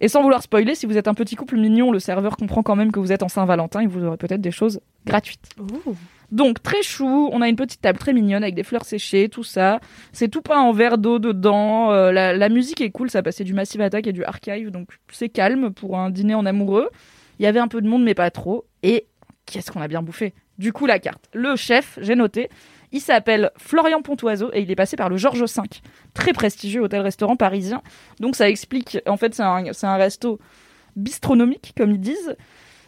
[0.00, 2.76] Et sans vouloir spoiler, si vous êtes un petit couple mignon, le serveur comprend quand
[2.76, 5.48] même que vous êtes en Saint-Valentin et vous aurez peut-être des choses gratuites.
[6.32, 9.44] Donc très chou, on a une petite table très mignonne avec des fleurs séchées, tout
[9.44, 9.78] ça.
[10.12, 11.92] C'est tout peint en verre d'eau dedans.
[11.92, 14.88] euh, la, la musique est cool, ça passait du Massive Attack et du Archive, donc
[15.12, 16.90] c'est calme pour un dîner en amoureux.
[17.38, 18.64] Il y avait un peu de monde, mais pas trop.
[18.82, 19.06] Et
[19.46, 20.34] qu'est-ce qu'on a bien bouffé?
[20.58, 21.28] Du coup, la carte.
[21.32, 22.48] Le chef, j'ai noté,
[22.94, 25.62] il s'appelle Florian Pontoiseau et il est passé par le Georges V,
[26.14, 27.82] très prestigieux hôtel-restaurant parisien.
[28.20, 30.38] Donc ça explique, en fait, c'est un, un resto
[30.94, 32.36] bistronomique, comme ils disent,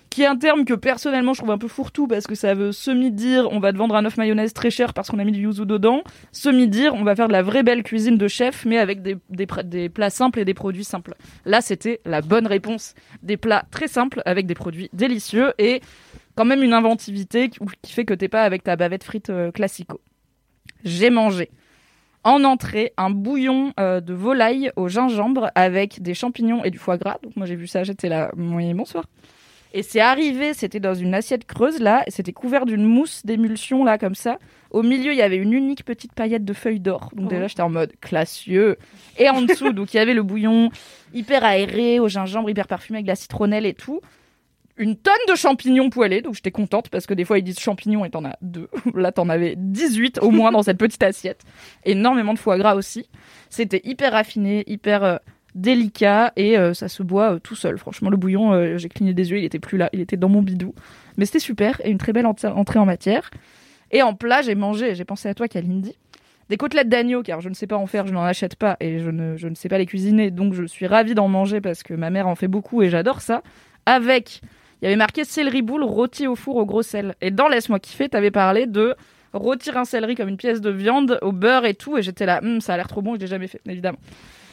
[0.09, 2.71] qui est un terme que personnellement je trouve un peu fourre-tout parce que ça veut
[2.71, 5.41] semi-dire on va te vendre un œuf mayonnaise très cher parce qu'on a mis du
[5.41, 9.03] yuzu dedans, semi-dire on va faire de la vraie belle cuisine de chef mais avec
[9.03, 11.15] des plats simples et des produits simples.
[11.45, 12.95] Là c'était la bonne réponse.
[13.25, 15.83] Des plats très simples avec des produits délicieux et
[16.37, 20.01] quand même une inventivité qui, fait que t'es pas avec ta bavette frite euh, classico.
[20.85, 21.51] J'ai mangé
[22.23, 26.99] en entrée un bouillon euh, de volaille au gingembre avec des champignons et du foie
[26.99, 27.19] gras.
[27.23, 29.05] Donc moi j'ai vu ça, j'étais là, oui bonsoir.
[29.73, 33.85] Et c'est arrivé, c'était dans une assiette creuse là, et c'était couvert d'une mousse d'émulsion
[33.85, 34.39] là comme ça.
[34.71, 37.11] Au milieu, il y avait une unique petite paillette de feuilles d'or.
[37.15, 38.77] Donc déjà, j'étais en mode classieux.
[39.19, 40.71] Et en dessous, donc il y avait le bouillon
[41.15, 44.01] hyper aéré au gingembre, hyper parfumé avec de la citronnelle et tout.
[44.79, 48.05] Une tonne de champignons poêlés, donc j'étais contente parce que des fois ils disent champignons
[48.05, 48.69] et t'en as deux.
[48.95, 51.43] Là, t'en avais 18 au moins dans cette petite assiette.
[51.85, 53.09] Énormément de foie gras aussi.
[53.49, 55.17] C'était hyper raffiné, hyper euh,
[55.55, 57.79] délicat et euh, ça se boit euh, tout seul.
[57.79, 60.43] Franchement, le bouillon, j'ai cligné des yeux, il était plus là, il était dans mon
[60.43, 60.75] bidou.
[61.17, 63.31] Mais c'était super et une très belle entrée en matière.
[63.93, 65.97] Et en plat, j'ai mangé, j'ai pensé à toi, Kalindi,
[66.49, 68.99] des côtelettes d'agneau, car je ne sais pas en faire, je n'en achète pas et
[68.99, 71.83] je ne, je ne sais pas les cuisiner, donc je suis ravie d'en manger parce
[71.83, 73.43] que ma mère en fait beaucoup et j'adore ça.
[73.87, 74.41] Avec,
[74.81, 77.15] il y avait marqué céleri boule rôti au four au gros sel.
[77.21, 78.95] Et dans Laisse-moi kiffer, t'avais parlé de
[79.33, 82.41] rôtir un céleri comme une pièce de viande au beurre et tout, et j'étais là,
[82.43, 83.99] Hum, ça a l'air trop bon, je l'ai jamais fait, évidemment.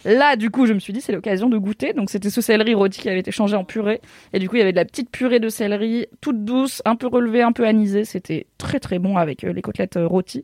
[0.05, 1.93] Là, du coup, je me suis dit, c'est l'occasion de goûter.
[1.93, 4.01] Donc, c'était ce céleri rôti qui avait été changé en purée.
[4.34, 6.97] Et du coup, il y avait de la petite purée de céleri, toute douce, un
[6.97, 8.03] peu relevée, un peu anisée.
[8.03, 10.43] C'était très, très bon avec euh, les côtelettes euh, rôties.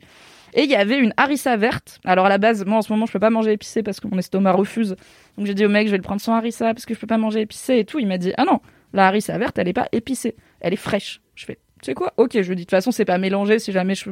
[0.53, 1.99] Et il y avait une harissa verte.
[2.05, 4.07] Alors, à la base, moi, en ce moment, je peux pas manger épicé parce que
[4.07, 4.95] mon estomac refuse.
[5.37, 7.07] Donc, j'ai dit au mec, je vais le prendre sans harissa parce que je peux
[7.07, 7.99] pas manger épicé et tout.
[7.99, 8.61] Il m'a dit, ah non,
[8.93, 10.35] la harissa verte, elle est pas épicée.
[10.61, 11.21] Elle est fraîche.
[11.35, 12.13] Je fais, tu sais quoi?
[12.17, 13.59] Ok, je lui dis, de toute façon, c'est pas mélangé.
[13.59, 14.09] Si jamais je,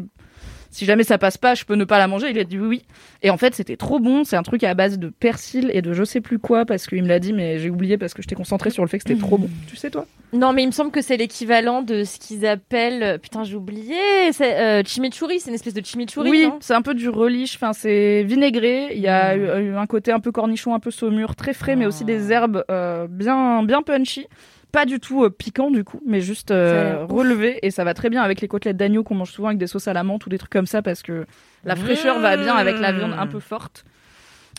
[0.70, 2.30] si jamais ça passe pas, je peux ne pas la manger.
[2.30, 2.84] Il a dit oui.
[3.24, 4.24] Et en fait, c'était trop bon.
[4.24, 7.02] C'est un truc à base de persil et de je sais plus quoi parce qu'il
[7.04, 9.20] me l'a dit, mais j'ai oublié parce que j'étais concentrée sur le fait que c'était
[9.20, 9.50] trop bon.
[9.68, 10.06] Tu sais, toi?
[10.34, 13.02] Non, mais il me semble que c'est l'équivalent de ce qu'ils appellent.
[13.02, 13.96] euh, Putain, j'ai oublié.
[14.34, 15.40] C'est euh, chimichurri.
[15.40, 16.30] C'est une espèce de chimichurri.
[16.30, 17.56] Oui, c'est un peu du relish.
[17.56, 18.90] Enfin, c'est vinaigré.
[18.94, 21.78] Il y a eu- eu un côté un peu cornichon, un peu saumure, très frais,
[21.78, 24.28] mais aussi des herbes euh, bien, bien punchy.
[24.72, 28.10] Pas du tout euh, piquant du coup, mais juste euh, relevé et ça va très
[28.10, 30.30] bien avec les côtelettes d'agneau qu'on mange souvent avec des sauces à la menthe ou
[30.30, 31.26] des trucs comme ça parce que
[31.64, 33.86] la fraîcheur va bien avec la viande un peu forte.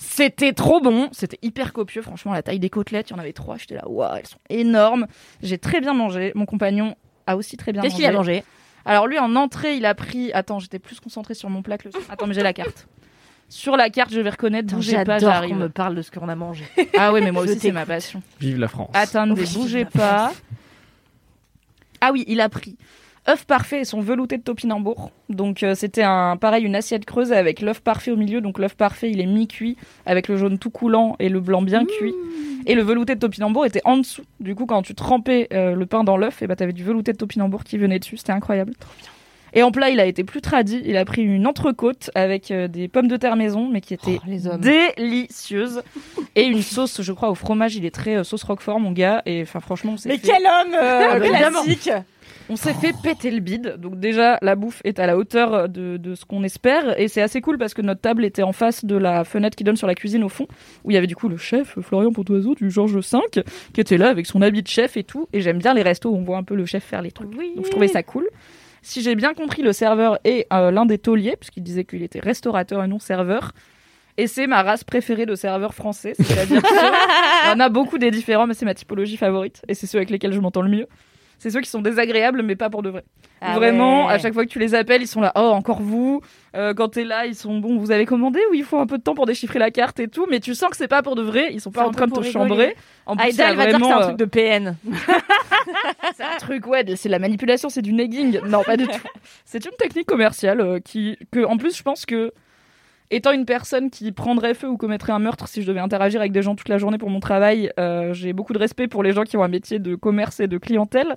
[0.00, 2.02] C'était trop bon, c'était hyper copieux.
[2.02, 3.56] Franchement, la taille des côtelettes, il y en avait trois.
[3.56, 5.06] J'étais là, waouh, elles sont énormes.
[5.42, 6.32] J'ai très bien mangé.
[6.34, 6.94] Mon compagnon
[7.26, 8.04] a aussi très bien Qu'est-ce mangé.
[8.04, 8.44] qu'il a mangé?
[8.84, 10.32] Alors lui, en entrée, il a pris.
[10.32, 11.94] Attends, j'étais plus concentrée sur mon plat que le.
[12.08, 12.86] Attends, mais j'ai la carte.
[13.48, 14.74] Sur la carte, je vais reconnaître.
[14.74, 15.50] Bougez pas, J'adore j'arrive.
[15.50, 16.64] qu'on me parle de ce qu'on a mangé.
[16.98, 18.22] Ah oui, mais moi aussi, c'est ma passion.
[18.40, 18.90] Vive la France.
[18.94, 20.32] Attendez, Oui, bougez pas.
[22.00, 22.76] Ah oui, il a pris
[23.28, 25.10] œuf parfait et son velouté de topinambour.
[25.28, 28.40] Donc euh, c'était un pareil une assiette creuse avec l'œuf parfait au milieu.
[28.40, 29.76] Donc l'œuf parfait, il est mi-cuit
[30.06, 32.14] avec le jaune tout coulant et le blanc bien cuit.
[32.66, 34.22] Et le velouté de topinambour était en dessous.
[34.40, 37.12] Du coup, quand tu trempais euh, le pain dans l'œuf, et bah t'avais du velouté
[37.12, 38.16] de topinambour qui venait dessus.
[38.16, 38.72] C'était incroyable.
[39.54, 40.82] Et en plat, il a été plus tradit.
[40.84, 44.18] Il a pris une entrecôte avec euh, des pommes de terre maison, mais qui était
[44.20, 44.60] Oh, les hommes.
[44.60, 45.82] délicieuse.
[46.36, 47.76] Et une sauce, je crois, au fromage.
[47.76, 49.22] Il est très euh, sauce roquefort, mon gars.
[49.26, 51.90] Et enfin, franchement, on s'est Mais fait- quel homme euh, Ah, bah, classique
[52.50, 53.76] on s'est fait péter le bide.
[53.78, 56.98] Donc déjà, la bouffe est à la hauteur de, de ce qu'on espère.
[56.98, 59.64] Et c'est assez cool parce que notre table était en face de la fenêtre qui
[59.64, 60.46] donne sur la cuisine au fond,
[60.84, 63.18] où il y avait du coup le chef Florian Pontoiseau du Georges V,
[63.74, 65.28] qui était là avec son habit de chef et tout.
[65.34, 67.30] Et j'aime bien les restos où on voit un peu le chef faire les trucs.
[67.30, 68.26] Donc je trouvais ça cool.
[68.88, 72.20] Si j'ai bien compris, le serveur est euh, l'un des tauliers, puisqu'il disait qu'il était
[72.20, 73.52] restaurateur et non serveur.
[74.16, 76.14] Et c'est ma race préférée de serveurs français.
[76.18, 76.62] C'est-à-dire
[77.46, 79.60] y en a beaucoup des différents, mais c'est ma typologie favorite.
[79.68, 80.86] Et c'est ceux avec lesquels je m'entends le mieux.
[81.38, 83.04] C'est ceux qui sont désagréables, mais pas pour de vrai.
[83.40, 84.14] Ah Vraiment, ouais.
[84.14, 85.32] à chaque fois que tu les appelles, ils sont là.
[85.36, 86.20] Oh, encore vous.
[86.56, 87.78] Euh, quand t'es là, ils sont bon.
[87.78, 90.08] Vous avez commandé ou il faut un peu de temps pour déchiffrer la carte et
[90.08, 90.26] tout.
[90.28, 91.50] Mais tu sens que c'est pas pour de vrai.
[91.52, 92.32] Ils sont pas en train de te rigoler.
[92.32, 92.76] chambrer.
[93.06, 94.76] En plus, Aïda, a elle va dire que c'est un euh, truc de PN.
[96.16, 98.40] c'est un truc, ouais, c'est de la manipulation, c'est du negging.
[98.46, 99.00] Non, pas du tout.
[99.44, 102.32] C'est une technique commerciale euh, qui, que, en plus, je pense que,
[103.10, 106.32] étant une personne qui prendrait feu ou commettrait un meurtre si je devais interagir avec
[106.32, 109.12] des gens toute la journée pour mon travail, euh, j'ai beaucoup de respect pour les
[109.12, 111.16] gens qui ont un métier de commerce et de clientèle.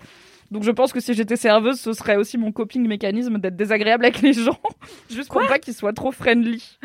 [0.51, 4.03] Donc je pense que si j'étais serveuse, ce serait aussi mon coping mécanisme d'être désagréable
[4.03, 4.59] avec les gens,
[5.09, 6.77] juste pour pas qu'ils soient trop friendly.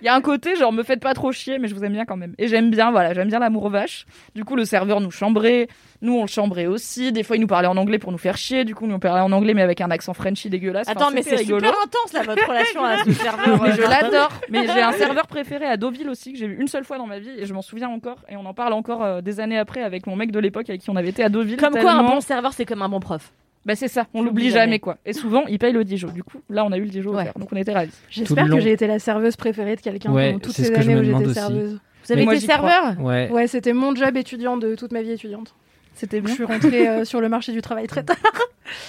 [0.00, 1.92] Il y a un côté genre me faites pas trop chier, mais je vous aime
[1.92, 2.34] bien quand même.
[2.38, 4.06] Et j'aime bien, voilà, j'aime bien l'amour vache.
[4.36, 5.66] Du coup, le serveur nous chambrait,
[6.00, 7.10] nous on le chambrait aussi.
[7.10, 8.64] Des fois, il nous parlait en anglais pour nous faire chier.
[8.64, 10.86] Du coup, nous on parlait en anglais mais avec un accent Frenchy dégueulasse.
[10.88, 13.62] Enfin, Attends, mais c'est super intense là votre relation à ce serveur.
[13.62, 14.30] Mais je l'adore.
[14.48, 17.06] Mais j'ai un serveur préféré à Deauville aussi que j'ai vu une seule fois dans
[17.06, 18.18] ma vie et je m'en souviens encore.
[18.28, 20.82] Et on en parle encore euh, des années après avec mon mec de l'époque avec
[20.82, 21.56] qui on avait été à Deauville.
[21.56, 23.32] Comme quoi, un bon serveur, c'est comme un bon prof.
[23.66, 24.54] Bah c'est ça, on l'oublie jamais.
[24.60, 24.96] jamais quoi.
[25.04, 26.08] Et souvent, il paye le Dijon.
[26.08, 27.22] Du coup, là, on a eu le Dijon Ouais.
[27.22, 27.92] offert, donc on était ravis.
[28.08, 30.96] J'espère que j'ai été la serveuse préférée de quelqu'un Ouais, pendant toutes ces je années
[30.96, 31.78] où j'étais serveuse.
[32.04, 33.28] Vous avez moi, été serveur Ouais.
[33.30, 35.54] Ouais, c'était mon job étudiant de toute ma vie étudiante.
[35.94, 36.34] C'était Je bien.
[36.34, 38.16] suis rentrée euh, sur le marché du travail très tard.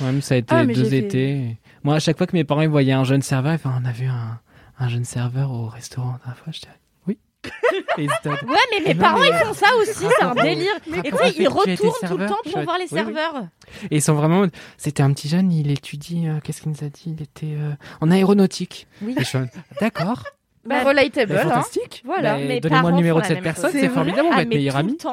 [0.01, 1.57] Ouais, mais ça a été Ah, deux fait- étés.
[1.83, 3.91] Moi, à chaque fois que mes parents ils voyaient un jeune serveur, faisaient, on a
[3.91, 4.39] vu un,
[4.79, 6.53] un jeune serveur au restaurant la dernière fois.
[8.47, 10.73] Ouais, mais mes parents ils font ça aussi, c'est un délire.
[11.03, 13.43] Et tu sais, ils retournent tout le temps pour voir les serveurs.
[13.89, 14.45] Et ils sont vraiment.
[14.77, 16.27] C'était un petit jeune, il étudie.
[16.27, 17.03] euh, Qu'est-ce qu'il nous a dit?
[17.17, 17.71] Il était euh,
[18.01, 18.87] en aéronautique.
[19.01, 19.15] Oui.
[19.79, 20.23] D'accord.
[20.65, 21.49] Bah, Bah, relatable, Bah, hein.
[21.49, 22.01] fantastique.
[22.05, 22.33] Voilà.
[22.33, 24.55] Bah, mes Donnez-moi le numéro de cette personne, c'est formidable, on Ah, va être mais
[24.57, 24.97] meilleurs amis.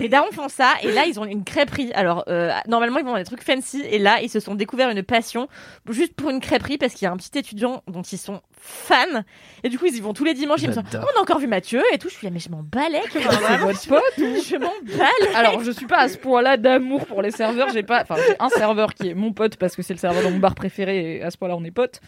[0.00, 1.92] Mes darons font ça et là ils ont une crêperie.
[1.92, 4.88] Alors euh, normalement ils vont dans des trucs fancy et là ils se sont découverts
[4.88, 5.48] une passion
[5.90, 8.96] juste pour une crêperie parce qu'il y a un petit étudiant dont ils sont fans
[9.62, 10.62] et du coup ils y vont tous les dimanches.
[10.62, 11.10] Ils me disent J'adore.
[11.14, 12.08] on a encore vu Mathieu et tout.
[12.08, 13.02] Je suis là mais je m'en balais.
[13.12, 15.34] C'est votre pote Je m'en balais.
[15.36, 17.68] Alors, je suis pas à ce point-là d'amour pour les serveurs.
[17.68, 20.22] J'ai pas, enfin, j'ai un serveur qui est mon pote parce que c'est le serveur
[20.24, 22.00] de mon bar préféré et à ce point-là, on est potes.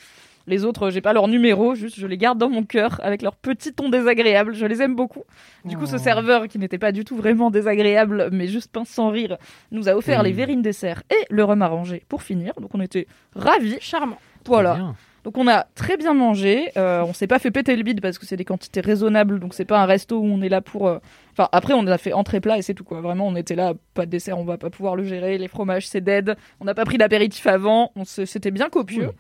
[0.46, 3.34] Les autres, j'ai pas leur numéro, juste je les garde dans mon cœur avec leur
[3.34, 4.54] petit ton désagréable.
[4.54, 5.22] Je les aime beaucoup.
[5.64, 5.98] Du coup, ce Oh.
[5.98, 9.38] serveur qui n'était pas du tout vraiment désagréable, mais juste pince sans rire,
[9.70, 10.26] nous a offert Oui.
[10.26, 12.52] les verrines dessert et le rhum arrangé pour finir.
[12.60, 13.78] Donc, on était ravis.
[13.80, 14.18] Charmant.
[14.46, 14.74] Voilà.
[14.74, 14.96] Bien.
[15.24, 18.18] Donc on a très bien mangé, euh, on s'est pas fait péter le bide parce
[18.18, 20.86] que c'est des quantités raisonnables, donc c'est pas un resto où on est là pour...
[20.86, 20.98] euh,
[21.32, 23.72] Enfin après on a fait entrée plat et c'est tout quoi, vraiment on était là,
[23.94, 26.74] pas de dessert, on va pas pouvoir le gérer, les fromages c'est dead, on n'a
[26.74, 29.12] pas pris d'apéritif avant, on se- c'était bien copieux.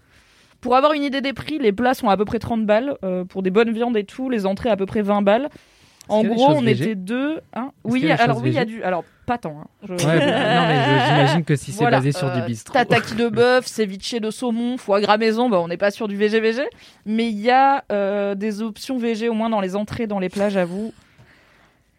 [0.64, 3.24] Pour avoir une idée des prix, les plats sont à peu près 30 balles, euh,
[3.26, 5.50] pour des bonnes viandes et tout, les entrées à peu près 20 balles.
[6.08, 7.40] En gros, on était deux.
[7.54, 8.82] Hein oui, alors oui, il y a du.
[8.82, 9.58] Alors, pas tant.
[9.62, 9.66] hein.
[9.82, 12.72] Je- Ouais, je- j'imagine que si c'est Voilà, basé sur euh, du bistrot.
[12.72, 16.16] Tataki de bœuf, ceviche de saumon, foie gras maison, bah, on n'est pas sur du
[16.16, 16.62] VG VG,
[17.04, 20.30] mais il y a euh, des options VG au moins dans les entrées, dans les
[20.30, 20.92] plats, j'avoue.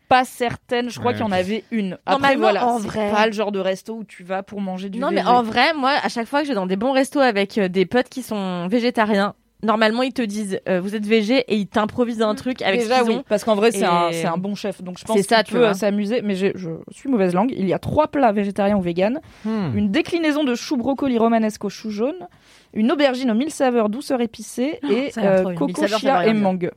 [0.08, 1.94] Pas certaine, je crois Ouais, qu'il y en avait une.
[2.06, 4.62] Après Normalement, voilà, en c'est vrai- pas le genre de resto où tu vas pour
[4.62, 6.76] manger du Non, mais en vrai, moi, à chaque fois que je vais dans des
[6.76, 9.34] bons restos avec euh, des potes qui sont végétariens,
[9.64, 13.00] normalement, ils te disent euh, vous êtes végé et ils t'improvisent un truc avec Déjà
[13.00, 13.24] ce qu'ils oui, ont.
[13.28, 15.38] parce qu'en vrai c'est Et- un, c'est un bon chef, donc je pense C'est ça,
[15.38, 15.74] qu'il tu peut vois.
[15.74, 16.22] s'amuser.
[16.22, 16.52] Mais je
[16.92, 17.52] suis mauvaise langue.
[17.58, 19.22] Il y a trois plats végétariens ou véganes.
[19.44, 19.76] Hmm.
[19.76, 22.28] une déclinaison de chou brocoli romanesque au chou jaune,
[22.74, 26.70] une aubergine aux mille saveurs douceur épicée et a l'air euh, coco chia et mangue.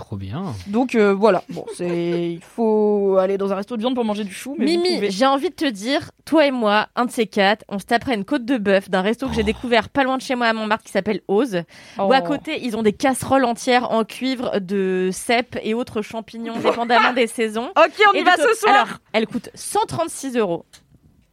[0.00, 0.54] Trop bien.
[0.66, 4.24] Donc euh, voilà, bon, c'est il faut aller dans un resto de viande pour manger
[4.24, 7.10] du chou, mais Mimi, pouvez- j'ai envie de te dire, toi et moi, un de
[7.10, 10.02] ces quatre, on se taperait une côte de bœuf d'un resto que j'ai découvert pas
[10.02, 11.64] loin de chez moi à Montmartre qui s'appelle Ose.
[11.98, 12.04] Oh.
[12.04, 16.58] Où à côté, ils ont des casseroles entières en cuivre de cèpes et autres champignons,
[16.58, 17.68] dépendamment des saisons.
[17.76, 18.74] Ok, on y Et va ce soir.
[18.74, 20.64] Alors, elle coûte 136 euros.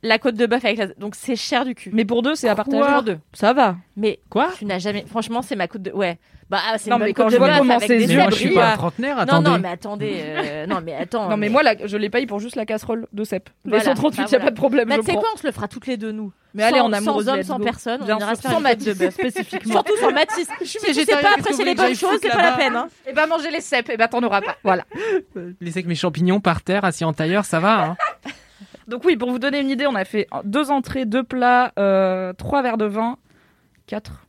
[0.03, 0.87] La côte de bœuf avec la...
[0.87, 1.89] Donc c'est cher du cul.
[1.91, 3.17] mais pour deux, c'est à partager pour deux.
[3.33, 3.77] Ça va.
[3.95, 5.05] Mais Quoi tu n'as jamais...
[5.07, 5.91] Franchement, c'est ma côte de...
[5.91, 6.19] Ouais.
[6.49, 7.97] Bah, c'est Non, une mais bonne quand côte je de vois bœuf comment avec c'est
[7.97, 9.49] des Mais moi, je suis pas un trentenaire, Non, attendez.
[9.49, 10.13] non, mais attendez.
[10.23, 11.27] euh, Non, mais attends.
[11.29, 13.49] Non, mais moi, la- je les paye pour juste la casserole de cèpes.
[13.65, 13.83] Les Voilà.
[13.85, 14.45] 138, il Bah, y a voilà.
[14.45, 15.21] pas de problème, Bah, je tu sais prends.
[15.21, 16.31] quoi, on se le fera toutes les deux, nous.
[16.53, 19.73] Mais allez, en amoureuse, Sans hommes, sans personne, Bien on ira sans côte de spécifiquement.
[19.73, 20.47] Surtout sans Mathis.
[20.63, 22.75] Si tu sais végétarien, pas que apprécier les que bonnes choses, c'est pas la peine.
[22.75, 22.87] Hein.
[23.09, 24.55] Et bah manger les cèpes, et bah t'en auras pas.
[24.63, 24.85] Voilà.
[25.59, 27.83] Laissez avec mes champignons par terre, assis en tailleur, ça va.
[27.83, 27.97] Hein
[28.87, 32.33] Donc oui, pour vous donner une idée, on a fait deux entrées, deux plats, euh,
[32.33, 33.17] trois verres de vin,
[33.85, 34.27] quatre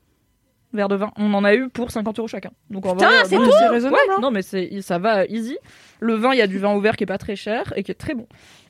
[0.72, 1.12] verres de vin.
[1.16, 2.50] On en a eu pour 50 euros chacun.
[2.70, 3.96] Donc en Putain, vrai, c'est bon, tout C'est raisonnable.
[4.08, 4.20] Ouais, hein.
[4.20, 5.56] non mais c'est ça va easy.
[6.00, 7.90] Le vin, il y a du vin ouvert qui est pas très cher et qui
[7.90, 8.26] est très bon.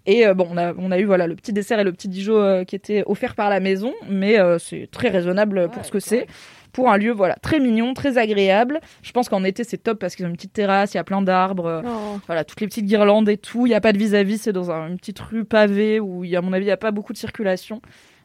[0.07, 2.09] Et euh, bon, on a on a eu voilà le petit dessert et le petit
[2.09, 5.91] Dijon euh, qui étaient offerts par la maison, mais euh, c'est très raisonnable pour ce
[5.91, 6.26] que c'est.
[6.73, 8.81] Pour un lieu voilà très mignon, très agréable.
[9.03, 11.05] Je pense qu'en été c'est top parce qu'ils ont une petite terrasse, il y a
[11.05, 11.66] plein d'arbres.
[11.66, 12.19] euh, Oh.
[12.27, 13.66] voilà, toutes les petites guirlandes et tout.
[13.66, 16.31] Il n'y a pas de vis-à-vis, c'est dans un- une petite rue pavée où, il
[16.31, 17.81] y a, à mon avis, il n'y a pas beaucoup de circulation.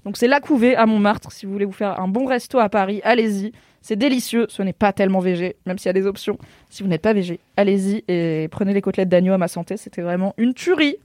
[0.06, 1.32] Donc c'est la couvée à Montmartre.
[1.32, 3.54] Si vous voulez vous faire un bon resto à Paris, allez-y.
[3.82, 6.38] C'est délicieux, ce n'est pas tellement végé, même s'il y a des options.
[6.70, 10.02] Si vous n'êtes pas végé, allez-y et prenez les côtelettes d'agneau à ma santé, c'était
[10.02, 10.96] vraiment une tuerie.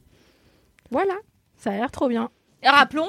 [0.90, 1.14] Voilà.
[1.56, 2.30] Ça a l'air trop bien.
[2.62, 3.08] Et rappelons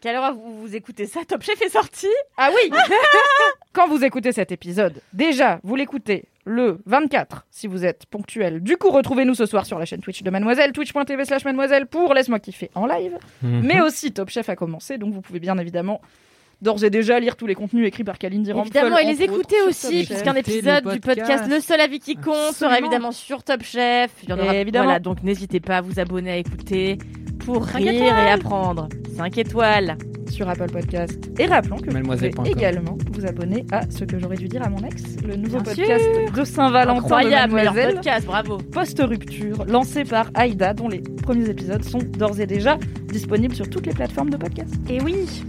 [0.00, 2.08] qu'à l'heure où vous, vous écoutez ça, Top Chef est sorti.
[2.36, 2.70] Ah oui
[3.74, 8.60] Quand vous écoutez cet épisode, déjà, vous l'écoutez le 24, si vous êtes ponctuel.
[8.62, 12.14] Du coup, retrouvez-nous ce soir sur la chaîne Twitch de Mademoiselle, twitch.tv slash Mademoiselle pour
[12.14, 13.18] Laisse-moi kiffer en live.
[13.42, 13.62] Mhm.
[13.64, 16.00] Mais aussi Top Chef a commencé, donc vous pouvez bien évidemment
[16.62, 18.76] d'ores et déjà lire tous les contenus écrits par Kalindi Rampfel.
[18.76, 21.44] Évidemment, et les écouter aussi, puisqu'un épisode du podcast.
[21.50, 24.12] Le seul avis qui compte sera évidemment sur Top Chef.
[24.22, 24.84] Il y en aura Évidemment.
[24.84, 26.98] Voilà, donc n'hésitez pas à vous abonner, à écouter
[27.44, 28.26] pour Cinq rire étoiles.
[28.26, 28.88] et apprendre.
[29.16, 29.96] 5 étoiles.
[30.30, 31.30] sur Apple Podcast.
[31.38, 34.68] Et rappelons que vous pouvez également vous abonner à ce que j'aurais dû dire à
[34.68, 36.04] mon ex, le nouveau Bien podcast
[36.34, 37.94] de Saint-Valentin Incroyable, Mademoiselle.
[37.94, 38.58] podcast, bravo.
[38.58, 43.86] Post-rupture, lancé par Aïda, dont les premiers épisodes sont d'ores et déjà disponibles sur toutes
[43.86, 44.74] les plateformes de podcast.
[44.88, 45.44] Et oui.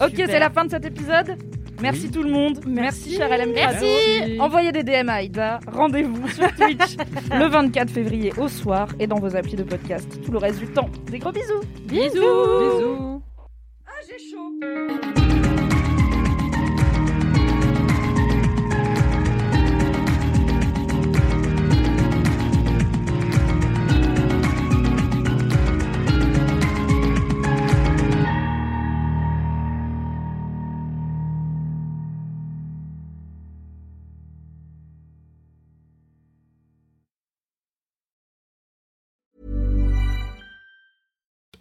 [0.00, 0.26] Ok, Super.
[0.28, 1.36] c'est la fin de cet épisode.
[1.80, 2.10] Merci Oui.
[2.10, 2.60] tout le monde.
[2.66, 3.16] Merci, Merci.
[3.16, 4.38] cher LM Merci.
[4.40, 5.60] Envoyez des DM à Aïda.
[5.70, 6.96] Rendez-vous sur Twitch
[7.34, 10.66] le 24 février au soir et dans vos applis de podcast tout le reste du
[10.68, 10.88] temps.
[11.10, 11.60] Des gros bisous.
[11.86, 12.10] Bisous.
[12.10, 13.22] Bisous.
[14.06, 15.23] J'ai chaud.